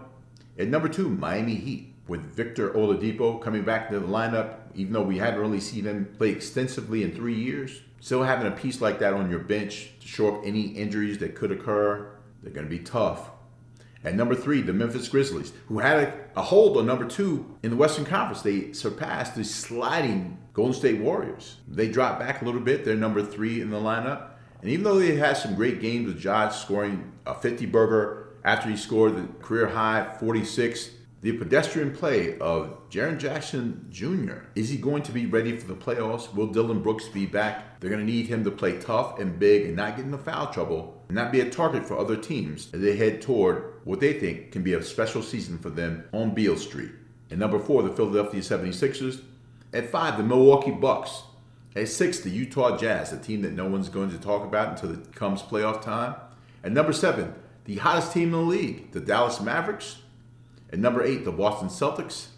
[0.59, 5.03] At number two, Miami Heat with Victor Oladipo coming back to the lineup, even though
[5.03, 7.81] we hadn't really seen him play extensively in three years.
[8.01, 11.35] Still having a piece like that on your bench to show up any injuries that
[11.35, 12.11] could occur,
[12.43, 13.31] they're going to be tough.
[14.03, 17.71] At number three, the Memphis Grizzlies, who had a, a, hold on number two in
[17.71, 18.41] the Western Conference.
[18.41, 21.57] They surpassed the sliding Golden State Warriors.
[21.69, 22.85] They dropped back a little bit.
[22.85, 24.30] They're number three in the lineup.
[24.63, 28.69] And even though they had some great games with Josh scoring a 50 burger after
[28.69, 30.91] he scored the career high 46,
[31.23, 34.45] the pedestrian play of Jaren Jackson Jr.
[34.55, 36.35] Is he going to be ready for the playoffs?
[36.35, 37.79] Will Dillon Brooks be back?
[37.79, 40.51] They're going to need him to play tough and big and not get into foul
[40.51, 44.15] trouble and not be a target for other teams as they head toward what they
[44.15, 46.93] think can be a special season for them on Beale Street.
[47.31, 49.21] And number four, the Philadelphia 76ers.
[49.73, 51.23] At five, the Milwaukee Bucks.
[51.77, 54.93] At six, the Utah Jazz, a team that no one's going to talk about until
[54.93, 56.17] it comes playoff time.
[56.65, 57.35] At number seven,
[57.65, 59.99] the hottest team in the league, the Dallas Mavericks.
[60.73, 62.29] At number eight, the Boston Celtics.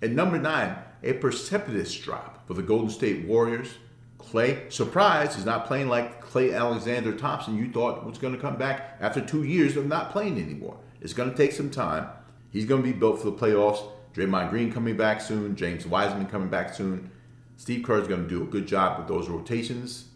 [0.00, 3.74] At number nine, a precipitous drop for the Golden State Warriors.
[4.18, 8.56] Klay, surprise, is not playing like Klay Alexander Thompson you thought was going to come
[8.56, 10.78] back after two years of not playing anymore.
[11.00, 12.08] It's going to take some time.
[12.50, 13.84] He's going to be built for the playoffs.
[14.14, 15.56] Draymond Green coming back soon.
[15.56, 17.10] James Wiseman coming back soon.
[17.56, 20.06] Steve Kerr is going to do a good job with those rotations.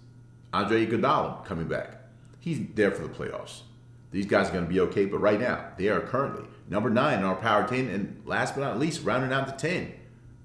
[0.52, 1.96] Andre Iguodala coming back.
[2.38, 3.62] He's there for the playoffs.
[4.10, 7.18] These guys are going to be okay, but right now, they are currently number nine
[7.18, 7.88] in our power 10.
[7.88, 9.92] And last but not least, rounding out the 10,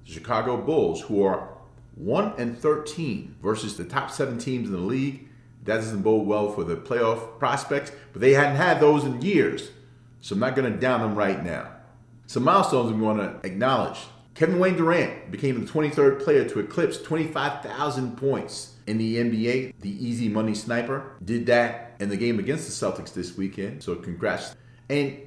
[0.06, 1.50] the Chicago Bulls, who are
[1.96, 5.28] 1 and 13 versus the top seven teams in the league.
[5.64, 9.72] That doesn't bode well for the playoff prospects, but they hadn't had those in years.
[10.22, 11.72] So I'm not going to down them right now.
[12.28, 14.00] Some milestones we want to acknowledge.
[14.36, 19.76] Kevin Wayne Durant became the 23rd player to eclipse 25,000 points in the NBA.
[19.80, 23.82] The easy money sniper did that in the game against the Celtics this weekend.
[23.82, 24.54] So congrats.
[24.90, 25.18] And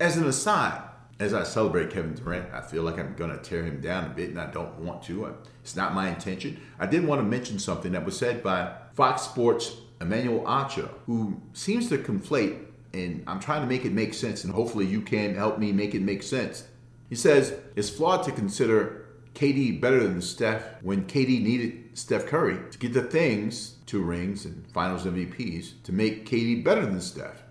[0.00, 0.82] as an aside,
[1.20, 4.08] as I celebrate Kevin Durant, I feel like I'm going to tear him down a
[4.08, 5.32] bit, and I don't want to.
[5.62, 6.60] It's not my intention.
[6.80, 11.40] I did want to mention something that was said by Fox Sports Emmanuel Acho, who
[11.52, 15.36] seems to conflate, and I'm trying to make it make sense, and hopefully you can
[15.36, 16.64] help me make it make sense.
[17.08, 22.58] He says it's flawed to consider KD better than Steph when KD needed Steph Curry
[22.70, 27.42] to get the things, two rings and finals MVPs, to make KD better than Steph.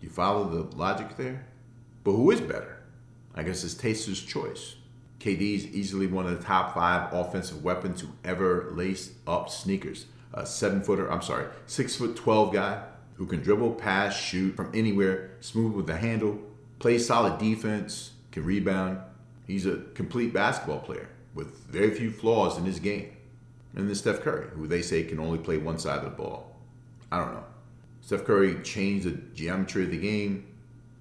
[0.00, 1.46] You follow the logic there?
[2.04, 2.78] But who is better?
[3.34, 4.76] I guess it's taster's choice.
[5.20, 10.06] KD is easily one of the top five offensive weapons to ever lace up sneakers.
[10.34, 12.82] A seven footer, I'm sorry, six foot 12 guy
[13.14, 16.38] who can dribble, pass, shoot from anywhere, smooth with the handle,
[16.78, 18.98] plays solid defense, can rebound.
[19.46, 23.16] He's a complete basketball player with very few flaws in his game.
[23.74, 26.56] And then Steph Curry, who they say can only play one side of the ball.
[27.10, 27.44] I don't know.
[28.00, 30.46] Steph Curry changed the geometry of the game.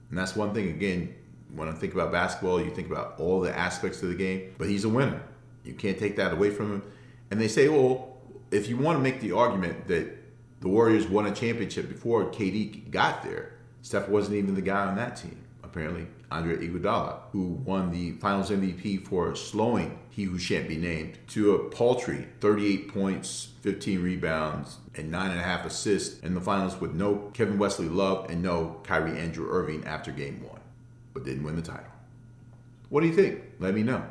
[0.09, 1.13] And that's one thing, again,
[1.53, 4.67] when I think about basketball, you think about all the aspects of the game, but
[4.67, 5.21] he's a winner.
[5.63, 6.83] You can't take that away from him.
[7.31, 8.17] And they say, well,
[8.51, 10.17] if you want to make the argument that
[10.61, 14.95] the Warriors won a championship before KD got there, Steph wasn't even the guy on
[14.95, 15.37] that team.
[15.69, 21.17] Apparently, Andre Iguodala, who won the Finals MVP for slowing he who shan't be named
[21.27, 26.41] to a paltry 38 points, 15 rebounds, and nine and a half assists in the
[26.41, 30.61] finals with no Kevin Wesley Love and no Kyrie Andrew Irving after Game One,
[31.13, 31.91] but didn't win the title.
[32.87, 33.41] What do you think?
[33.59, 34.05] Let me know.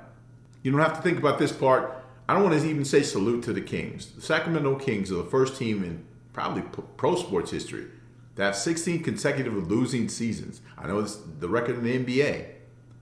[0.63, 2.05] You don't have to think about this part.
[2.29, 4.13] I don't want to even say salute to the Kings.
[4.13, 6.05] The Sacramento Kings are the first team in
[6.35, 6.63] probably
[6.99, 7.87] pro sports history
[8.37, 10.61] to have 16 consecutive losing seasons.
[10.79, 12.47] I know it's the record in the NBA.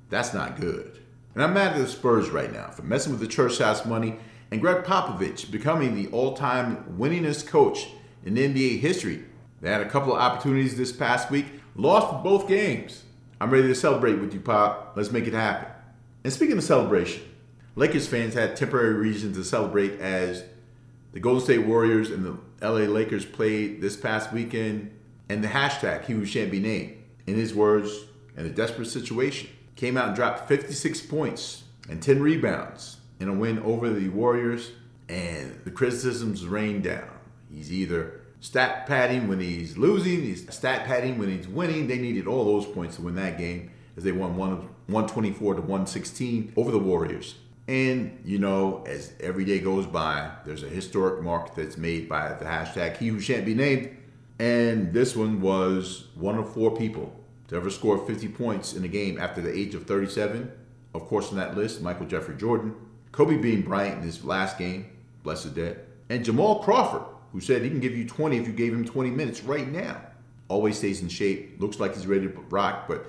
[0.09, 1.01] That's not good.
[1.35, 4.16] And I'm mad at the Spurs right now for messing with the church house money
[4.51, 7.89] and Gregg Popovich becoming the all-time winningest coach
[8.24, 9.24] in NBA history.
[9.61, 13.02] They had a couple of opportunities this past week, lost both games.
[13.40, 14.93] I'm ready to celebrate with you, Pop.
[14.94, 15.69] Let's make it happen.
[16.23, 17.23] And speaking of celebration,
[17.74, 20.44] Lakers fans had temporary reason to celebrate as
[21.12, 24.90] the Golden State Warriors and the LA Lakers played this past weekend,
[25.28, 26.96] and the hashtag he who shan't be named,
[27.26, 27.90] in his words,
[28.36, 33.32] in a desperate situation, came out and dropped 56 points and 10 rebounds in a
[33.32, 34.72] win over the Warriors,
[35.09, 37.09] and the criticisms rained down.
[37.51, 41.86] He's either stat padding when he's losing, he's stat padding when he's winning.
[41.86, 46.52] They needed all those points to win that game as they won 124 to 116
[46.56, 47.36] over the Warriors.
[47.66, 52.34] And, you know, as every day goes by, there's a historic mark that's made by
[52.34, 53.96] the hashtag he who shan't be named.
[54.39, 57.15] And this one was one of four people
[57.48, 60.51] to ever score 50 points in a game after the age of 37.
[60.94, 62.74] Of course, on that list, Michael Jeffrey Jordan,
[63.12, 64.86] Kobe Bean Bryant in his last game,
[65.23, 67.02] bless his dead, and Jamal Crawford,
[67.32, 70.01] who said he can give you 20 if you gave him 20 minutes right now.
[70.48, 73.06] Always stays in shape, looks like he's ready to rock, but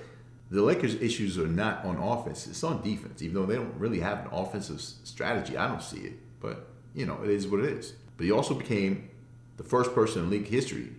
[0.50, 3.22] the Lakers' issues are not on offense; it's on defense.
[3.22, 6.14] Even though they don't really have an offensive strategy, I don't see it.
[6.40, 7.94] But you know, it is what it is.
[8.16, 9.10] But he also became
[9.58, 10.90] the first person in league history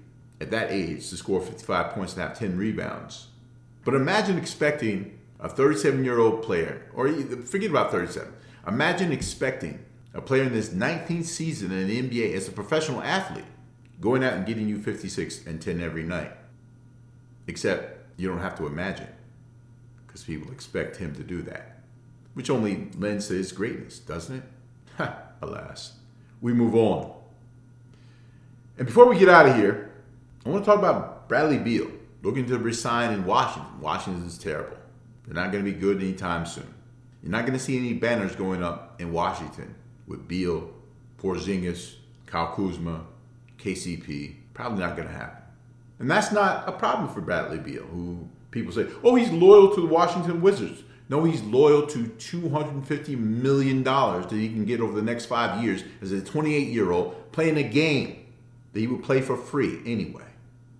[0.40, 3.28] at that age to score 55 points and have 10 rebounds.
[3.84, 8.32] But imagine expecting a 37-year-old player, or forget about 37.
[8.66, 9.84] Imagine expecting
[10.14, 13.44] a player in this 19th season in the NBA as a professional athlete
[14.00, 16.32] going out and getting you 56 and 10 every night.
[17.46, 19.08] Except you don't have to imagine
[20.06, 21.80] because people expect him to do that,
[22.34, 24.42] which only lends to his greatness, doesn't it?
[24.96, 25.98] Ha, alas.
[26.40, 27.12] We move on.
[28.78, 29.85] And before we get out of here,
[30.46, 31.90] I want to talk about Bradley Beal
[32.22, 33.80] looking to resign in Washington.
[33.80, 34.76] Washington is terrible.
[35.24, 36.72] They're not going to be good anytime soon.
[37.20, 39.74] You're not going to see any banners going up in Washington
[40.06, 40.70] with Beal,
[41.20, 41.96] Porzingis,
[42.26, 43.06] Kyle Kuzma,
[43.58, 44.36] KCP.
[44.54, 45.42] Probably not going to happen.
[45.98, 49.80] And that's not a problem for Bradley Beal, who people say, oh, he's loyal to
[49.80, 50.84] the Washington Wizards.
[51.08, 55.82] No, he's loyal to $250 million that he can get over the next five years
[56.00, 58.26] as a 28 year old playing a game
[58.72, 60.22] that he would play for free anyway.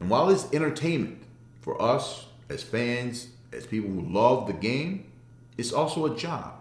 [0.01, 1.23] And while it's entertainment
[1.60, 5.10] for us as fans, as people who love the game,
[5.56, 6.55] it's also a job,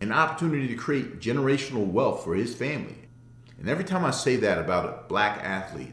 [0.00, 2.96] an opportunity to create generational wealth for his family.
[3.58, 5.92] And every time I say that about a black athlete,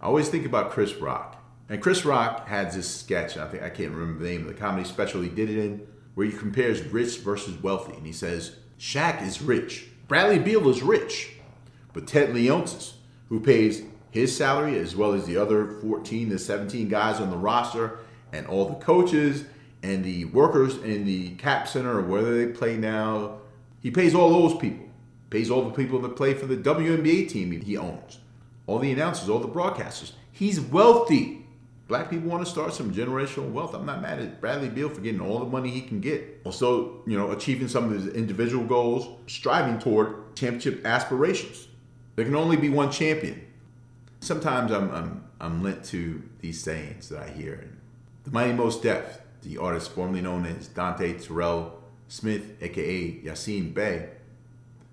[0.00, 1.36] I always think about Chris Rock.
[1.68, 4.54] And Chris Rock had this sketch, I think I can't remember the name of the
[4.54, 7.94] comedy special he did it in, where he compares rich versus wealthy.
[7.94, 9.86] And he says, Shaq is rich.
[10.08, 11.34] Bradley Beal is rich.
[11.92, 12.94] But Ted Leonsis,
[13.28, 17.36] who pays his salary as well as the other 14 to 17 guys on the
[17.36, 17.98] roster
[18.32, 19.44] and all the coaches
[19.82, 23.38] and the workers in the cap center or whether they play now,
[23.80, 24.86] he pays all those people.
[25.30, 28.18] Pays all the people that play for the WNBA team he owns.
[28.66, 30.12] All the announcers, all the broadcasters.
[30.32, 31.46] He's wealthy.
[31.86, 33.74] Black people want to start some generational wealth.
[33.74, 36.40] I'm not mad at Bradley Beal for getting all the money he can get.
[36.44, 41.68] Also, you know, achieving some of his individual goals, striving toward championship aspirations.
[42.16, 43.44] There can only be one champion.
[44.20, 47.70] Sometimes I'm I'm I'm lent to these sayings that I hear.
[48.24, 54.10] The Mighty Mos Def, the artist formerly known as Dante Terrell Smith, aka Yasiin Bey,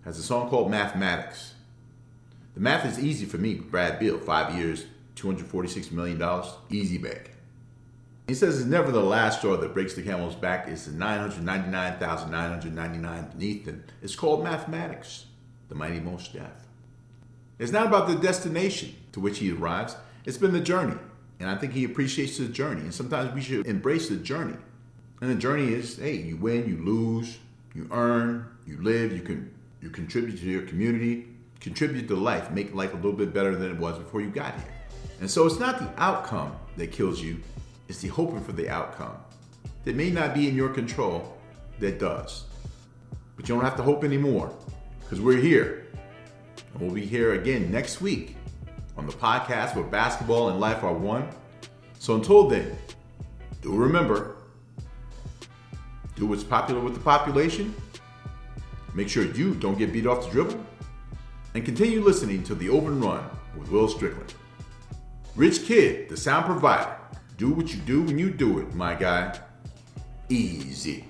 [0.06, 1.56] has a song called Mathematics.
[2.54, 4.86] The math is easy for me, Brad Beal, five years,
[5.16, 6.24] $246 million,
[6.72, 7.32] easy bag.
[8.28, 13.30] He says it's never the last straw that breaks the camel's back, it's the 999,999
[13.32, 15.26] beneath, and it's called mathematics,
[15.70, 16.50] the mighty Mos Def.
[17.60, 20.96] It's not about the destination to which he arrives, it's been the journey.
[21.40, 22.82] And I think he appreciates the journey.
[22.82, 24.58] And sometimes we should embrace the journey.
[25.22, 27.40] And the journey is, hey, you win, you lose,
[27.74, 31.28] you earn, you live, you can you contribute to your community,
[31.60, 34.54] contribute to life, make life a little bit better than it was before you got
[34.54, 34.74] here.
[35.20, 37.42] And so it's not the outcome that kills you,
[37.88, 39.18] it's the hoping for the outcome
[39.84, 41.38] that may not be in your control
[41.80, 42.46] that does.
[43.36, 44.54] But you don't have to hope anymore
[45.02, 45.88] because we're here.
[46.74, 48.37] And we'll be here again next week
[48.98, 51.30] on the podcast where basketball and life are one.
[52.00, 52.78] So until then,
[53.62, 54.38] do remember
[56.16, 57.76] do what's popular with the population,
[58.96, 60.60] make sure you don't get beat off the dribble,
[61.54, 63.24] and continue listening to The Open Run
[63.58, 64.34] with Will Strickland.
[65.36, 66.98] Rich Kid, the sound provider.
[67.38, 69.40] Do what you do when you do it, my guy.
[70.30, 71.06] Easy.